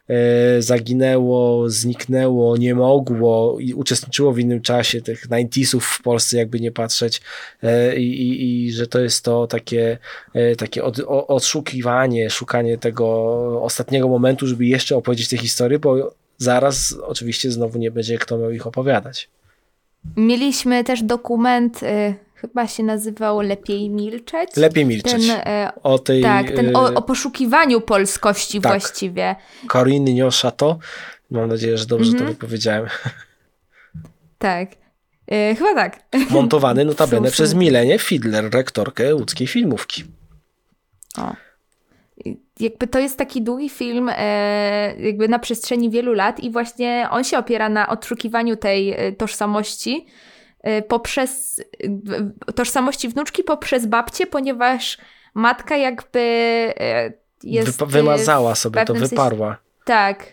e, 0.08 0.62
zaginęło, 0.62 1.70
zniknęło, 1.70 2.56
nie 2.56 2.74
mogło 2.74 3.60
i 3.60 3.74
uczestniczyło 3.74 4.32
w 4.32 4.38
innym 4.38 4.60
czasie 4.60 5.02
tych 5.02 5.28
90sów 5.28 5.80
w 5.80 6.02
Polsce, 6.02 6.36
jakby 6.36 6.60
nie 6.60 6.72
patrzeć 6.72 7.22
e, 7.62 7.96
i, 7.96 8.66
i, 8.66 8.72
że 8.72 8.86
to 8.86 9.00
jest 9.00 9.24
to 9.24 9.46
takie, 9.46 9.98
takie 10.58 10.84
od, 10.84 10.98
odszukiwanie, 11.06 12.30
szukanie 12.30 12.78
tego 12.78 13.06
ostatniego 13.62 14.08
momentu, 14.08 14.46
żeby 14.46 14.66
jeszcze 14.66 14.96
opowiedzieć 14.96 15.28
tę 15.28 15.36
historię, 15.36 15.78
bo 15.78 16.14
zaraz 16.38 16.96
oczywiście 17.02 17.50
znowu 17.50 17.78
nie 17.78 17.90
będzie 17.90 18.18
kto 18.18 18.38
miał 18.38 18.50
ich 18.50 18.66
opowiadać. 18.66 19.28
Mieliśmy 20.16 20.84
też 20.84 21.02
dokument, 21.02 21.82
y, 21.82 22.14
chyba 22.34 22.66
się 22.66 22.82
nazywał 22.82 23.40
Lepiej 23.40 23.90
milczeć. 23.90 24.56
Lepiej 24.56 24.86
milczeć. 24.86 25.26
Ten, 25.26 25.30
y, 25.30 25.82
o 25.82 25.98
tej, 25.98 26.22
tak, 26.22 26.50
ten 26.50 26.76
o, 26.76 26.94
o 26.94 27.02
poszukiwaniu 27.02 27.80
polskości 27.80 28.60
tak. 28.60 28.72
właściwie. 28.72 29.36
Corinne 29.72 30.12
Niochato. 30.12 30.78
Mam 31.30 31.48
nadzieję, 31.48 31.78
że 31.78 31.86
dobrze 31.86 32.10
to 32.10 32.18
mhm. 32.18 32.32
wypowiedziałem. 32.32 32.86
Tak. 34.38 34.70
Y, 35.32 35.56
chyba 35.58 35.74
tak. 35.74 36.02
Montowany 36.30 36.84
notabene 36.84 37.30
przez 37.36 37.54
Milenię 37.54 37.98
Fidler, 37.98 38.50
rektorkę 38.50 39.14
łódzkiej 39.14 39.46
filmówki. 39.46 40.04
O 41.18 41.49
jakby 42.60 42.86
to 42.86 42.98
jest 42.98 43.18
taki 43.18 43.42
długi 43.42 43.68
film 43.68 44.10
e, 44.12 44.94
jakby 44.98 45.28
na 45.28 45.38
przestrzeni 45.38 45.90
wielu 45.90 46.12
lat 46.12 46.40
i 46.40 46.50
właśnie 46.50 47.08
on 47.10 47.24
się 47.24 47.38
opiera 47.38 47.68
na 47.68 47.88
odszukiwaniu 47.88 48.56
tej 48.56 48.92
e, 48.92 49.12
tożsamości 49.12 50.06
e, 50.60 50.82
poprzez 50.82 51.60
tożsamości 52.54 53.08
wnuczki 53.08 53.44
poprzez 53.44 53.86
babcię, 53.86 54.26
ponieważ 54.26 54.98
matka 55.34 55.76
jakby 55.76 56.20
jest... 57.42 57.78
Wy, 57.78 57.86
wymazała 57.86 58.54
sobie 58.54 58.84
to, 58.84 58.94
wyparła. 58.94 59.48
Sensie, 59.48 59.60
tak, 59.84 60.24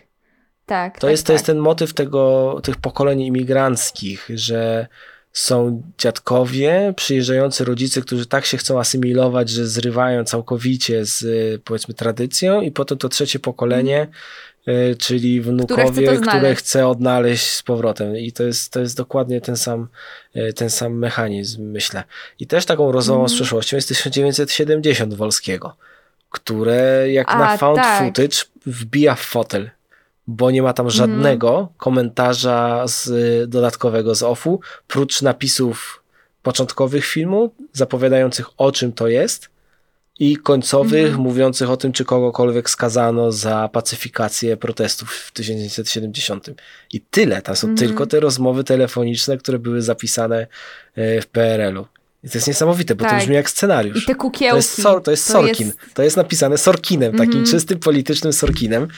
tak. 0.66 0.94
To, 0.94 1.00
tak, 1.00 1.10
jest, 1.10 1.22
tak. 1.22 1.26
to 1.26 1.32
jest 1.32 1.46
ten 1.46 1.58
motyw 1.58 1.94
tego, 1.94 2.54
tych 2.62 2.76
pokoleń 2.76 3.20
imigranckich, 3.20 4.28
że 4.34 4.86
są 5.32 5.82
dziadkowie, 5.98 6.94
przyjeżdżający 6.96 7.64
rodzice, 7.64 8.00
którzy 8.00 8.26
tak 8.26 8.46
się 8.46 8.56
chcą 8.56 8.80
asymilować, 8.80 9.50
że 9.50 9.66
zrywają 9.66 10.24
całkowicie 10.24 11.04
z 11.04 11.24
powiedzmy 11.62 11.94
tradycją 11.94 12.60
i 12.60 12.70
potem 12.70 12.98
to 12.98 13.08
trzecie 13.08 13.38
pokolenie, 13.38 14.08
mm. 14.66 14.96
czyli 14.96 15.40
wnukowie, 15.40 15.90
które 15.90 16.16
chce, 16.16 16.26
które 16.26 16.54
chce, 16.54 16.88
odnaleźć 16.88 17.46
z 17.46 17.62
powrotem 17.62 18.16
i 18.16 18.32
to 18.32 18.42
jest, 18.42 18.72
to 18.72 18.80
jest 18.80 18.96
dokładnie 18.96 19.40
ten 19.40 19.56
sam, 19.56 19.88
e, 20.34 20.52
ten 20.52 20.70
sam 20.70 20.98
mechanizm, 20.98 21.62
myślę. 21.70 22.04
I 22.40 22.46
też 22.46 22.66
taką 22.66 22.92
rozmową 22.92 23.20
mm. 23.20 23.28
z 23.28 23.32
mhm. 23.32 23.44
przeszłością 23.44 23.76
jest 23.76 23.88
1970 23.88 25.14
Wolskiego, 25.14 25.76
które 26.30 27.12
jak 27.12 27.30
A, 27.30 27.38
na 27.38 27.56
found 27.56 27.78
tak. 27.78 28.02
footage 28.02 28.36
wbija 28.66 29.14
w 29.14 29.20
fotel 29.20 29.70
bo 30.28 30.50
nie 30.50 30.62
ma 30.62 30.72
tam 30.72 30.90
żadnego 30.90 31.58
mm. 31.58 31.66
komentarza 31.76 32.84
z, 32.86 33.10
dodatkowego 33.50 34.14
z 34.14 34.22
OFU, 34.22 34.60
prócz 34.88 35.22
napisów 35.22 36.02
początkowych 36.42 37.04
filmu, 37.04 37.54
zapowiadających 37.72 38.46
o 38.56 38.72
czym 38.72 38.92
to 38.92 39.08
jest 39.08 39.48
i 40.18 40.36
końcowych 40.36 41.06
mhm. 41.06 41.22
mówiących 41.22 41.70
o 41.70 41.76
tym, 41.76 41.92
czy 41.92 42.04
kogokolwiek 42.04 42.70
skazano 42.70 43.32
za 43.32 43.68
pacyfikację 43.72 44.56
protestów 44.56 45.12
w 45.12 45.32
1970. 45.32 46.50
I 46.92 47.00
tyle. 47.00 47.42
Tam 47.42 47.56
są 47.56 47.68
mhm. 47.68 47.88
tylko 47.88 48.06
te 48.06 48.20
rozmowy 48.20 48.64
telefoniczne, 48.64 49.36
które 49.38 49.58
były 49.58 49.82
zapisane 49.82 50.46
e, 50.94 51.20
w 51.20 51.26
PRL-u. 51.26 51.86
I 52.24 52.30
to 52.30 52.38
jest 52.38 52.48
niesamowite, 52.48 52.94
bo 52.94 53.04
tak. 53.04 53.12
to 53.12 53.18
brzmi 53.18 53.34
jak 53.34 53.50
scenariusz. 53.50 54.02
I 54.02 54.06
te 54.06 54.14
kukiełki. 54.14 54.50
To 54.50 54.56
jest, 54.56 54.82
so, 54.82 55.00
to 55.00 55.10
jest 55.10 55.26
to 55.26 55.32
Sorkin. 55.32 55.66
Jest... 55.66 55.78
To 55.94 56.02
jest 56.02 56.16
napisane 56.16 56.58
Sorkinem, 56.58 57.12
takim 57.12 57.32
mm 57.32 57.44
-hmm. 57.44 57.50
czystym 57.50 57.78
politycznym 57.78 58.32
Sorkinem. 58.32 58.88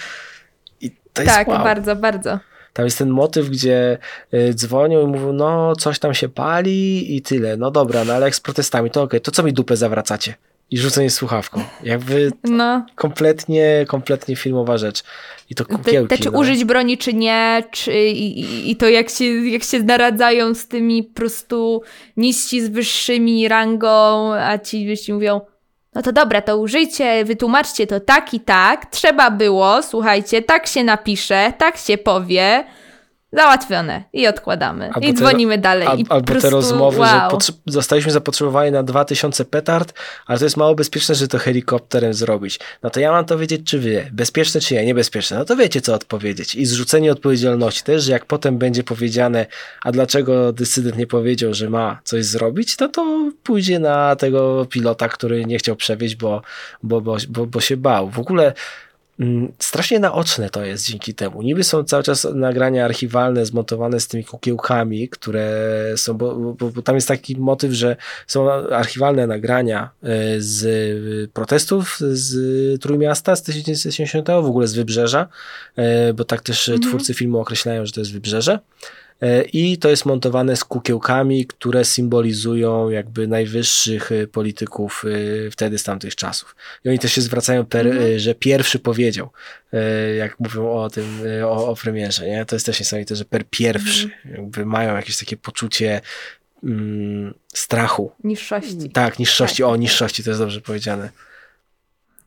I 0.80 0.90
to 1.12 1.22
jest 1.22 1.34
Tak, 1.34 1.48
wow. 1.48 1.64
bardzo, 1.64 1.96
bardzo. 1.96 2.38
Tam 2.72 2.84
jest 2.84 2.98
ten 2.98 3.10
motyw, 3.10 3.48
gdzie 3.48 3.98
y, 4.34 4.54
dzwonią 4.54 5.02
i 5.02 5.06
mówią, 5.06 5.32
no 5.32 5.76
coś 5.76 5.98
tam 5.98 6.14
się 6.14 6.28
pali 6.28 7.16
i 7.16 7.22
tyle. 7.22 7.56
No 7.56 7.70
dobra, 7.70 8.04
no 8.04 8.12
ale 8.12 8.24
jak 8.26 8.34
z 8.34 8.40
protestami, 8.40 8.90
to 8.90 9.02
okej, 9.02 9.06
okay, 9.06 9.20
to 9.20 9.30
co 9.30 9.42
mi 9.42 9.52
dupę 9.52 9.76
zawracacie? 9.76 10.34
I 10.70 10.78
rzucenie 10.78 11.10
słuchawką. 11.10 11.62
Jakby 11.82 12.32
no. 12.44 12.86
kompletnie, 12.94 13.84
kompletnie 13.88 14.36
filmowa 14.36 14.78
rzecz. 14.78 15.02
I 15.50 15.54
to 15.54 15.64
kukiełki. 15.64 16.08
Te, 16.08 16.16
te 16.16 16.22
czy 16.22 16.30
no. 16.30 16.38
użyć 16.38 16.64
broni, 16.64 16.98
czy 16.98 17.14
nie, 17.14 17.64
czy, 17.70 17.92
i, 18.08 18.70
i 18.70 18.76
to 18.76 18.88
jak 18.88 19.10
się, 19.10 19.24
jak 19.24 19.62
się 19.62 19.82
naradzają 19.82 20.54
z 20.54 20.68
tymi 20.68 21.02
po 21.02 21.14
prostu 21.14 21.82
niżsi 22.16 22.62
z 22.62 22.68
wyższymi 22.68 23.48
rangą, 23.48 24.32
a 24.34 24.58
ci 24.58 24.86
wyżsi 24.86 25.12
mówią, 25.12 25.40
no 25.94 26.02
to 26.02 26.12
dobra, 26.12 26.42
to 26.42 26.58
użyjcie, 26.58 27.24
wytłumaczcie 27.24 27.86
to 27.86 28.00
tak 28.00 28.34
i 28.34 28.40
tak. 28.40 28.86
Trzeba 28.86 29.30
było, 29.30 29.82
słuchajcie, 29.82 30.42
tak 30.42 30.66
się 30.66 30.84
napisze, 30.84 31.52
tak 31.58 31.76
się 31.76 31.98
powie. 31.98 32.64
Załatwione 33.32 34.04
i 34.12 34.26
odkładamy. 34.26 34.90
Albo 34.94 35.06
I 35.06 35.14
dzwonimy 35.14 35.54
te, 35.54 35.62
dalej. 35.62 35.88
Al, 35.88 35.98
I 35.98 36.06
albo 36.08 36.26
prostu, 36.26 36.42
te 36.42 36.50
rozmowy, 36.50 36.98
wow. 36.98 37.40
że 37.40 37.52
zostaliśmy 37.66 38.12
zapotrzebowani 38.12 38.72
na 38.72 38.82
2000 38.82 39.44
petard, 39.44 39.92
ale 40.26 40.38
to 40.38 40.44
jest 40.44 40.56
mało 40.56 40.74
bezpieczne, 40.74 41.14
że 41.14 41.28
to 41.28 41.38
helikopterem 41.38 42.14
zrobić. 42.14 42.60
No 42.82 42.90
to 42.90 43.00
ja 43.00 43.12
mam 43.12 43.24
to 43.24 43.38
wiedzieć, 43.38 43.60
czy 43.64 43.78
wy. 43.78 44.10
Bezpieczne, 44.12 44.60
czy 44.60 44.74
nie? 44.74 44.84
Niebezpieczne. 44.84 45.38
No 45.38 45.44
to 45.44 45.56
wiecie, 45.56 45.80
co 45.80 45.94
odpowiedzieć. 45.94 46.54
I 46.54 46.66
zrzucenie 46.66 47.12
odpowiedzialności 47.12 47.82
też, 47.82 48.02
że 48.04 48.12
jak 48.12 48.26
potem 48.26 48.58
będzie 48.58 48.84
powiedziane, 48.84 49.46
a 49.82 49.92
dlaczego 49.92 50.52
dysydent 50.52 50.96
nie 50.96 51.06
powiedział, 51.06 51.54
że 51.54 51.70
ma 51.70 52.00
coś 52.04 52.24
zrobić, 52.24 52.78
no 52.78 52.88
to 52.88 53.30
pójdzie 53.42 53.78
na 53.78 54.16
tego 54.16 54.66
pilota, 54.70 55.08
który 55.08 55.44
nie 55.44 55.58
chciał 55.58 55.76
przewieźć, 55.76 56.16
bo, 56.16 56.42
bo, 56.82 57.00
bo, 57.00 57.16
bo, 57.28 57.46
bo 57.46 57.60
się 57.60 57.76
bał. 57.76 58.10
W 58.10 58.18
ogóle 58.18 58.52
strasznie 59.58 59.98
naoczne 59.98 60.50
to 60.50 60.64
jest 60.64 60.86
dzięki 60.86 61.14
temu. 61.14 61.42
Niby 61.42 61.64
są 61.64 61.84
cały 61.84 62.02
czas 62.02 62.26
nagrania 62.34 62.84
archiwalne 62.84 63.46
zmontowane 63.46 64.00
z 64.00 64.08
tymi 64.08 64.24
kukiełkami, 64.24 65.08
które 65.08 65.74
są, 65.96 66.14
bo, 66.14 66.34
bo, 66.34 66.70
bo 66.70 66.82
tam 66.82 66.94
jest 66.94 67.08
taki 67.08 67.36
motyw, 67.36 67.72
że 67.72 67.96
są 68.26 68.50
archiwalne 68.52 69.26
nagrania 69.26 69.90
e, 70.02 70.06
z 70.38 71.32
protestów 71.32 71.98
z 72.00 72.82
Trójmiasta 72.82 73.36
z 73.36 73.42
1970, 73.42 74.28
w 74.28 74.30
ogóle 74.30 74.66
z 74.66 74.74
Wybrzeża, 74.74 75.26
e, 75.76 76.14
bo 76.14 76.24
tak 76.24 76.42
też 76.42 76.68
mhm. 76.68 76.88
twórcy 76.88 77.14
filmu 77.14 77.38
określają, 77.38 77.86
że 77.86 77.92
to 77.92 78.00
jest 78.00 78.12
Wybrzeże. 78.12 78.58
E, 79.20 79.42
I 79.42 79.78
to 79.78 79.88
jest 79.88 80.06
montowane 80.06 80.56
z 80.56 80.64
kukiełkami, 80.64 81.46
które 81.46 81.84
symbolizują 81.84 82.90
jakby 82.90 83.28
najwyższych 83.28 84.12
e, 84.12 84.26
polityków 84.26 85.04
e, 85.46 85.50
wtedy 85.50 85.78
z 85.78 85.82
tamtych 85.82 86.16
czasów. 86.16 86.56
I 86.84 86.88
oni 86.88 86.98
też 86.98 87.12
się 87.12 87.20
zwracają, 87.20 87.66
per, 87.66 87.86
mhm. 87.86 88.18
że 88.18 88.34
pierwszy 88.34 88.78
powiedział, 88.78 89.30
jak 90.18 90.40
mówią 90.40 90.70
o 90.70 90.90
tym, 90.90 91.20
o, 91.44 91.68
o 91.68 91.76
premierze, 91.76 92.26
nie? 92.26 92.44
To 92.44 92.56
jest 92.56 92.66
też 92.66 92.80
niesamowite, 92.80 93.16
że 93.16 93.24
per 93.24 93.44
pierwszy, 93.50 94.04
mhm. 94.04 94.34
jakby 94.36 94.66
mają 94.66 94.96
jakieś 94.96 95.18
takie 95.18 95.36
poczucie 95.36 96.00
mm, 96.64 97.34
strachu. 97.54 98.12
Niższości. 98.24 98.90
Tak, 98.92 99.18
niższości, 99.18 99.62
tak. 99.62 99.72
o 99.72 99.76
niższości, 99.76 100.24
to 100.24 100.30
jest 100.30 100.40
dobrze 100.40 100.60
powiedziane. 100.60 101.10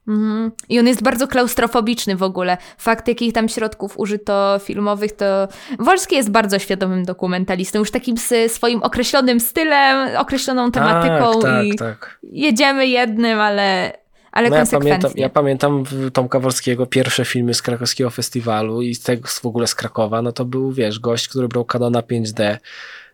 Mhm. 0.08 0.52
I 0.70 0.80
on 0.80 0.88
jest 0.88 1.04
bardzo 1.04 1.28
klaustrofobiczny 1.28 2.16
w 2.16 2.24
ogóle. 2.24 2.58
Fakt, 2.78 3.08
jakich 3.08 3.34
tam 3.34 3.50
środków 3.50 4.00
użyto 4.00 4.60
filmowych, 4.64 5.12
to 5.12 5.48
Wolski 5.80 6.16
jest 6.16 6.32
bardzo 6.32 6.60
świadomym 6.60 7.06
dokumentalistą, 7.06 7.80
już 7.80 7.92
takim 7.92 8.16
swoim 8.48 8.84
określonym 8.84 9.40
stylem, 9.40 10.18
określoną 10.18 10.72
tak, 10.72 10.84
tematyką 10.84 11.42
tak, 11.42 11.52
tak, 11.52 11.66
i 11.66 11.76
tak. 11.76 12.20
jedziemy 12.24 12.88
jednym, 12.88 13.40
ale, 13.40 13.98
ale 14.32 14.50
no. 14.50 14.56
Ja 14.56 14.66
pamiętam, 14.66 15.12
ja 15.16 15.30
pamiętam 15.30 15.84
Tomka 16.14 16.40
Wolskiego 16.40 16.86
pierwsze 16.86 17.26
filmy 17.26 17.54
z 17.54 17.62
krakowskiego 17.62 18.10
festiwalu 18.10 18.82
i 18.82 18.96
z 18.96 19.04
tego 19.04 19.28
w 19.28 19.46
ogóle 19.46 19.68
z 19.68 19.76
Krakowa, 19.76 20.22
no 20.22 20.32
to 20.32 20.46
był, 20.46 20.72
wiesz, 20.72 21.00
gość, 21.00 21.28
który 21.28 21.48
brał 21.48 21.66
Canona 21.66 22.02
5D 22.02 22.58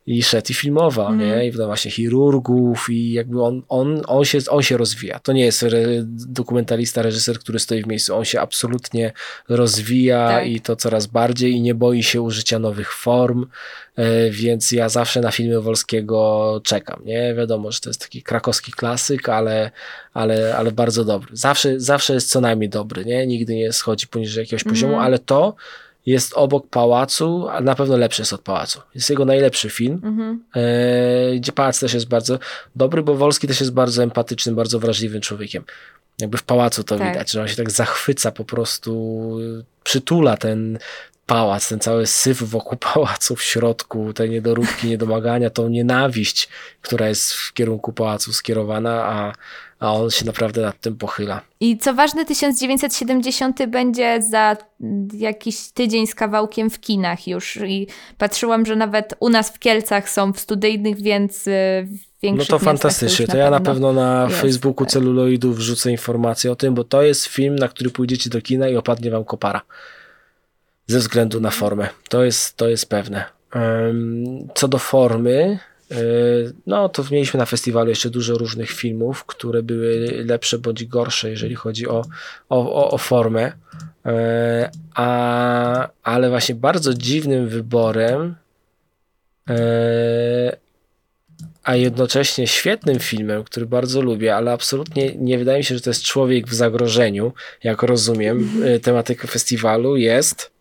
i 0.09 0.23
szedł 0.23 0.47
i 0.49 0.53
filmował, 0.53 1.07
mm. 1.07 1.19
nie? 1.19 1.47
I 1.47 1.51
właśnie 1.51 1.91
chirurgów 1.91 2.89
i 2.89 3.11
jakby 3.11 3.43
on, 3.43 3.63
on, 3.69 4.01
on, 4.07 4.25
się, 4.25 4.39
on 4.49 4.61
się 4.61 4.77
rozwija. 4.77 5.19
To 5.19 5.33
nie 5.33 5.45
jest 5.45 5.63
re, 5.63 5.81
dokumentalista, 6.27 7.01
reżyser, 7.01 7.39
który 7.39 7.59
stoi 7.59 7.83
w 7.83 7.87
miejscu. 7.87 8.15
On 8.15 8.25
się 8.25 8.41
absolutnie 8.41 9.13
rozwija 9.49 10.27
tak. 10.27 10.47
i 10.47 10.61
to 10.61 10.75
coraz 10.75 11.07
bardziej 11.07 11.51
i 11.51 11.61
nie 11.61 11.75
boi 11.75 12.03
się 12.03 12.21
użycia 12.21 12.59
nowych 12.59 12.93
form, 12.93 13.45
e, 13.95 14.29
więc 14.29 14.71
ja 14.71 14.89
zawsze 14.89 15.21
na 15.21 15.31
filmy 15.31 15.61
Wolskiego 15.61 16.61
czekam, 16.63 17.01
nie? 17.05 17.33
Wiadomo, 17.35 17.71
że 17.71 17.79
to 17.79 17.89
jest 17.89 18.01
taki 18.01 18.23
krakowski 18.23 18.71
klasyk, 18.71 19.29
ale, 19.29 19.71
ale, 20.13 20.57
ale 20.57 20.71
bardzo 20.71 21.05
dobry. 21.05 21.37
Zawsze, 21.37 21.79
zawsze 21.79 22.13
jest 22.13 22.29
co 22.29 22.41
najmniej 22.41 22.69
dobry, 22.69 23.05
nie? 23.05 23.27
Nigdy 23.27 23.55
nie 23.55 23.73
schodzi 23.73 24.07
poniżej 24.07 24.41
jakiegoś 24.41 24.63
mm. 24.63 24.75
poziomu, 24.75 24.99
ale 24.99 25.19
to 25.19 25.55
jest 26.09 26.33
obok 26.33 26.67
pałacu, 26.67 27.47
a 27.49 27.61
na 27.61 27.75
pewno 27.75 27.97
lepszy 27.97 28.21
jest 28.21 28.33
od 28.33 28.41
pałacu. 28.41 28.81
Jest 28.95 29.09
jego 29.09 29.25
najlepszy 29.25 29.69
film, 29.69 30.01
mhm. 30.03 30.43
e, 30.55 31.35
gdzie 31.35 31.51
pałac 31.51 31.79
też 31.79 31.93
jest 31.93 32.07
bardzo 32.07 32.39
dobry, 32.75 33.03
bo 33.03 33.15
Wolski 33.15 33.47
też 33.47 33.59
jest 33.59 33.73
bardzo 33.73 34.03
empatycznym, 34.03 34.55
bardzo 34.55 34.79
wrażliwym 34.79 35.21
człowiekiem. 35.21 35.63
Jakby 36.21 36.37
w 36.37 36.43
pałacu 36.43 36.83
to 36.83 36.97
tak. 36.97 37.07
widać, 37.07 37.31
że 37.31 37.41
on 37.41 37.47
się 37.47 37.55
tak 37.55 37.71
zachwyca, 37.71 38.31
po 38.31 38.45
prostu 38.45 38.91
przytula 39.83 40.37
ten 40.37 40.79
pałac, 41.25 41.69
ten 41.69 41.79
cały 41.79 42.07
syf 42.07 42.43
wokół 42.43 42.77
pałacu 42.93 43.35
w 43.35 43.43
środku, 43.43 44.13
te 44.13 44.29
niedoróbki, 44.29 44.87
niedomagania, 44.87 45.49
tą 45.49 45.69
nienawiść, 45.69 46.49
która 46.81 47.07
jest 47.07 47.33
w 47.33 47.53
kierunku 47.53 47.93
pałacu 47.93 48.33
skierowana, 48.33 49.05
a 49.05 49.33
a 49.79 49.93
on 49.93 50.11
się 50.11 50.25
naprawdę 50.25 50.61
nad 50.61 50.79
tym 50.79 50.97
pochyla. 50.97 51.41
I 51.59 51.77
co 51.77 51.93
ważne, 51.93 52.25
1970 52.25 53.65
będzie 53.67 54.21
za 54.21 54.57
jakiś 55.13 55.71
tydzień 55.71 56.07
z 56.07 56.15
kawałkiem 56.15 56.69
w 56.69 56.79
kinach 56.79 57.27
już. 57.27 57.59
I 57.67 57.87
patrzyłam, 58.17 58.65
że 58.65 58.75
nawet 58.75 59.13
u 59.19 59.29
nas 59.29 59.49
w 59.49 59.59
Kielcach 59.59 60.09
są 60.09 60.33
w 60.33 60.39
studyjnych, 60.39 61.01
więc 61.01 61.47
y, 61.47 61.87
No 62.23 62.45
to 62.45 62.59
fantastycznie. 62.59 63.25
To, 63.25 63.31
to 63.31 63.37
ja 63.37 63.49
na 63.49 63.59
pewno 63.59 63.93
na 63.93 64.25
jest, 64.29 64.41
Facebooku 64.41 64.85
tak. 64.85 64.91
celuloidów 64.93 65.57
wrzucę 65.57 65.91
informację 65.91 66.51
o 66.51 66.55
tym, 66.55 66.73
bo 66.73 66.83
to 66.83 67.03
jest 67.03 67.25
film, 67.25 67.55
na 67.55 67.67
który 67.67 67.89
pójdziecie 67.89 68.29
do 68.29 68.41
kina 68.41 68.69
i 68.69 68.75
opadnie 68.75 69.11
wam 69.11 69.25
kopara. 69.25 69.61
Ze 70.87 70.99
względu 70.99 71.41
na 71.41 71.49
formę. 71.49 71.89
To 72.09 72.23
jest, 72.23 72.57
to 72.57 72.69
jest 72.69 72.89
pewne. 72.89 73.25
Co 74.55 74.67
do 74.67 74.77
formy, 74.77 75.59
no 76.67 76.89
to 76.89 77.03
mieliśmy 77.11 77.37
na 77.37 77.45
festiwalu 77.45 77.89
jeszcze 77.89 78.09
dużo 78.09 78.37
różnych 78.37 78.71
filmów, 78.71 79.25
które 79.25 79.63
były 79.63 80.23
lepsze 80.25 80.59
bądź 80.59 80.85
gorsze, 80.85 81.29
jeżeli 81.29 81.55
chodzi 81.55 81.87
o, 81.87 82.05
o, 82.49 82.91
o 82.91 82.97
formę. 82.97 83.51
E, 84.05 84.71
a, 84.95 85.89
ale 86.03 86.29
właśnie 86.29 86.55
bardzo 86.55 86.93
dziwnym 86.93 87.47
wyborem, 87.47 88.35
e, 89.49 90.57
a 91.63 91.75
jednocześnie 91.75 92.47
świetnym 92.47 92.99
filmem, 92.99 93.43
który 93.43 93.65
bardzo 93.65 94.01
lubię, 94.01 94.35
ale 94.35 94.51
absolutnie 94.51 95.15
nie 95.15 95.37
wydaje 95.37 95.57
mi 95.57 95.63
się, 95.63 95.75
że 95.75 95.81
to 95.81 95.89
jest 95.89 96.03
człowiek 96.03 96.47
w 96.47 96.53
zagrożeniu, 96.53 97.33
jak 97.63 97.83
rozumiem 97.83 98.49
tematykę 98.83 99.27
festiwalu, 99.27 99.97
jest 99.97 100.58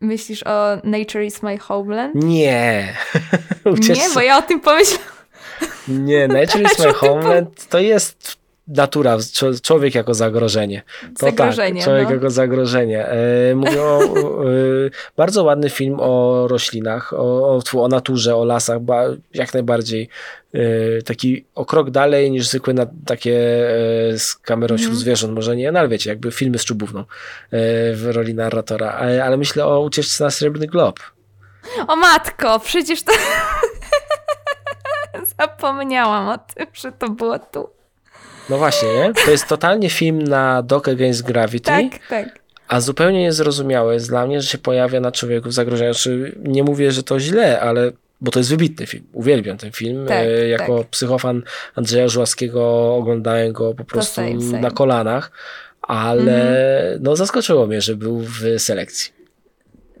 Myślisz 0.00 0.42
o 0.46 0.76
Nature 0.84 1.24
is 1.24 1.42
my 1.42 1.58
homeland? 1.58 2.14
Nie. 2.14 2.96
nie, 3.66 4.08
bo 4.14 4.20
ja 4.20 4.38
o 4.38 4.42
tym 4.42 4.60
pomyślałam. 4.60 5.06
Nie, 5.88 6.28
Nature 6.28 6.62
is 6.62 6.78
my 6.78 6.92
homeland 6.92 7.68
to 7.68 7.78
jest 7.78 8.36
natura, 8.68 9.18
człowiek 9.62 9.94
jako 9.94 10.14
zagrożenie. 10.14 10.82
To 11.02 11.26
tak, 11.26 11.36
zagrożenie, 11.36 11.80
tak, 11.80 11.84
człowiek 11.84 12.08
no. 12.08 12.14
jako 12.14 12.30
zagrożenie. 12.30 13.06
E, 13.06 13.54
mówię 13.54 13.82
o 13.82 14.00
e, 14.00 14.06
bardzo 15.16 15.44
ładny 15.44 15.70
film 15.70 15.96
o 16.00 16.44
roślinach, 16.48 17.12
o, 17.12 17.60
o, 17.74 17.88
naturze, 17.88 18.36
o 18.36 18.44
lasach, 18.44 18.78
jak 19.34 19.54
najbardziej 19.54 20.08
e, 20.54 20.58
taki 21.02 21.44
o 21.54 21.64
krok 21.64 21.90
dalej 21.90 22.30
niż 22.30 22.48
zwykłe 22.48 22.74
na, 22.74 22.86
takie 23.06 23.32
z 24.18 24.34
kamerą 24.42 24.74
mm. 24.74 24.78
wśród 24.78 24.98
zwierząt, 24.98 25.34
może 25.34 25.56
nie, 25.56 25.72
no 25.72 25.78
ale 25.78 25.88
wiecie, 25.88 26.10
jakby 26.10 26.32
filmy 26.32 26.58
z 26.58 26.64
czubówną 26.64 27.04
w 27.94 28.10
roli 28.12 28.34
narratora, 28.34 28.90
ale, 28.92 29.24
ale 29.24 29.36
myślę 29.36 29.66
o 29.66 29.80
ucieczce 29.80 30.24
na 30.24 30.30
Srebrny 30.30 30.66
Glob. 30.66 31.00
O 31.88 31.96
matko, 31.96 32.60
przecież 32.60 33.02
to... 33.02 33.12
Zapomniałam 35.38 36.28
o 36.28 36.38
tym, 36.38 36.66
że 36.74 36.92
to 36.92 37.10
było 37.10 37.38
tu. 37.38 37.75
No 38.50 38.58
właśnie, 38.58 38.88
nie? 38.94 39.12
To 39.24 39.30
jest 39.30 39.46
totalnie 39.46 39.90
film 39.90 40.22
na 40.22 40.62
Dock 40.62 40.88
Against 40.88 41.22
Gravity. 41.22 41.66
Tak, 41.66 42.08
tak. 42.08 42.38
A 42.68 42.80
zupełnie 42.80 43.22
niezrozumiałe 43.22 43.94
jest 43.94 44.08
dla 44.08 44.26
mnie, 44.26 44.40
że 44.40 44.48
się 44.48 44.58
pojawia 44.58 45.00
na 45.00 45.12
człowieku 45.12 45.48
w 45.48 45.52
zagrożeniu. 45.52 45.94
Znaczy, 45.94 46.38
nie 46.42 46.62
mówię, 46.62 46.92
że 46.92 47.02
to 47.02 47.20
źle, 47.20 47.60
ale 47.60 47.92
bo 48.20 48.30
to 48.30 48.40
jest 48.40 48.50
wybitny 48.50 48.86
film. 48.86 49.04
Uwielbiam 49.12 49.56
ten 49.56 49.72
film. 49.72 50.06
Tak, 50.06 50.26
e, 50.26 50.48
jako 50.48 50.78
tak. 50.78 50.88
psychofan 50.88 51.42
Andrzeja 51.74 52.08
Żułaskiego 52.08 52.94
oglądałem 52.94 53.52
go 53.52 53.74
po 53.74 53.84
prostu 53.84 54.14
same, 54.14 54.42
same. 54.42 54.60
na 54.60 54.70
kolanach, 54.70 55.30
ale 55.82 56.98
no 57.00 57.16
zaskoczyło 57.16 57.66
mnie, 57.66 57.80
że 57.80 57.96
był 57.96 58.20
w 58.20 58.40
selekcji. 58.58 59.12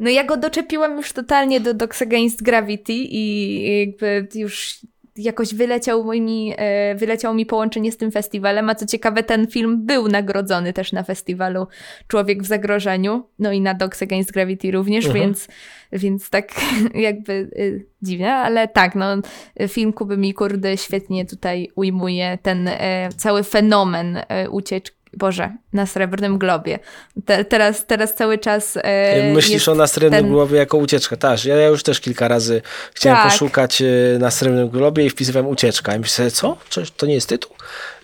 No 0.00 0.10
ja 0.10 0.24
go 0.24 0.36
doczepiłam 0.36 0.96
już 0.96 1.12
totalnie 1.12 1.60
do 1.60 1.74
Dogs 1.74 2.02
Against 2.02 2.42
Gravity 2.42 2.92
i 2.92 3.80
jakby 3.80 4.28
już 4.34 4.78
jakoś 5.18 5.54
wyleciał 5.54 6.04
mi, 6.04 6.54
e, 6.56 6.94
wyleciało 6.94 7.34
mi 7.34 7.46
połączenie 7.46 7.92
z 7.92 7.96
tym 7.96 8.12
festiwalem, 8.12 8.70
a 8.70 8.74
co 8.74 8.86
ciekawe 8.86 9.22
ten 9.22 9.46
film 9.46 9.86
był 9.86 10.08
nagrodzony 10.08 10.72
też 10.72 10.92
na 10.92 11.02
festiwalu 11.02 11.66
Człowiek 12.08 12.42
w 12.42 12.46
zagrożeniu, 12.46 13.28
no 13.38 13.52
i 13.52 13.60
na 13.60 13.74
Dogs 13.74 14.02
Against 14.02 14.32
Gravity 14.32 14.70
również, 14.70 15.06
Mhm. 15.06 15.24
więc, 15.24 15.48
więc 15.92 16.30
tak 16.30 16.48
jakby 16.94 17.32
y, 17.32 17.86
dziwne, 18.02 18.34
ale 18.34 18.68
tak, 18.68 18.94
no 18.94 19.06
film 19.68 19.92
Kuby 19.92 20.16
Mikurdy 20.16 20.76
świetnie 20.76 21.24
tutaj 21.24 21.68
ujmuje 21.74 22.38
ten 22.42 22.68
e, 22.68 23.08
cały 23.16 23.42
fenomen 23.42 24.18
e, 24.28 24.50
ucieczki 24.50 24.95
Boże, 25.16 25.52
na 25.72 25.86
Srebrnym 25.86 26.38
Globie. 26.38 26.78
Te, 27.24 27.44
teraz, 27.44 27.86
teraz 27.86 28.14
cały 28.14 28.38
czas. 28.38 28.78
E, 28.82 29.32
Myślisz 29.32 29.68
o 29.68 29.74
na 29.74 29.86
Srebrnym 29.86 30.22
ten- 30.24 30.32
Globie 30.32 30.56
jako 30.58 30.76
ucieczkę. 30.78 31.16
Tak, 31.16 31.44
ja, 31.44 31.56
ja 31.56 31.66
już 31.68 31.82
też 31.82 32.00
kilka 32.00 32.28
razy 32.28 32.62
chciałem 32.94 33.18
Tak. 33.18 33.32
poszukać 33.32 33.82
e, 33.82 33.86
na 34.18 34.30
Srebrnym 34.30 34.68
Globie 34.68 35.06
i 35.06 35.10
wpisywałem 35.10 35.46
ucieczka. 35.48 35.96
I 35.96 35.98
myślę, 35.98 36.30
co? 36.30 36.56
Czy 36.68 36.82
to 36.96 37.06
nie 37.06 37.14
jest 37.14 37.28
tytuł? 37.28 37.56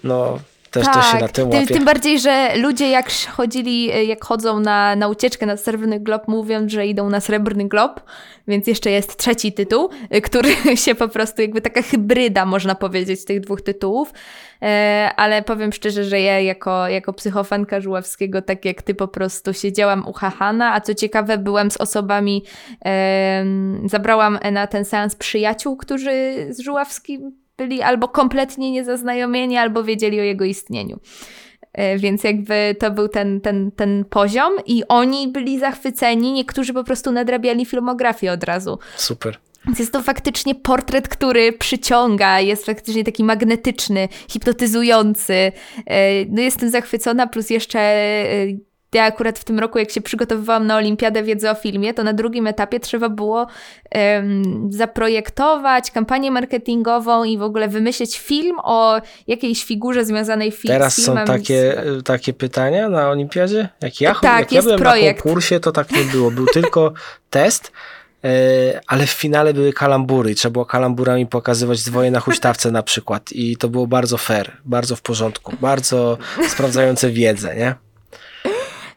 No, 0.05 0.39
też, 0.73 0.87
też 0.87 1.07
się 1.07 1.19
na 1.19 1.29
tym 1.29 1.51
tym, 1.51 1.61
łapię. 1.61 1.75
tym 1.75 1.85
bardziej, 1.85 2.21
że 2.21 2.57
ludzie 2.57 2.91
jak 2.91 3.11
chodzili, 3.13 4.07
jak 4.09 4.25
chodzą 4.25 4.61
na, 4.61 4.97
na 4.97 5.09
ucieczkę 5.09 5.47
na 5.47 5.57
Srebrny 5.57 6.01
Glob, 6.01 6.29
mówią, 6.29 6.69
że 6.69 6.87
idą 6.87 7.11
na 7.11 7.21
Srebrny 7.21 7.69
Glob, 7.69 8.01
więc 8.49 8.67
jeszcze 8.67 8.91
jest 8.91 9.17
trzeci 9.17 9.53
tytuł, 9.53 9.91
y, 10.15 10.21
który 10.21 10.51
się 10.85 10.95
po 10.95 11.09
prostu 11.09 11.43
jakby 11.43 11.61
taka 11.61 11.83
hybryda, 11.83 12.47
można 12.47 12.75
powiedzieć, 12.75 13.25
tych 13.25 13.41
dwóch 13.41 13.63
tytułów. 13.63 14.13
E, 14.63 15.11
ale 15.17 15.43
powiem 15.43 15.73
szczerze, 15.73 16.05
że 16.05 16.21
ja 16.21 16.41
jako, 16.41 16.89
jako 16.89 17.13
psychofanka 17.13 17.81
Żuławskiego, 17.81 18.43
tak 18.43 18.65
jak 18.65 18.83
ty 18.83 18.95
po 18.95 19.09
prostu 19.09 19.55
siedziałam 19.55 20.09
u 20.09 20.13
Hahana, 20.13 20.75
a 20.75 20.81
co 20.81 20.95
ciekawe 20.95 21.39
byłam 21.39 21.71
z 21.71 21.77
osobami, 21.77 22.45
zabrałam 23.85 24.39
na 24.53 24.67
ten 24.67 24.85
seans 24.85 25.17
przyjaciół, 25.17 25.77
którzy 25.77 26.47
z 26.51 26.61
Żuławskim 26.61 27.42
byli 27.57 27.83
albo 27.83 28.09
kompletnie 28.09 28.71
niezaznajomieni, 28.71 29.57
albo 29.57 29.85
wiedzieli 29.85 30.21
o 30.21 30.23
jego 30.23 30.45
istnieniu. 30.45 31.01
E, 31.73 31.99
Więc 31.99 32.25
jakby 32.25 32.77
to 32.79 32.91
był 32.91 33.09
ten, 33.09 33.41
ten, 33.41 33.71
ten 33.71 34.05
poziom 34.05 34.53
i 34.67 34.83
oni 34.89 35.29
byli 35.29 35.59
zachwyceni, 35.59 36.33
niektórzy 36.33 36.73
po 36.73 36.85
prostu 36.85 37.13
nadrabiali 37.13 37.67
filmografię 37.67 38.33
od 38.33 38.45
razu. 38.45 38.79
Super. 38.97 39.39
Więc 39.67 39.79
jest 39.79 39.93
to 39.93 40.03
faktycznie 40.03 40.55
portret, 40.55 41.09
który 41.09 41.53
przyciąga, 41.53 42.41
jest 42.41 42.67
faktycznie 42.67 43.05
taki 43.05 43.25
magnetyczny, 43.25 44.09
hipnotyzujący. 44.29 45.35
E, 45.87 46.25
No 46.29 46.43
jestem 46.43 46.71
zachwycona, 46.71 47.27
plus 47.27 47.51
jeszcze 47.51 47.79
e, 47.81 48.47
ja 48.95 49.05
akurat 49.05 49.39
w 49.39 49.45
tym 49.45 49.59
roku, 49.59 49.79
jak 49.79 49.91
się 49.91 50.01
przygotowywałam 50.01 50.67
na 50.67 50.77
Olimpiadę 50.77 51.23
Wiedzy 51.23 51.51
o 51.51 51.55
Filmie, 51.55 51.95
to 51.95 52.05
na 52.05 52.13
drugim 52.13 52.47
etapie 52.47 52.81
trzeba 52.81 53.09
było 53.09 53.47
em, 53.91 54.43
zaprojektować 54.73 55.91
kampanię 55.91 56.31
marketingową 56.31 57.25
i 57.25 57.39
w 57.39 57.43
ogóle 57.43 57.69
wymyślić 57.69 58.19
film 58.19 58.57
o 58.63 59.01
jakiejś 59.27 59.65
figurze 59.65 60.05
związanej 60.05 60.53
fi- 60.53 60.69
Teraz 60.69 60.95
z 60.95 60.97
są 60.97 61.03
filmem. 61.05 61.27
takie, 61.27 61.83
z... 62.01 62.05
takie 62.05 62.33
pytania 62.33 62.89
na 62.89 63.11
olimpiadzie? 63.11 63.69
Jak 63.81 64.01
ja, 64.01 64.15
Tak, 64.15 64.41
jak 64.41 64.53
ja 64.53 64.57
jest 64.57 64.67
byłem 64.67 64.81
projekt. 64.81 65.19
na 65.19 65.23
konkursie, 65.23 65.61
to 65.61 65.73
tak 65.73 65.91
nie 65.91 66.05
było. 66.05 66.31
Był 66.31 66.47
tylko 66.47 66.93
test, 67.31 67.73
e, 68.25 68.29
ale 68.87 69.07
w 69.07 69.11
finale 69.11 69.55
były 69.55 69.73
kalambury 69.73 70.31
i 70.31 70.35
trzeba 70.35 70.53
było 70.53 70.65
kalamburami 70.67 71.27
pokazywać 71.27 71.79
zwoje 71.79 72.11
na 72.11 72.21
huśtawce 72.21 72.71
na 72.71 72.83
przykład 72.83 73.33
i 73.33 73.57
to 73.57 73.69
było 73.69 73.87
bardzo 73.87 74.19
fair, 74.19 74.53
bardzo 74.65 74.97
w 74.97 75.03
porządku, 75.03 75.57
bardzo 75.61 76.19
sprawdzające 76.49 77.11
wiedzę, 77.11 77.57
nie? 77.57 77.75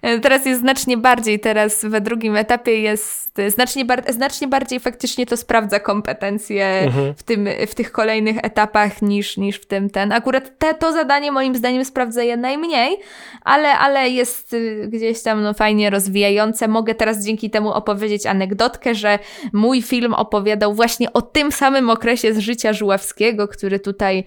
E, 0.06 0.20
Teraz 0.20 0.46
jest 0.46 0.62
znacznie 0.62 0.98
bardziej, 0.98 1.40
teraz 1.40 1.86
we 1.86 2.02
drugim 2.02 2.36
etapie 2.36 2.80
jest 2.82 3.26
znacznie, 3.48 3.86
bar- 3.86 4.14
znacznie 4.14 4.48
bardziej 4.48 4.80
faktycznie 4.80 5.26
to 5.26 5.38
sprawdza 5.38 5.80
kompetencje 5.80 6.66
Mhm. 6.68 7.14
w, 7.16 7.24
tym, 7.24 7.50
w 7.68 7.76
tych 7.76 7.92
kolejnych 7.92 8.38
etapach 8.44 9.02
niż, 9.02 9.38
niż 9.38 9.56
w 9.58 9.66
tym 9.66 9.90
ten. 9.90 10.12
Akurat 10.12 10.58
te, 10.60 10.74
to 10.74 10.94
zadanie 10.94 11.32
moim 11.32 11.56
zdaniem 11.56 11.86
sprawdza 11.86 12.24
je 12.24 12.38
najmniej, 12.38 12.98
ale, 13.42 13.70
ale 13.78 14.10
jest 14.10 14.54
y, 14.54 14.88
gdzieś 14.88 15.22
tam 15.22 15.44
no, 15.44 15.54
fajnie 15.54 15.90
rozwijające. 15.90 16.68
Mogę 16.68 16.96
teraz 16.96 17.26
dzięki 17.26 17.50
temu 17.50 17.72
opowiedzieć 17.72 18.26
anegdotkę, 18.26 18.96
że 18.96 19.20
mój 19.54 19.82
film 19.82 20.14
opowiadał 20.14 20.74
właśnie 20.74 21.14
o 21.14 21.22
tym 21.22 21.52
samym 21.52 21.90
okresie 21.90 22.34
z 22.34 22.38
życia 22.40 22.74
Żuławskiego, 22.74 23.48
który 23.48 23.80
tutaj 23.80 24.24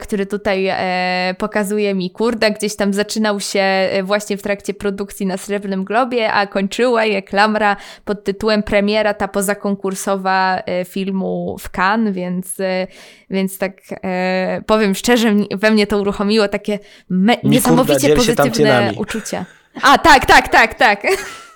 który 0.00 0.26
tutaj 0.26 0.66
e, 0.70 1.34
pokazuje 1.38 1.94
mi 1.94 2.10
kurda, 2.10 2.50
gdzieś 2.50 2.76
tam 2.76 2.92
zaczynał 2.94 3.40
się 3.40 3.60
e, 3.60 4.02
właśnie 4.02 4.36
w 4.36 4.42
trakcie 4.42 4.74
produkcji 4.74 5.26
na 5.26 5.36
Srebrnym 5.36 5.84
Globie, 5.84 6.32
a 6.32 6.46
kończyła 6.46 7.04
je 7.04 7.22
klamra 7.22 7.76
pod 8.04 8.24
tytułem 8.24 8.62
premiera 8.62 9.14
ta 9.14 9.28
pozakonkursowa 9.28 10.62
e, 10.66 10.84
filmu 10.84 11.56
w 11.60 11.70
Cannes, 11.70 12.14
więc, 12.14 12.60
e, 12.60 12.86
więc 13.30 13.58
tak 13.58 13.72
e, 14.04 14.62
powiem 14.66 14.94
szczerze, 14.94 15.34
we 15.50 15.70
mnie 15.70 15.86
to 15.86 15.98
uruchomiło 15.98 16.48
takie 16.48 16.78
niesamowicie 17.44 18.08
tam 18.08 18.16
pozytywne 18.16 18.92
uczucia. 18.96 19.44
A, 19.82 19.98
tak, 19.98 20.26
tak, 20.26 20.48
tak, 20.48 20.74
tak. 20.74 21.06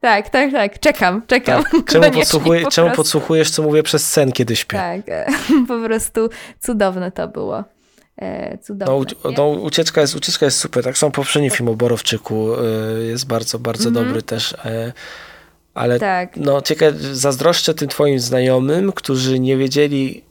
tak, 0.00 0.30
tak, 0.30 0.52
tak. 0.52 0.80
Czekam, 0.80 1.22
czekam. 1.26 1.62
Tak. 1.62 1.72
Czemu, 1.92 2.10
podsłuchuje, 2.10 2.60
po 2.62 2.70
czemu 2.70 2.90
podsłuchujesz, 2.90 3.50
co 3.50 3.62
mówię 3.62 3.82
przez 3.82 4.10
sen, 4.12 4.32
kiedy 4.32 4.56
śpię? 4.56 4.76
Tak, 4.76 5.00
e, 5.08 5.26
po 5.68 5.80
prostu 5.84 6.28
cudowne 6.60 7.12
to 7.12 7.28
było. 7.28 7.64
E, 8.16 8.58
cudowne. 8.58 9.04
No, 9.24 9.30
no, 9.36 9.48
ucieczka, 9.48 10.00
jest, 10.00 10.16
ucieczka 10.16 10.46
jest 10.46 10.58
super. 10.58 10.84
Tak 10.84 10.98
samo 10.98 11.12
poprzedni 11.12 11.50
film 11.50 11.68
o 11.68 11.74
Borowczyku 11.74 12.54
y, 12.54 13.04
jest 13.04 13.26
bardzo, 13.26 13.58
bardzo 13.58 13.88
Mhm. 13.88 14.06
dobry 14.06 14.22
też. 14.22 14.52
y, 14.52 14.56
ale 15.74 15.98
Tak. 15.98 16.36
no, 16.36 16.62
ciekawe, 16.62 16.92
zazdroszczę 17.12 17.74
tym 17.74 17.88
twoim 17.88 18.20
znajomym, 18.20 18.92
którzy 18.92 19.40
nie 19.40 19.56
wiedzieli, 19.56 20.24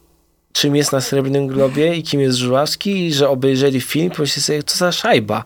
czym 0.52 0.76
jest 0.76 0.92
na 0.92 1.00
Srebrnym 1.00 1.46
Globie 1.46 1.94
i 1.94 2.02
kim 2.02 2.20
jest 2.20 2.38
Żuławski 2.38 3.06
i 3.06 3.12
że 3.12 3.28
obejrzeli 3.28 3.80
film, 3.80 4.10
pomyśleli 4.10 4.42
sobie, 4.42 4.62
co 4.62 4.78
za 4.78 4.92
szajba. 4.92 5.44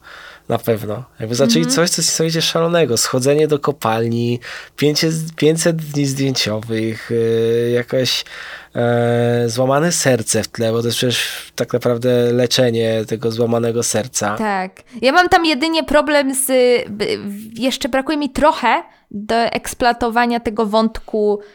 Na 0.49 0.59
pewno. 0.59 1.05
Jakby 1.21 1.35
zaczęli 1.35 1.59
Mhm. 1.65 1.75
coś, 1.77 1.91
co 1.91 2.03
jest 2.03 2.11
niesamowicie 2.11 2.43
szalonego. 2.43 2.97
Schodzenie 2.97 3.49
do 3.49 3.59
kopalni, 3.59 4.41
500, 4.77 5.13
500 5.37 5.77
dni 5.77 6.07
zdjęciowych, 6.07 7.11
yy, 7.11 7.71
jakaś 7.71 8.25
e, 8.75 9.45
złamane 9.47 9.93
serce 9.93 10.43
w 10.43 10.49
tle, 10.49 10.73
bo 10.73 10.81
to 10.81 10.89
jest 10.89 10.97
przecież 10.97 11.53
tak 11.57 11.73
naprawdę 11.73 12.33
leczenie 12.33 13.05
tego 13.09 13.31
złamanego 13.33 13.83
serca. 13.83 14.37
Tak. 14.37 14.73
Ja 15.03 15.13
mam 15.13 15.29
tam 15.29 15.47
jedynie 15.47 15.85
problem 15.85 16.35
z. 16.35 16.51
Jeszcze 17.55 17.89
brakuje 17.89 18.19
mi 18.19 18.31
trochę 18.31 18.83
do 19.11 19.35
eksploatowania 19.35 20.41
tego 20.41 20.67
wątku 20.67 21.41
mm, 21.41 21.49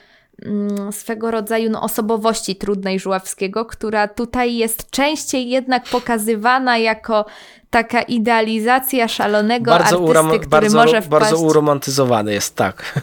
swego 0.92 1.32
rodzaju 1.32 1.70
no, 1.70 1.82
osobowości 1.82 2.56
trudnej 2.56 3.00
Żuławskiego, 3.00 3.66
która 3.66 4.08
tutaj 4.08 4.56
jest 4.56 4.92
częściej 4.92 5.50
jednak 5.50 5.84
pokazywana 5.84 6.78
jako 6.78 7.26
taka 7.70 8.02
idealizacja 8.02 9.08
szalonego 9.08 9.72
Bardzo, 9.72 9.86
artysty, 9.86 10.06
uram- 10.06 10.30
który 10.30 10.48
bardzo, 10.48 10.78
może 10.78 11.02
wpaść... 11.02 11.10
bardzo 11.10 11.38
uromantyzowany 11.38 12.34
jest, 12.34 12.56
tak. 12.56 12.84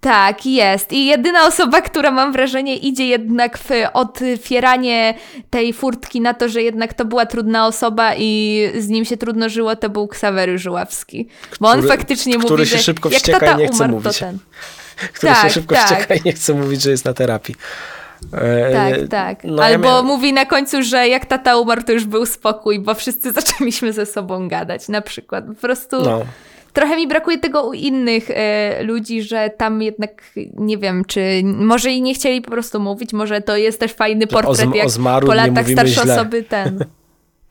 Tak, 0.00 0.46
jest. 0.46 0.92
I 0.92 1.06
jedyna 1.06 1.46
osoba, 1.46 1.80
która 1.80 2.10
mam 2.10 2.32
wrażenie 2.32 2.76
idzie 2.76 3.06
jednak 3.06 3.58
w 3.58 3.68
otwieranie 3.92 5.14
tej 5.50 5.72
furtki 5.72 6.20
na 6.20 6.34
to, 6.34 6.48
że 6.48 6.62
jednak 6.62 6.94
to 6.94 7.04
była 7.04 7.26
trudna 7.26 7.66
osoba 7.66 8.14
i 8.16 8.62
z 8.78 8.88
nim 8.88 9.04
się 9.04 9.16
trudno 9.16 9.48
żyło, 9.48 9.76
to 9.76 9.90
był 9.90 10.08
Ksawery 10.08 10.58
Żuławski. 10.58 11.28
Bo 11.60 11.68
on 11.68 11.78
Który- 11.78 11.88
faktycznie 11.88 12.38
który 12.38 12.50
mówi, 12.50 12.66
się 12.66 12.76
że 12.76 12.82
szybko 12.82 13.10
jak 13.10 13.22
tata 13.22 13.52
nie 13.56 13.66
chce 13.66 13.76
umarł, 13.76 13.92
mówić. 13.92 14.18
to 14.18 14.24
ten. 14.24 14.38
Który 15.14 15.34
się 15.34 15.40
Tak, 15.42 15.52
szybko 15.52 15.74
tak. 15.74 15.84
wścieka 15.84 16.14
i 16.14 16.20
nie 16.24 16.32
chce 16.32 16.54
mówić, 16.54 16.82
że 16.82 16.90
jest 16.90 17.04
na 17.04 17.14
terapii. 17.14 17.54
E, 18.32 18.72
Tak, 18.72 19.08
tak. 19.10 19.44
no 19.44 19.62
ja 19.62 19.68
Albo 19.68 19.84
miałem- 19.88 20.06
mówi 20.06 20.32
na 20.32 20.46
końcu, 20.46 20.82
że 20.82 21.08
jak 21.08 21.26
tata 21.26 21.56
umarł, 21.56 21.82
to 21.82 21.92
już 21.92 22.04
był 22.04 22.26
spokój, 22.26 22.78
bo 22.80 22.94
wszyscy 22.94 23.32
zaczęliśmy 23.40 23.92
ze 23.92 24.06
sobą 24.06 24.48
gadać, 24.48 24.88
na 24.88 25.00
przykład. 25.00 25.44
Po 25.46 25.54
prostu 25.54 26.02
No. 26.02 26.20
trochę 26.72 26.96
mi 26.96 27.08
brakuje 27.08 27.38
tego 27.38 27.62
u 27.62 27.72
innych 27.72 28.30
e, 28.30 28.82
ludzi, 28.82 29.22
że 29.22 29.50
tam 29.56 29.82
jednak 29.82 30.22
nie 30.56 30.78
wiem, 30.78 31.04
czy 31.04 31.20
może 31.44 31.90
i 31.90 32.02
nie 32.02 32.14
chcieli 32.14 32.40
po 32.42 32.50
prostu 32.50 32.80
mówić, 32.80 33.12
może 33.12 33.40
to 33.40 33.56
jest 33.56 33.80
też 33.80 33.92
fajny 33.92 34.24
o, 34.24 34.28
portret, 34.28 34.68
zm- 34.70 34.74
jak 34.74 34.86
o 35.22 35.26
po 35.26 35.34
latach 35.34 35.68
starsze 35.68 36.02
źle. 36.02 36.14
osoby 36.14 36.42
ten. 36.42 36.84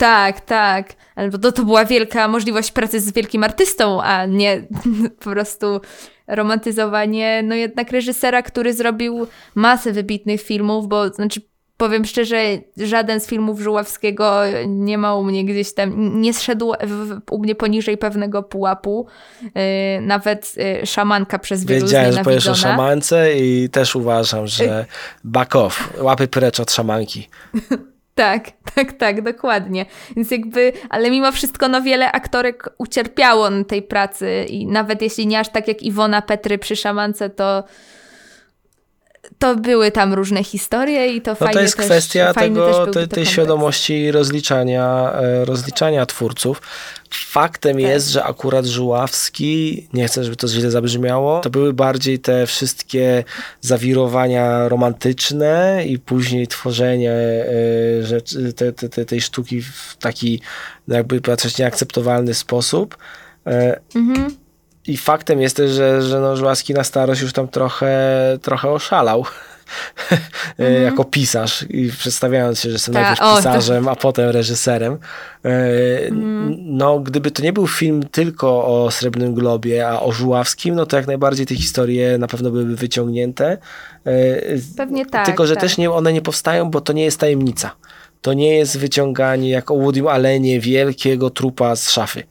Tak, 0.02 0.41
tak. 0.41 0.93
Albo 1.16 1.38
to, 1.38 1.52
to 1.52 1.64
była 1.64 1.86
wielka 1.86 2.28
możliwość 2.28 2.72
pracy 2.72 2.99
z 2.99 3.14
wielkim 3.14 3.43
artystą, 3.43 4.02
a 4.02 4.26
nie 4.26 4.68
po 5.24 5.30
prostu 5.30 5.82
romantyzowanie, 6.28 7.43
no 7.43 7.56
jednak 7.56 7.91
reżysera, 7.91 8.41
który 8.41 8.74
zrobił 8.74 9.28
masę 9.56 9.91
wybitnych 9.91 10.41
filmów, 10.41 10.88
bo 10.88 11.10
znaczy 11.10 11.41
powiem 11.78 12.06
szczerze, 12.06 12.38
żaden 12.78 13.20
z 13.20 13.28
filmów 13.28 13.60
Żuławskiego 13.60 14.41
nie 14.68 14.97
ma 14.97 15.16
u 15.16 15.24
mnie 15.24 15.45
gdzieś 15.45 15.74
tam, 15.74 16.22
nie 16.22 16.34
zszedł 16.34 16.74
w, 16.84 17.20
u 17.32 17.39
mnie 17.39 17.56
poniżej 17.56 17.97
pewnego 17.97 18.43
pułapu. 18.43 19.08
Yy, 19.41 19.52
nawet 20.02 20.58
yy, 20.58 20.86
szamanka 20.86 21.39
przez 21.39 21.66
wielu 21.66 21.86
Wiedziałem, 21.86 22.14
że 22.14 22.24
powiesz 22.24 22.47
o 22.47 22.56
szamance 22.56 23.38
i 23.39 23.70
też 23.70 23.95
uważam, 23.95 24.47
że 24.47 24.86
back 25.24 25.56
off, 25.56 25.93
łapy 26.02 26.28
precz 26.28 26.60
od 26.60 26.72
szamanki. 26.72 27.30
Tak, 28.16 28.51
tak, 28.76 28.93
tak, 28.93 29.22
dokładnie. 29.22 29.86
Więc 30.16 30.32
jakby, 30.32 30.74
ale 30.89 31.12
mimo 31.12 31.32
wszystko 31.32 31.68
no 31.68 31.82
wiele 31.82 32.12
aktorek 32.12 32.70
ucierpiało 32.78 33.49
na 33.49 33.64
tej 33.64 33.82
pracy 33.82 34.45
i 34.49 34.68
nawet 34.68 35.01
jeśli 35.01 35.28
nie 35.28 35.39
aż 35.39 35.49
tak 35.49 35.68
jak 35.68 35.84
Iwona 35.84 36.22
Petry 36.22 36.57
przy 36.57 36.76
szamance, 36.76 37.30
to 37.30 37.64
to 39.39 39.55
były 39.55 39.91
tam 39.91 40.13
różne 40.13 40.43
historie 40.43 41.07
i 41.07 41.22
to 41.22 41.32
no 41.32 41.36
fajnie 41.36 41.53
To 41.53 41.61
jest 41.61 41.78
też, 41.78 41.86
kwestia 41.86 42.34
tego, 42.34 42.88
tej, 42.88 43.07
tej 43.07 43.26
świadomości 43.26 44.11
rozliczania, 44.11 45.13
e, 45.13 45.45
rozliczania 45.45 46.05
twórców. 46.05 46.61
Faktem 47.09 47.74
tak. 47.74 47.82
jest, 47.82 48.07
że 48.07 48.24
akurat 48.24 48.65
Żuławski, 48.65 49.88
nie 49.93 50.07
chcę, 50.07 50.24
żeby 50.24 50.36
to 50.36 50.47
źle 50.47 50.72
zabrzmiało, 50.72 51.39
to 51.39 51.49
były 51.49 51.74
bardziej 51.74 52.19
te 52.19 52.47
wszystkie 52.47 53.24
zawirowania 53.61 54.69
romantyczne 54.69 55.84
i 55.88 55.99
później 55.99 56.47
tworzenie 56.47 57.11
e, 57.11 58.03
rzeczy, 58.03 58.53
te, 58.53 58.74
te, 58.74 58.89
te, 58.89 59.05
tej 59.05 59.22
sztuki 59.22 59.61
w 59.61 59.97
taki 59.99 60.41
jakby 60.88 61.22
patrzeć 61.22 61.57
nieakceptowalny 61.57 62.34
sposób. 62.34 62.97
E, 63.47 63.80
mhm. 63.95 64.40
I 64.88 64.97
faktem 64.97 65.41
jest 65.41 65.55
też, 65.55 65.71
że, 65.71 66.01
że 66.01 66.19
no, 66.19 66.36
Żuławski 66.36 66.73
na 66.73 66.84
starość 66.84 67.21
już 67.21 67.34
tam 67.34 67.47
trochę, 67.47 67.97
trochę 68.41 68.69
oszalał. 68.69 69.25
Mm. 70.57 70.84
jako 70.84 71.05
pisarz 71.05 71.65
i 71.69 71.91
przedstawiając 71.99 72.59
się, 72.59 72.69
że 72.69 72.73
jestem 72.73 72.93
Ta, 72.93 73.01
najpierw 73.01 73.38
pisarzem, 73.38 73.86
to... 73.86 73.91
a 73.91 73.95
potem 73.95 74.29
reżyserem. 74.29 74.97
Mm. 75.43 76.55
No, 76.59 76.99
gdyby 76.99 77.32
to 77.32 77.43
nie 77.43 77.53
był 77.53 77.67
film 77.67 78.03
tylko 78.11 78.65
o 78.65 78.91
Srebrnym 78.91 79.34
Globie, 79.34 79.88
a 79.88 80.01
o 80.01 80.11
Żuławskim, 80.11 80.75
no 80.75 80.86
to 80.86 80.97
jak 80.97 81.07
najbardziej 81.07 81.45
te 81.45 81.55
historie 81.55 82.17
na 82.17 82.27
pewno 82.27 82.51
byłyby 82.51 82.75
wyciągnięte. 82.75 83.57
E, 84.05 84.11
Pewnie 84.77 85.05
tak. 85.05 85.25
Tylko, 85.25 85.47
że 85.47 85.53
tak. 85.53 85.63
też 85.63 85.77
nie, 85.77 85.91
one 85.91 86.13
nie 86.13 86.21
powstają, 86.21 86.71
bo 86.71 86.82
to 86.82 86.93
nie 86.93 87.03
jest 87.03 87.19
tajemnica. 87.19 87.75
To 88.21 88.34
nie 88.34 88.55
jest 88.55 88.77
wyciąganie 88.77 89.49
jak 89.49 89.71
o 89.71 89.75
Woodym 89.75 90.07
Allenie 90.07 90.59
wielkiego 90.59 91.29
trupa 91.29 91.75
z 91.75 91.91
szafy. 91.91 92.23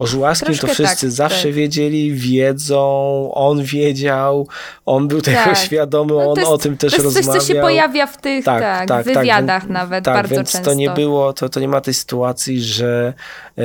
O 0.00 0.06
Żuławskim 0.06 0.46
Troszkę 0.46 0.66
to 0.66 0.74
wszyscy 0.74 1.06
tak, 1.06 1.10
zawsze 1.10 1.42
tak. 1.42 1.52
wiedzieli, 1.52 2.12
wiedzą, 2.12 3.30
on 3.34 3.62
wiedział, 3.62 4.48
on 4.86 5.08
był 5.08 5.20
tego 5.20 5.36
tak. 5.44 5.58
świadomy, 5.58 6.12
no 6.12 6.30
on 6.30 6.38
jest, 6.38 6.50
o 6.50 6.58
tym 6.58 6.76
też 6.76 6.92
rozmawiał. 6.92 7.12
To 7.12 7.18
jest 7.18 7.32
coś, 7.32 7.46
co 7.46 7.54
się 7.54 7.60
pojawia 7.60 8.06
w 8.06 8.16
tych 8.16 8.44
tak, 8.44 8.62
tak, 8.62 8.88
tak 8.88 9.04
wywiadach 9.04 9.62
więc, 9.62 9.72
nawet 9.72 10.04
tak, 10.04 10.14
bardzo 10.14 10.34
więc 10.34 10.52
często. 10.52 10.70
to 10.70 10.74
nie 10.74 10.90
było, 10.90 11.32
to, 11.32 11.48
to 11.48 11.60
nie 11.60 11.68
ma 11.68 11.80
tej 11.80 11.94
sytuacji, 11.94 12.62
że 12.62 13.14
e, 13.58 13.62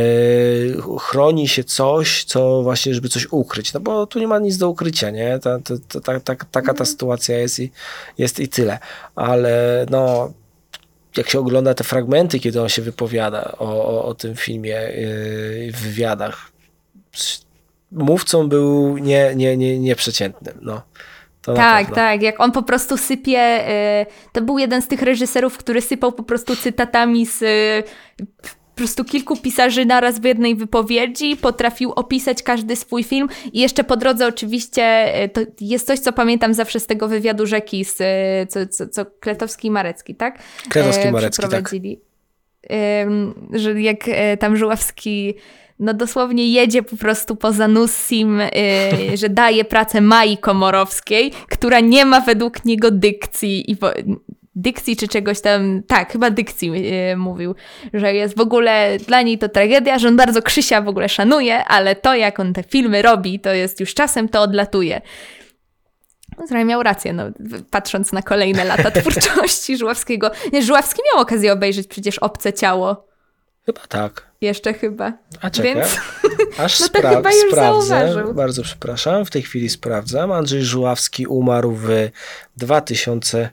chroni 1.00 1.48
się 1.48 1.64
coś, 1.64 2.24
co 2.24 2.64
właśnie, 2.64 2.94
żeby 2.94 3.10
coś 3.10 3.28
ukryć, 3.32 3.74
no 3.74 3.80
bo 3.80 4.08
tu 4.08 4.20
nie 4.20 4.28
ma 4.28 4.40
nic 4.40 4.58
do 4.58 4.70
ukrycia, 4.70 5.10
nie? 5.10 5.40
Ta, 5.40 5.60
ta, 5.60 6.02
ta, 6.02 6.20
ta, 6.20 6.36
taka 6.36 6.46
ta 6.52 6.72
mhm. 6.72 6.86
sytuacja 6.86 7.38
jest 7.38 7.60
i, 7.60 7.72
jest 8.18 8.40
i 8.40 8.48
tyle. 8.48 8.80
Ale 9.16 9.86
no 9.90 10.32
jak 11.18 11.30
się 11.30 11.40
ogląda 11.40 11.74
te 11.74 11.84
fragmenty, 11.84 12.40
kiedy 12.40 12.62
on 12.62 12.70
się 12.70 12.82
wypowiada 12.82 13.56
o, 13.60 13.86
o, 13.86 14.06
o 14.06 14.14
tym 14.14 14.36
filmie 14.36 14.70
yy, 14.70 15.72
w 15.72 15.82
wywiadach, 15.82 16.52
mówcą 17.92 18.50
był 18.50 18.98
nie, 18.98 19.36
nie, 19.36 19.58
nie, 19.58 19.80
nieprzeciętnym. 19.80 20.58
No. 20.62 20.82
tak, 21.42 21.96
tak. 21.96 22.22
Jak 22.22 22.40
on 22.40 22.52
po 22.52 22.64
prostu 22.64 22.98
sypie. 22.98 23.66
Yy, 24.08 24.32
to 24.32 24.42
był 24.42 24.58
jeden 24.58 24.82
z 24.82 24.88
tych 24.88 25.02
reżyserów, 25.02 25.58
który 25.58 25.82
sypał 25.82 26.12
po 26.12 26.24
prostu 26.24 26.56
cytatami 26.56 27.26
z 27.26 27.42
yy, 27.42 27.84
po 28.76 28.78
prostu 28.78 29.06
kilku 29.06 29.38
pisarzy 29.38 29.86
naraz 29.86 30.20
w 30.20 30.24
jednej 30.24 30.56
wypowiedzi, 30.56 31.38
potrafił 31.38 31.92
opisać 31.92 32.44
każdy 32.44 32.76
swój 32.76 33.04
film 33.04 33.28
i 33.54 33.60
jeszcze 33.60 33.84
po 33.84 33.98
drodze 33.98 34.28
oczywiście 34.28 34.84
e, 34.84 35.30
to 35.30 35.42
jest 35.62 35.88
coś, 35.88 36.00
co 36.00 36.14
pamiętam 36.14 36.54
zawsze 36.54 36.80
z 36.80 36.88
tego 36.88 37.08
wywiadu 37.08 37.46
Rzeki, 37.46 37.86
z, 37.86 37.98
e, 38.02 38.48
co, 38.48 38.68
co, 38.68 38.88
co 38.88 39.06
Kletowski 39.06 39.68
i 39.68 39.72
Marecki, 39.72 40.16
tak? 40.16 40.40
Kletowski 40.70 41.08
i 41.08 41.12
Marecki, 41.12 41.42
tak. 41.50 41.52
Że 43.54 43.82
jak 43.82 44.08
e, 44.08 44.38
tam 44.38 44.58
Żuławski 44.58 45.36
no 45.80 45.94
dosłownie 45.94 46.52
jedzie 46.52 46.84
po 46.84 46.98
prostu 46.98 47.36
poza 47.36 47.68
Nussim, 47.68 48.40
yy, 49.10 49.18
że 49.18 49.30
daje 49.30 49.66
pracę 49.66 50.02
Mai 50.02 50.38
Komorowskiej, 50.38 51.32
która 51.50 51.80
nie 51.80 52.06
ma 52.06 52.22
według 52.22 52.66
niego 52.66 52.92
dykcji 52.92 53.72
i 53.72 53.78
dykcji 54.56 54.98
czy 54.98 55.08
czegoś 55.08 55.42
tam, 55.42 55.84
tak, 55.88 56.12
chyba 56.12 56.30
dykcji 56.30 56.72
yy, 56.72 57.18
mówił, 57.18 57.56
że 57.94 58.14
jest 58.14 58.38
w 58.38 58.42
ogóle 58.42 58.98
dla 59.08 59.22
niej 59.22 59.38
to 59.38 59.50
tragedia, 59.50 60.00
że 60.00 60.08
on 60.08 60.16
bardzo 60.16 60.42
Krzysia 60.42 60.82
w 60.82 60.88
ogóle 60.88 61.10
szanuje, 61.10 61.66
ale 61.66 61.96
to 61.96 62.16
jak 62.16 62.40
on 62.40 62.54
te 62.54 62.64
filmy 62.64 63.02
robi, 63.02 63.40
to 63.40 63.54
jest 63.54 63.80
już 63.80 63.94
czasem 63.94 64.30
to 64.30 64.42
odlatuje. 64.42 65.02
No, 66.38 66.48
trochę 66.48 66.66
miał 66.66 66.84
rację, 66.84 67.14
no, 67.14 67.24
patrząc 67.72 68.12
na 68.12 68.22
kolejne 68.22 68.64
lata 68.64 68.92
twórczości 69.02 69.78
Żuławskiego. 69.78 70.32
Nie, 70.54 70.64
Żuławski 70.64 71.02
miał 71.14 71.24
okazję 71.24 71.54
obejrzeć 71.54 71.88
przecież 71.88 72.20
Obce 72.20 72.54
Ciało. 72.54 73.08
Chyba 73.66 73.82
tak. 73.90 74.26
Jeszcze 74.42 74.74
chyba. 74.74 75.14
A 75.42 75.50
czekaj, 75.50 75.76
Więc... 75.76 76.00
aż 76.58 76.80
no 76.80 76.88
spra- 76.88 77.16
chyba 77.16 77.32
już 77.34 77.52
sprawdzę. 77.52 77.88
Zauważył. 77.88 78.34
Bardzo 78.34 78.64
przepraszam, 78.64 79.26
w 79.26 79.30
tej 79.30 79.42
chwili 79.42 79.70
sprawdzam. 79.70 80.32
Andrzej 80.32 80.64
Żuławski 80.64 81.28
umarł 81.28 81.72
w 81.72 81.90
2000 82.58 83.50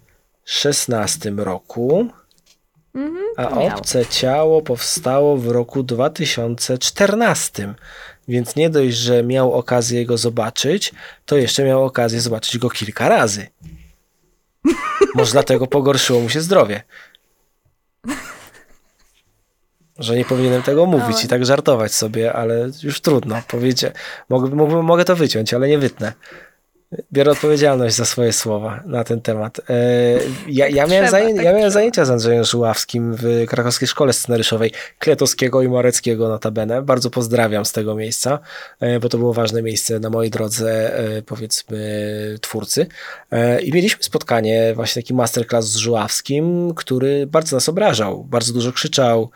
2016 0.47 1.31
roku, 1.37 2.09
mhm, 2.95 3.25
a 3.37 3.49
Obce 3.51 4.07
Ciało 4.07 4.63
powstało 4.63 5.37
w 5.37 5.47
roku 5.47 5.83
2014. 5.83 7.75
Więc 8.29 8.57
nie 8.57 8.71
dość, 8.71 8.97
że 8.97 9.23
miał 9.23 9.53
okazję 9.53 10.07
go 10.07 10.19
zobaczyć, 10.19 10.93
to 11.27 11.37
jeszcze 11.37 11.65
miał 11.65 11.85
okazję 11.85 12.21
zobaczyć 12.21 12.59
go 12.59 12.71
kilka 12.71 13.09
razy. 13.09 13.47
Może 15.15 15.33
dlatego 15.33 15.67
pogorszyło 15.67 16.21
mu 16.21 16.29
się 16.29 16.41
zdrowie. 16.41 16.83
Że 19.99 20.17
nie 20.17 20.25
powinienem 20.25 20.63
tego 20.63 20.87
mówić 20.87 21.25
i 21.25 21.29
tak 21.29 21.47
żartować 21.47 21.95
sobie, 21.95 22.33
ale 22.33 22.71
już 22.83 23.01
trudno. 23.01 23.43
Powiecie, 23.49 23.93
mogę, 24.29 24.55
mogę, 24.55 24.83
mogę 24.83 25.05
to 25.05 25.17
wyciąć, 25.17 25.55
ale 25.55 25.69
nie 25.69 25.79
wytnę 25.79 26.13
biorę 27.13 27.31
odpowiedzialność 27.31 27.97
za 27.97 28.05
swoje 28.05 28.33
słowa 28.33 28.83
na 28.87 29.05
ten 29.05 29.21
temat. 29.21 29.61
E, 29.71 29.73
ja, 30.49 30.69
ja, 30.69 30.87
miałem, 30.87 31.11
zaję, 31.11 31.35
tak 31.35 31.45
ja 31.45 31.53
miałem 31.53 31.71
zajęcia 31.71 32.05
z 32.05 32.11
Andrzejem 32.11 32.45
Żuławskim 32.45 33.17
w 33.17 33.45
krakowskiej 33.49 33.89
szkole 33.89 34.13
scenariuszowej 34.13 34.73
Kletowskiego 34.99 35.63
i 35.63 35.69
Moreckiego 35.69 36.29
notabene. 36.29 36.83
Bardzo 36.83 37.11
pozdrawiam 37.11 37.65
z 37.65 37.73
tego 37.73 37.95
miejsca, 37.95 38.39
e, 38.81 39.01
bo 39.01 39.09
to 39.09 39.19
było 39.19 39.33
ważne 39.33 39.63
miejsce 39.63 40.01
na 40.01 40.11
mojej 40.11 40.31
drodze, 40.31 40.99
e, 40.99 41.23
powiedzmy, 41.23 41.83
twórcy. 42.41 42.87
I 43.63 43.73
mieliśmy 43.73 44.05
spotkanie, 44.05 44.73
właśnie 44.75 45.03
taki 45.03 45.15
masterclass 45.15 45.65
z 45.65 45.77
Żuławskim, 45.77 46.75
który 46.77 47.27
bardzo 47.27 47.57
nas 47.57 47.69
obrażał, 47.69 48.25
bardzo 48.25 48.53
dużo 48.53 48.73
krzyczał, 48.73 49.31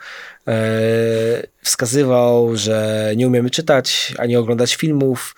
wskazywał, 1.61 2.55
że 2.55 3.11
nie 3.15 3.27
umiemy 3.27 3.49
czytać 3.49 4.13
ani 4.17 4.35
oglądać 4.35 4.75
filmów, 4.75 5.35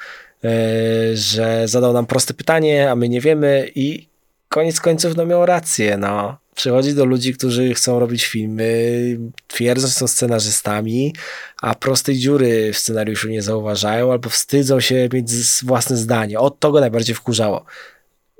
że 1.13 1.67
zadał 1.67 1.93
nam 1.93 2.05
proste 2.05 2.33
pytanie, 2.33 2.91
a 2.91 2.95
my 2.95 3.09
nie 3.09 3.21
wiemy 3.21 3.71
i 3.75 4.07
koniec 4.49 4.79
końców 4.79 5.15
no 5.15 5.25
miał 5.25 5.45
rację, 5.45 5.97
no. 5.97 6.37
Przychodzi 6.55 6.93
do 6.93 7.05
ludzi, 7.05 7.33
którzy 7.33 7.73
chcą 7.73 7.99
robić 7.99 8.25
filmy, 8.25 9.17
twierdzą, 9.47 9.87
że 9.87 9.93
są 9.93 10.07
scenarzystami, 10.07 11.15
a 11.61 11.75
prostej 11.75 12.17
dziury 12.17 12.73
w 12.73 12.77
scenariuszu 12.77 13.29
nie 13.29 13.41
zauważają 13.41 14.11
albo 14.11 14.29
wstydzą 14.29 14.79
się 14.79 15.09
mieć 15.13 15.31
własne 15.63 15.97
zdanie. 15.97 16.39
Od 16.39 16.59
to 16.59 16.71
go 16.71 16.79
najbardziej 16.79 17.15
wkurzało. 17.15 17.65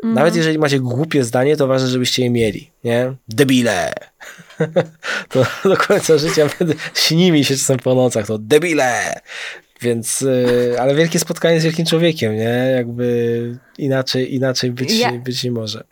Mm. 0.04 0.16
Nawet 0.16 0.36
jeżeli 0.36 0.60
macie 0.60 0.80
głupie 0.80 1.24
zdanie, 1.24 1.58
to 1.58 1.68
ważne, 1.68 1.88
żebyście 1.88 2.24
je 2.24 2.30
mieli, 2.30 2.72
nie? 2.84 3.14
Debile! 3.28 3.93
to 5.30 5.45
do 5.64 5.78
końca 5.78 6.18
życia 6.18 6.50
śni 6.93 7.32
mi 7.32 7.45
się 7.45 7.56
czasem 7.56 7.78
po 7.78 7.95
nocach, 7.95 8.28
to 8.28 8.38
debile! 8.38 9.22
Więc, 9.82 10.22
y, 10.22 10.76
ale 10.80 10.96
wielkie 10.96 11.20
spotkanie 11.20 11.60
z 11.60 11.64
wielkim 11.64 11.86
człowiekiem, 11.86 12.36
nie? 12.36 12.72
Jakby 12.76 13.60
inaczej, 13.78 14.36
inaczej 14.36 14.72
być, 14.72 15.00
ja, 15.00 15.12
być 15.12 15.44
nie 15.44 15.52
może. 15.52 15.84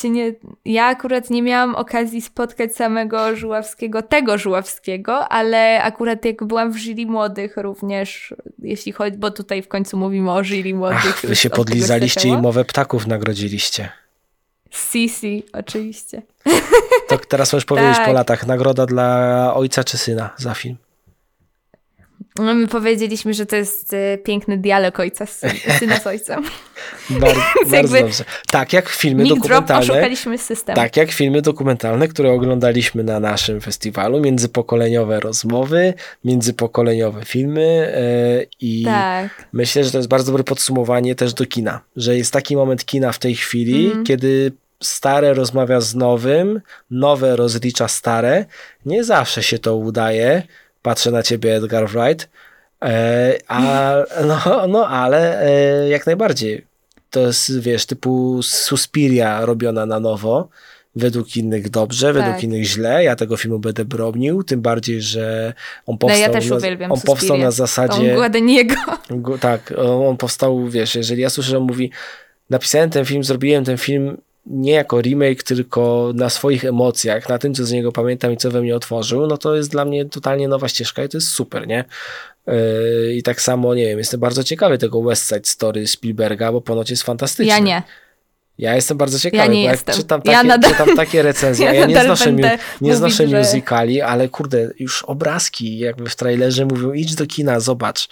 Się 0.00 0.10
nie, 0.10 0.34
ja 0.64 0.84
akurat 0.84 1.30
nie 1.30 1.42
miałam 1.42 1.74
okazji 1.74 2.22
spotkać 2.22 2.76
samego 2.76 3.36
Żuławskiego, 3.36 4.02
tego 4.02 4.38
Żuławskiego, 4.38 5.28
ale 5.28 5.82
akurat 5.82 6.24
jak 6.24 6.44
byłam 6.44 6.72
w 6.72 6.76
jury 6.76 7.06
młodych 7.06 7.56
również, 7.56 8.34
jeśli 8.58 8.92
chodzi, 8.92 9.18
bo 9.18 9.30
tutaj 9.30 9.62
w 9.62 9.68
końcu 9.68 9.96
mówimy 9.96 10.32
o 10.32 10.44
jury 10.44 10.74
młodych. 10.74 10.98
Ach, 11.08 11.26
wy 11.26 11.36
się 11.36 11.50
podlizaliście 11.50 12.28
i 12.28 12.36
mowę 12.36 12.64
ptaków 12.64 13.06
nagrodziliście. 13.06 13.88
Sisi, 14.70 15.42
oczywiście. 15.52 16.22
To 17.08 17.18
teraz 17.18 17.52
możesz 17.52 17.64
powiedzieć 17.64 17.96
tak. 17.96 18.06
po 18.06 18.12
latach, 18.12 18.46
nagroda 18.46 18.86
dla 18.86 19.52
ojca 19.54 19.84
czy 19.84 19.98
syna 19.98 20.30
za 20.36 20.54
film? 20.54 20.76
No, 22.38 22.54
my 22.54 22.68
powiedzieliśmy, 22.68 23.34
że 23.34 23.46
to 23.46 23.56
jest 23.56 23.92
y, 23.92 24.18
piękny 24.24 24.58
dialog 24.58 25.00
ojca 25.00 25.26
z 25.26 25.40
syna 25.78 26.00
z 26.00 26.06
ojcem. 26.06 26.44
Bar 27.20 27.36
bardzo 27.70 28.00
dobrze. 28.00 28.24
Tak 28.50 28.72
jak 28.72 28.88
filmy 28.88 29.26
dokumentalne. 29.26 29.82
oszukaliśmy 29.82 30.38
system. 30.38 30.76
Tak 30.76 30.96
jak 30.96 31.10
filmy 31.10 31.42
dokumentalne, 31.42 32.08
które 32.08 32.32
oglądaliśmy 32.32 33.04
na 33.04 33.20
naszym 33.20 33.60
festiwalu. 33.60 34.20
Międzypokoleniowe 34.20 35.20
rozmowy, 35.20 35.94
międzypokoleniowe 36.24 37.24
filmy 37.24 37.92
yy, 38.38 38.46
i 38.60 38.84
tak. 38.84 39.48
myślę, 39.52 39.84
że 39.84 39.90
to 39.90 39.98
jest 39.98 40.08
bardzo 40.08 40.32
dobre 40.32 40.44
podsumowanie 40.44 41.14
też 41.14 41.34
do 41.34 41.46
kina. 41.46 41.80
Że 41.96 42.16
jest 42.16 42.32
taki 42.32 42.56
moment 42.56 42.84
kina 42.84 43.12
w 43.12 43.18
tej 43.18 43.34
chwili, 43.34 43.86
mm. 43.86 44.04
kiedy 44.04 44.52
stare 44.82 45.34
rozmawia 45.34 45.80
z 45.80 45.94
nowym, 45.94 46.60
nowe 46.90 47.36
rozlicza 47.36 47.88
stare. 47.88 48.44
Nie 48.86 49.04
zawsze 49.04 49.42
się 49.42 49.58
to 49.58 49.76
udaje 49.76 50.42
Patrzę 50.84 51.10
na 51.10 51.22
ciebie, 51.22 51.56
Edgar 51.56 51.88
Wright. 51.88 52.28
E, 52.84 53.38
a, 53.48 53.94
no, 54.28 54.66
no, 54.66 54.88
ale 54.88 55.42
e, 55.42 55.88
jak 55.88 56.06
najbardziej. 56.06 56.66
To 57.10 57.20
jest, 57.20 57.60
wiesz, 57.60 57.86
typu 57.86 58.40
Suspiria 58.42 59.46
robiona 59.46 59.86
na 59.86 60.00
nowo. 60.00 60.48
Według 60.96 61.36
innych 61.36 61.70
dobrze, 61.70 62.14
tak. 62.14 62.22
według 62.22 62.42
innych 62.42 62.64
źle. 62.64 63.04
Ja 63.04 63.16
tego 63.16 63.36
filmu 63.36 63.58
będę 63.58 63.84
bronił, 63.84 64.42
tym 64.42 64.60
bardziej, 64.60 65.02
że 65.02 65.52
on 65.86 65.98
powstał, 65.98 66.20
no 66.20 66.26
ja 66.26 66.40
też 66.40 66.50
uwielbiam 66.50 66.92
on 66.92 67.00
powstał 67.00 67.38
na 67.38 67.50
zasadzie. 67.50 68.14
Guadeniego. 68.14 68.74
Tak, 69.40 69.74
on 69.78 70.16
powstał, 70.16 70.68
wiesz, 70.68 70.94
jeżeli 70.94 71.22
ja 71.22 71.30
słyszę, 71.30 71.50
że 71.50 71.58
on 71.58 71.64
mówi, 71.64 71.90
napisałem 72.50 72.90
ten 72.90 73.04
film, 73.04 73.24
zrobiłem 73.24 73.64
ten 73.64 73.78
film 73.78 74.16
nie 74.46 74.72
jako 74.72 75.00
remake, 75.00 75.42
tylko 75.42 76.12
na 76.14 76.30
swoich 76.30 76.64
emocjach, 76.64 77.28
na 77.28 77.38
tym, 77.38 77.54
co 77.54 77.64
z 77.64 77.72
niego 77.72 77.92
pamiętam 77.92 78.32
i 78.32 78.36
co 78.36 78.50
we 78.50 78.60
mnie 78.60 78.76
otworzył, 78.76 79.26
no 79.26 79.36
to 79.36 79.56
jest 79.56 79.70
dla 79.70 79.84
mnie 79.84 80.04
totalnie 80.04 80.48
nowa 80.48 80.68
ścieżka 80.68 81.04
i 81.04 81.08
to 81.08 81.16
jest 81.16 81.28
super, 81.28 81.66
nie? 81.66 81.84
Yy, 82.46 83.14
I 83.14 83.22
tak 83.22 83.40
samo, 83.40 83.74
nie 83.74 83.86
wiem, 83.86 83.98
jestem 83.98 84.20
bardzo 84.20 84.44
ciekawy 84.44 84.78
tego 84.78 85.02
West 85.02 85.28
Side 85.28 85.44
Story 85.44 85.86
Spielberga, 85.86 86.52
bo 86.52 86.60
ponoć 86.60 86.90
jest 86.90 87.02
fantastyczny. 87.02 87.52
Ja 87.52 87.58
nie. 87.58 87.82
Ja 88.58 88.74
jestem 88.74 88.98
bardzo 88.98 89.18
ciekawy, 89.18 89.42
ja 89.42 89.52
nie 89.52 89.62
bo 89.62 89.70
jak 89.70 89.96
czytam 89.96 90.22
takie, 90.22 90.32
ja 90.32 90.42
nadal, 90.42 90.70
czytam 90.70 90.96
takie 90.96 91.22
recenzje, 91.22 91.66
ja, 91.66 91.74
ja 91.74 91.86
nie 91.86 92.04
znoszę, 92.04 92.32
mu, 92.32 92.38
nie 92.80 92.96
znoszę 92.96 93.28
że... 93.28 93.38
musicali, 93.38 94.00
ale 94.00 94.28
kurde, 94.28 94.70
już 94.78 95.02
obrazki 95.02 95.78
jakby 95.78 96.10
w 96.10 96.16
trailerze 96.16 96.66
mówią 96.66 96.92
idź 96.92 97.14
do 97.14 97.26
kina, 97.26 97.60
zobacz. 97.60 98.08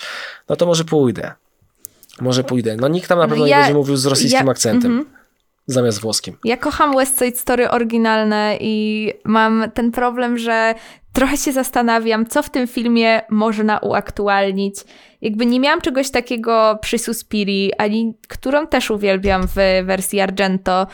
No 0.48 0.56
to 0.56 0.66
może 0.66 0.84
pójdę. 0.84 1.32
Może 2.20 2.44
pójdę. 2.44 2.76
No 2.76 2.88
nikt 2.88 3.08
tam 3.08 3.18
na 3.18 3.28
pewno 3.28 3.46
ja, 3.46 3.56
nie 3.56 3.62
będzie 3.62 3.74
mówił 3.74 3.96
z 3.96 4.06
rosyjskim 4.06 4.48
akcentem. 4.48 4.92
Mm 4.92 5.04
-hmm 5.04 5.21
zamiast 5.66 6.00
włoskim. 6.00 6.36
Ja 6.44 6.56
kocham 6.56 6.96
West 6.96 7.18
Side 7.18 7.36
Story 7.36 7.70
oryginalne 7.70 8.56
i 8.60 9.08
mam 9.24 9.64
ten 9.74 9.90
problem, 9.90 10.38
że 10.38 10.74
trochę 11.12 11.36
się 11.36 11.52
zastanawiam, 11.52 12.26
co 12.26 12.42
w 12.42 12.50
tym 12.50 12.66
filmie 12.66 13.20
można 13.30 13.78
uaktualnić. 13.78 14.74
Jakby 15.20 15.46
nie 15.46 15.60
miałam 15.60 15.80
czegoś 15.80 16.10
takiego 16.10 16.78
przy 16.82 16.98
Suspiri, 16.98 17.72
ani 17.78 18.18
którą 18.28 18.66
też 18.66 18.90
uwielbiam 18.90 19.42
w 19.46 19.84
wersji 19.84 20.20
Argento. 20.20 20.86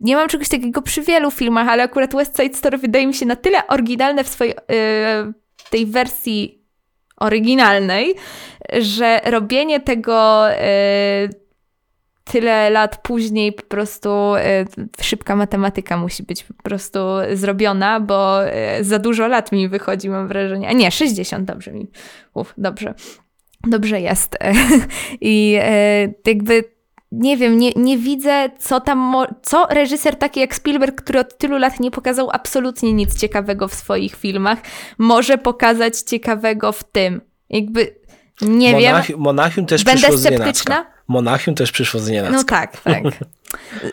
Nie 0.00 0.16
mam 0.16 0.28
czegoś 0.28 0.48
takiego 0.48 0.82
przy 0.82 1.02
wielu 1.02 1.30
filmach, 1.30 1.68
ale 1.68 1.82
akurat 1.82 2.14
West 2.14 2.36
Side 2.36 2.56
Story 2.56 2.78
wydaje 2.78 3.06
mi 3.06 3.14
się 3.14 3.26
na 3.26 3.36
tyle 3.36 3.66
oryginalne 3.66 4.24
w 4.24 4.28
swojej 4.28 4.54
e, 4.70 5.32
tej 5.70 5.86
wersji 5.86 6.64
oryginalnej, 7.16 8.14
że 8.78 9.20
robienie 9.24 9.80
tego 9.80 10.50
e, 10.50 11.28
tyle 12.24 12.70
lat 12.70 13.00
później 13.02 13.52
po 13.52 13.62
prostu 13.62 14.10
e, 14.36 14.64
szybka 15.00 15.36
matematyka 15.36 15.96
musi 15.96 16.22
być 16.22 16.44
po 16.44 16.62
prostu 16.62 16.98
zrobiona, 17.32 18.00
bo 18.00 18.44
e, 18.44 18.84
za 18.84 18.98
dużo 18.98 19.28
lat 19.28 19.52
mi 19.52 19.68
wychodzi, 19.68 20.08
mam 20.08 20.28
wrażenie. 20.28 20.68
A 20.68 20.72
nie, 20.72 20.90
60, 20.90 21.44
dobrze 21.44 21.72
mi. 21.72 21.90
Uf, 22.34 22.54
dobrze. 22.56 22.94
Dobrze 23.66 24.00
jest. 24.00 24.38
I 25.20 25.56
e, 25.60 26.12
jakby 26.26 26.64
nie 27.12 27.36
wiem, 27.36 27.58
nie, 27.58 27.72
nie 27.76 27.98
widzę, 27.98 28.50
co 28.58 28.80
tam, 28.80 29.16
co 29.42 29.66
reżyser 29.70 30.16
taki 30.16 30.40
jak 30.40 30.54
Spielberg, 30.54 31.02
który 31.02 31.20
od 31.20 31.38
tylu 31.38 31.58
lat 31.58 31.80
nie 31.80 31.90
pokazał 31.90 32.28
absolutnie 32.32 32.92
nic 32.92 33.20
ciekawego 33.20 33.68
w 33.68 33.74
swoich 33.74 34.16
filmach, 34.16 34.58
może 34.98 35.38
pokazać 35.38 35.98
ciekawego 35.98 36.72
w 36.72 36.84
tym. 36.84 37.20
Jakby, 37.50 38.00
nie 38.42 38.72
Monach 38.72 39.06
wiem. 39.06 39.18
Monachium 39.20 39.66
też 39.66 39.84
Będę 39.84 40.18
sceptyczna. 40.18 40.86
Monachium 41.10 41.54
też 41.54 41.72
przyszło 41.72 42.00
z 42.00 42.08
nienacka. 42.08 42.36
No 42.36 42.44
tak, 42.44 42.80
tak. 42.80 43.02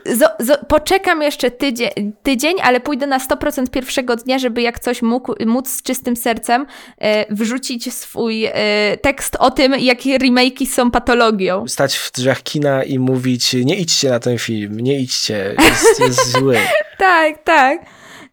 Z, 0.05 0.47
z, 0.47 0.65
poczekam 0.67 1.21
jeszcze 1.21 1.51
tydzień, 1.51 1.89
tydzień, 2.23 2.55
ale 2.63 2.79
pójdę 2.79 3.07
na 3.07 3.19
100% 3.19 3.69
pierwszego 3.69 4.15
dnia, 4.15 4.39
żeby 4.39 4.61
jak 4.61 4.79
coś 4.79 5.01
mógł, 5.01 5.33
móc 5.45 5.69
z 5.69 5.81
czystym 5.83 6.15
sercem 6.15 6.65
e, 6.97 7.35
wrzucić 7.35 7.93
swój 7.93 8.45
e, 8.45 8.97
tekst 8.97 9.35
o 9.39 9.51
tym, 9.51 9.73
jakie 9.79 10.19
remake'i 10.19 10.67
są 10.67 10.91
patologią. 10.91 11.67
Stać 11.67 11.97
w 11.97 12.11
drzwiach 12.11 12.43
kina 12.43 12.83
i 12.83 12.99
mówić, 12.99 13.53
nie 13.53 13.75
idźcie 13.75 14.09
na 14.09 14.19
ten 14.19 14.37
film, 14.37 14.79
nie 14.79 14.99
idźcie, 14.99 15.55
jest, 15.59 15.99
jest 15.99 16.31
zły. 16.31 16.57
tak, 16.97 17.43
tak. 17.43 17.79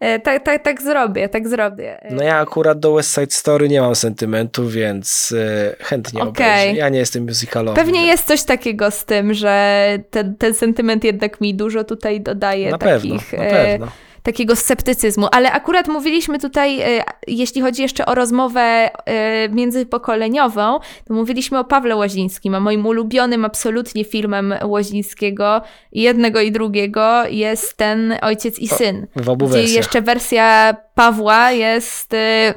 E, 0.05 0.19
tak, 0.19 0.43
tak, 0.43 0.63
tak 0.63 0.83
zrobię, 0.83 1.29
tak 1.29 1.49
zrobię. 1.49 1.99
No 2.11 2.23
ja 2.23 2.39
akurat 2.39 2.81
do 2.81 2.95
West 2.95 3.15
Side 3.15 3.31
Story 3.31 3.69
nie 3.69 3.81
mam 3.81 3.95
sentymentu, 3.95 4.69
więc 4.69 5.35
e, 5.79 5.85
chętnie 5.85 6.23
okay. 6.23 6.31
obejrzę. 6.31 6.79
Ja 6.79 6.89
nie 6.89 6.99
jestem 6.99 7.25
musicalowy. 7.25 7.77
Pewnie 7.77 7.99
więc. 7.99 8.07
jest 8.07 8.27
coś 8.27 8.43
takiego 8.43 8.91
z 8.91 9.05
tym, 9.05 9.35
że 9.35 9.85
ten, 10.11 10.37
ten 10.37 10.55
sentyment 10.55 11.05
jednak 11.05 11.41
mi 11.41 11.55
dużo 11.55 11.85
tutaj 11.85 12.21
dodaje 12.21 12.71
na 12.71 12.79
takich... 12.79 13.31
Pewno, 13.31 13.45
na 13.45 13.51
pewno 13.51 13.87
takiego 14.25 14.57
sceptycyzmu. 14.57 15.29
Ale 15.33 15.53
akurat 15.53 15.89
mówiliśmy 15.89 16.39
tutaj, 16.39 16.81
e, 16.81 17.05
jeśli 17.27 17.63
chodzi 17.63 17.83
jeszcze 17.83 18.07
o 18.07 18.15
rozmowę 18.15 18.61
e, 18.61 19.49
międzypokoleniową, 19.49 20.79
to 21.05 21.15
mówiliśmy 21.15 21.59
o 21.59 21.65
Pawle 21.65 21.97
Łazińskim, 21.97 22.55
a 22.55 22.61
moim 22.61 22.87
ulubionym 22.87 23.45
absolutnie 23.45 24.05
filmem 24.05 24.55
Łazińskiego, 24.65 25.63
jednego 25.93 26.41
i 26.41 26.53
drugiego, 26.53 27.25
jest 27.29 27.77
ten 27.77 28.15
Ojciec 28.23 28.59
i 28.59 28.69
Syn. 28.69 29.07
W 29.17 29.29
obu 29.29 29.47
gdzie 29.47 29.55
wersjach. 29.55 29.77
jeszcze 29.77 30.03
wersja 30.03 30.77
Pawła 30.95 31.51
jest 31.51 32.15
e, 32.15 32.55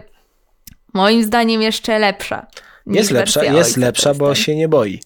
moim 0.94 1.24
zdaniem 1.24 1.62
jeszcze 1.62 2.00
lepsza. 2.00 2.48
Jest 2.86 3.12
lepsza, 3.12 3.44
jest 3.44 3.78
lepsza, 3.78 4.14
bo 4.14 4.36
się 4.36 4.56
nie 4.56 4.68
boi. 4.68 5.00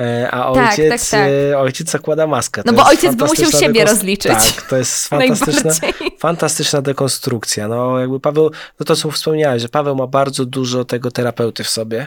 E, 0.00 0.30
a 0.30 0.54
tak, 0.54 0.70
ojciec, 0.70 0.90
tak, 0.90 1.20
tak, 1.20 1.30
tak. 1.52 1.60
ojciec 1.60 1.90
zakłada 1.90 2.26
maskę. 2.26 2.62
To 2.62 2.72
no 2.72 2.78
bo 2.78 2.86
ojciec 2.86 3.14
by 3.14 3.24
musiał 3.24 3.50
siebie 3.50 3.84
rozliczyć. 3.84 4.32
Tak, 4.32 4.68
to 4.68 4.76
jest 4.76 5.06
fantastyczna, 5.08 5.72
fantastyczna 6.18 6.82
dekonstrukcja. 6.82 7.68
No 7.68 7.98
jakby 7.98 8.20
Paweł, 8.20 8.50
no 8.80 8.86
to 8.86 8.96
co 8.96 9.10
wspomniałeś, 9.10 9.62
że 9.62 9.68
Paweł 9.68 9.96
ma 9.96 10.06
bardzo 10.06 10.44
dużo 10.44 10.84
tego 10.84 11.10
terapeuty 11.10 11.64
w 11.64 11.68
sobie, 11.68 12.06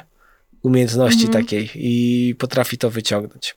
umiejętności 0.61 1.25
mhm. 1.25 1.43
takiej 1.43 1.69
i 1.75 2.35
potrafi 2.35 2.77
to 2.77 2.89
wyciągnąć. 2.89 3.55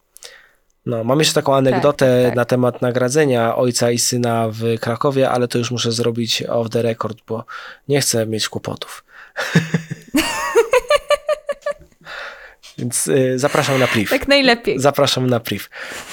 No, 0.87 1.05
mam 1.05 1.19
jeszcze 1.19 1.35
taką 1.35 1.57
anegdotę 1.57 2.23
tak, 2.23 2.27
tak. 2.27 2.37
na 2.37 2.45
temat 2.45 2.83
nagradzenia 2.83 3.57
ojca 3.57 3.91
i 3.91 3.99
syna 3.99 4.49
w 4.51 4.79
Krakowie, 4.81 5.31
ale 5.31 5.49
to 5.49 5.59
już 5.59 5.71
muszę 5.71 5.93
zrobić 5.93 6.43
off 6.43 6.71
the 6.71 6.83
record, 6.83 7.19
bo 7.29 7.45
nie 7.89 8.01
chcę 8.01 8.27
mieć 8.27 8.49
kłopotów. 8.49 9.05
Więc 12.79 13.07
y, 13.07 13.39
zapraszam 13.39 13.79
na 13.81 13.87
priv. 13.87 14.11
Tak 14.11 14.29
najlepiej. 14.29 14.81
Zapraszam 14.81 15.27
na 15.27 15.41
priv. 15.41 15.65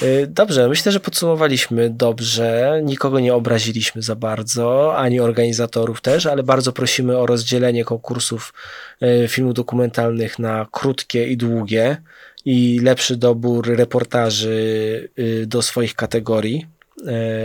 Y, 0.02 0.26
dobrze, 0.26 0.68
myślę, 0.68 0.92
że 0.92 1.00
podsumowaliśmy 1.00 1.90
dobrze. 1.90 2.80
Nikogo 2.84 3.20
nie 3.20 3.34
obraziliśmy 3.34 4.02
za 4.02 4.16
bardzo, 4.16 4.96
ani 4.96 5.20
organizatorów 5.20 6.00
też, 6.00 6.26
ale 6.26 6.42
bardzo 6.42 6.72
prosimy 6.72 7.18
o 7.18 7.26
rozdzielenie 7.26 7.84
konkursów 7.84 8.54
y, 9.02 9.28
filmów 9.28 9.54
dokumentalnych 9.54 10.38
na 10.38 10.66
krótkie 10.70 11.26
i 11.26 11.36
długie 11.36 11.96
i 12.44 12.80
lepszy 12.82 13.16
dobór 13.16 13.76
reportaży 13.76 15.08
do 15.46 15.62
swoich 15.62 15.94
kategorii 15.94 16.66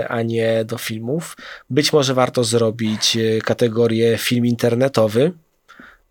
a 0.09 0.21
nie 0.21 0.65
do 0.65 0.77
filmów. 0.77 1.37
Być 1.69 1.93
może 1.93 2.13
warto 2.13 2.43
zrobić 2.43 3.17
kategorię 3.43 4.17
film 4.17 4.45
internetowy, 4.45 5.31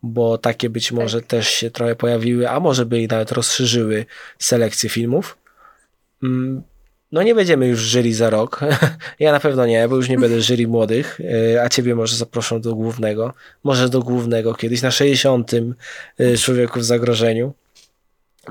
bo 0.02 0.38
takie 0.38 0.70
być 0.70 0.88
tak. 0.88 0.98
może 0.98 1.20
tak. 1.20 1.28
też 1.28 1.48
się 1.48 1.70
trochę 1.70 1.96
pojawiły, 1.96 2.50
a 2.50 2.60
może 2.60 2.86
by 2.86 3.00
i 3.00 3.08
nawet 3.08 3.32
rozszerzyły 3.32 4.06
selekcję 4.38 4.90
filmów. 4.90 5.38
Mm, 6.22 6.62
no 7.12 7.22
nie 7.22 7.34
będziemy 7.34 7.66
już 7.66 7.80
żyli 7.80 8.14
za 8.14 8.30
rok. 8.30 8.60
Ja 9.18 9.32
na 9.32 9.40
pewno 9.40 9.66
nie, 9.66 9.88
bo 9.88 9.96
już 9.96 10.08
nie 10.08 10.18
będę 10.18 10.40
żyli 10.40 10.66
młodych, 10.66 11.20
e, 11.54 11.62
a 11.62 11.68
ciebie 11.68 11.94
może 11.94 12.16
zaproszę 12.16 12.60
do 12.60 12.74
głównego. 12.74 13.34
Może 13.64 13.88
do 13.88 14.00
głównego 14.00 14.54
kiedyś 14.54 14.82
na 14.82 14.90
60. 14.90 15.52
E, 16.18 16.36
Człowieku 16.36 16.80
w 16.80 16.84
zagrożeniu. 16.84 17.52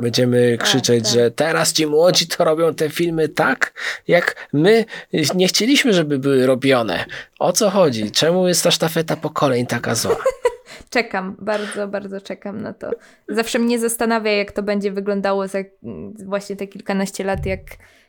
Będziemy 0.01 0.57
tak, 0.57 0.67
krzyczeć, 0.67 1.03
tak. 1.03 1.13
że 1.13 1.31
teraz 1.31 1.73
ci 1.73 1.85
młodzi 1.87 2.27
to 2.27 2.43
robią 2.43 2.75
te 2.75 2.89
filmy 2.89 3.29
tak, 3.29 3.73
jak 4.07 4.47
my 4.53 4.85
nie 5.35 5.47
chcieliśmy, 5.47 5.93
żeby 5.93 6.19
były 6.19 6.45
robione. 6.45 7.05
O 7.39 7.53
co 7.53 7.69
chodzi? 7.69 8.11
Czemu 8.11 8.47
jest 8.47 8.63
ta 8.63 8.71
sztafeta 8.71 9.15
pokoleń 9.15 9.65
taka 9.65 9.95
zła? 9.95 10.15
czekam, 10.89 11.35
bardzo, 11.39 11.87
bardzo 11.87 12.21
czekam 12.21 12.61
na 12.61 12.73
to. 12.73 12.91
Zawsze 13.29 13.59
mnie 13.59 13.79
zastanawia, 13.79 14.31
jak 14.31 14.51
to 14.51 14.63
będzie 14.63 14.91
wyglądało 14.91 15.47
za 15.47 15.59
właśnie 16.25 16.55
te 16.55 16.67
kilkanaście 16.67 17.23
lat, 17.23 17.45
jak, 17.45 17.61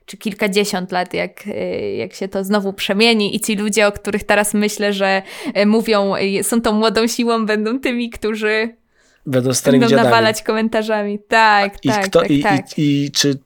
czy 0.04 0.16
kilkadziesiąt 0.16 0.92
lat, 0.92 1.14
jak, 1.14 1.46
jak 1.96 2.14
się 2.14 2.28
to 2.28 2.44
znowu 2.44 2.72
przemieni 2.72 3.36
i 3.36 3.40
ci 3.40 3.56
ludzie, 3.56 3.86
o 3.86 3.92
których 3.92 4.24
teraz 4.24 4.54
myślę, 4.54 4.92
że 4.92 5.22
e, 5.54 5.66
mówią, 5.66 6.14
e, 6.14 6.44
są 6.44 6.60
tą 6.60 6.72
młodą 6.72 7.06
siłą, 7.06 7.46
będą 7.46 7.80
tymi, 7.80 8.10
którzy 8.10 8.78
Będą 9.26 9.54
starymi 9.54 9.80
Będą 9.80 9.90
dziadami. 9.90 10.08
nawalać 10.08 10.42
komentarzami. 10.42 11.18
Tak, 11.28 11.84
I, 11.84 11.88
tak, 11.88 12.04
kto, 12.04 12.20
tak, 12.20 12.30
i, 12.30 12.42
tak. 12.42 12.78
I, 12.78 13.04
I 13.04 13.10
czy 13.10 13.38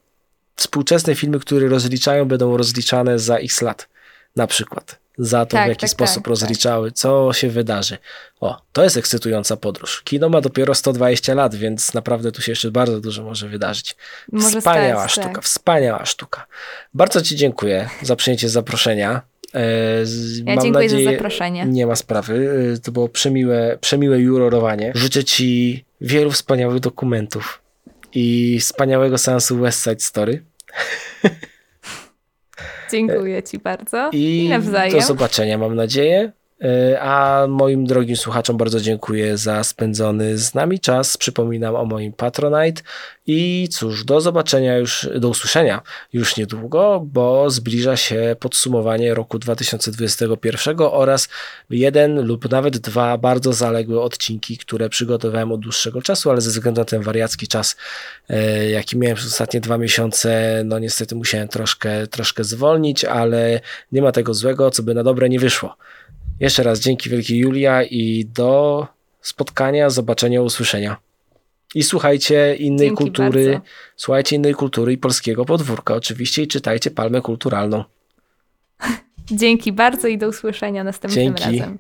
współczesne 0.56 1.14
filmy, 1.14 1.38
które 1.38 1.68
rozliczają, 1.68 2.24
będą 2.24 2.56
rozliczane 2.56 3.18
za 3.18 3.36
x 3.36 3.62
lat? 3.62 3.88
Na 4.36 4.46
przykład. 4.46 5.01
Za 5.18 5.46
to, 5.46 5.56
Tak, 5.56 5.66
w 5.66 5.68
jaki 5.68 5.80
tak, 5.80 5.90
sposób 5.90 6.22
tak, 6.22 6.26
rozliczały, 6.26 6.92
co 6.92 7.32
się 7.32 7.48
wydarzy. 7.48 7.98
O, 8.40 8.62
to 8.72 8.84
jest 8.84 8.96
ekscytująca 8.96 9.56
podróż. 9.56 10.02
Kino 10.04 10.28
ma 10.28 10.40
dopiero 10.40 10.74
120 10.74 11.34
lat, 11.34 11.54
więc 11.54 11.94
naprawdę 11.94 12.32
tu 12.32 12.42
się 12.42 12.52
jeszcze 12.52 12.70
bardzo 12.70 13.00
dużo 13.00 13.22
może 13.22 13.48
wydarzyć. 13.48 13.96
Może 14.32 14.60
wspaniała 14.60 15.00
stać, 15.08 15.12
sztuka, 15.12 15.28
tak. 15.34 15.44
wspaniała 15.44 16.04
sztuka. 16.06 16.46
Bardzo 16.94 17.22
Ci 17.22 17.36
dziękuję 17.36 17.88
za 18.02 18.16
przyjęcie 18.16 18.48
zaproszenia. 18.48 19.22
E, 19.54 19.60
Ja 20.44 20.54
mam 20.54 20.64
dziękuję 20.64 20.84
nadzieję, 20.88 21.04
za 21.04 21.10
zaproszenie. 21.12 21.66
Nie 21.66 21.86
ma 21.86 21.96
sprawy. 21.96 22.50
E, 22.74 22.78
To 22.78 22.92
było 22.92 23.08
przemiłe, 23.08 23.78
przemiłe 23.80 24.18
jurorowanie. 24.18 24.92
Życzę 24.94 25.24
Ci 25.24 25.84
wielu 26.00 26.30
wspaniałych 26.30 26.80
dokumentów 26.80 27.62
i 28.14 28.58
wspaniałego 28.60 29.18
seansu 29.18 29.58
West 29.58 29.84
Side 29.84 30.00
Story. 30.00 30.42
Dziękuję 32.93 33.43
ci 33.43 33.59
bardzo. 33.59 34.11
I 34.12 34.47
nawzajem. 34.51 35.01
do 35.01 35.07
zobaczenia, 35.07 35.59
mam 35.59 35.74
nadzieję. 35.74 36.32
E, 36.62 37.00
A 37.00 37.46
moim 37.48 37.86
drogim 37.86 38.16
słuchaczom 38.16 38.56
bardzo 38.56 38.80
dziękuję 38.80 39.38
za 39.38 39.64
spędzony 39.64 40.38
z 40.38 40.54
nami 40.54 40.80
czas. 40.80 41.16
Przypominam 41.16 41.74
o 41.74 41.84
moim 41.84 42.12
Patronite. 42.12 42.82
I 43.26 43.68
cóż, 43.70 44.04
do 44.04 44.20
zobaczenia 44.20 44.76
już, 44.78 45.08
do 45.18 45.28
usłyszenia 45.28 45.82
już 46.12 46.36
niedługo, 46.36 47.02
bo 47.06 47.50
zbliża 47.50 47.96
się 47.96 48.36
podsumowanie 48.40 49.14
roku 49.14 49.38
2021 49.38 50.76
oraz 50.80 51.28
jeden 51.70 52.26
lub 52.26 52.50
nawet 52.50 52.78
dwa 52.78 53.18
bardzo 53.18 53.52
zaległe 53.52 54.00
odcinki, 54.00 54.58
które 54.58 54.88
przygotowałem 54.88 55.52
od 55.52 55.60
dłuższego 55.60 56.02
czasu, 56.02 56.30
ale 56.30 56.40
ze 56.40 56.50
względu 56.50 56.80
na 56.80 56.84
ten 56.84 57.02
wariacki 57.02 57.48
czas, 57.48 57.76
e, 58.28 58.70
jaki 58.70 58.98
miałem 58.98 59.16
przez 59.16 59.32
ostatnie 59.32 59.60
dwa 59.60 59.78
miesiące, 59.78 60.62
no 60.64 60.78
niestety 60.78 61.14
musiałem 61.14 61.48
troszkę, 61.48 62.06
troszkę 62.06 62.44
zwolnić, 62.44 63.04
ale 63.04 63.60
nie 63.92 64.02
ma 64.02 64.12
tego 64.12 64.34
złego, 64.34 64.70
co 64.70 64.82
by 64.82 64.94
na 64.94 65.02
dobre 65.02 65.28
nie 65.28 65.38
wyszło. 65.38 65.76
Jeszcze 66.40 66.62
raz 66.62 66.80
dzięki 66.80 67.10
wielkie 67.10 67.36
Julia 67.36 67.82
i 67.82 68.24
do 68.24 68.86
spotkania, 69.20 69.90
zobaczenia, 69.90 70.42
usłyszenia. 70.42 70.96
I 71.74 71.82
słuchajcie 71.82 72.56
innej 72.56 72.88
Dzięki 72.88 73.04
kultury, 73.04 73.52
bardzo. 73.52 73.66
słuchajcie 73.96 74.36
innej 74.36 74.54
kultury 74.54 74.92
i 74.92 74.98
polskiego 74.98 75.44
podwórka 75.44 75.94
oczywiście 75.94 76.42
i 76.42 76.48
czytajcie 76.48 76.90
Palmę 76.90 77.20
Kulturalną. 77.20 77.84
Dzięki 79.30 79.72
bardzo 79.72 80.08
i 80.08 80.18
do 80.18 80.28
usłyszenia 80.28 80.84
następnym 80.84 81.24
Dzięki. 81.24 81.58
razem. 81.58 81.78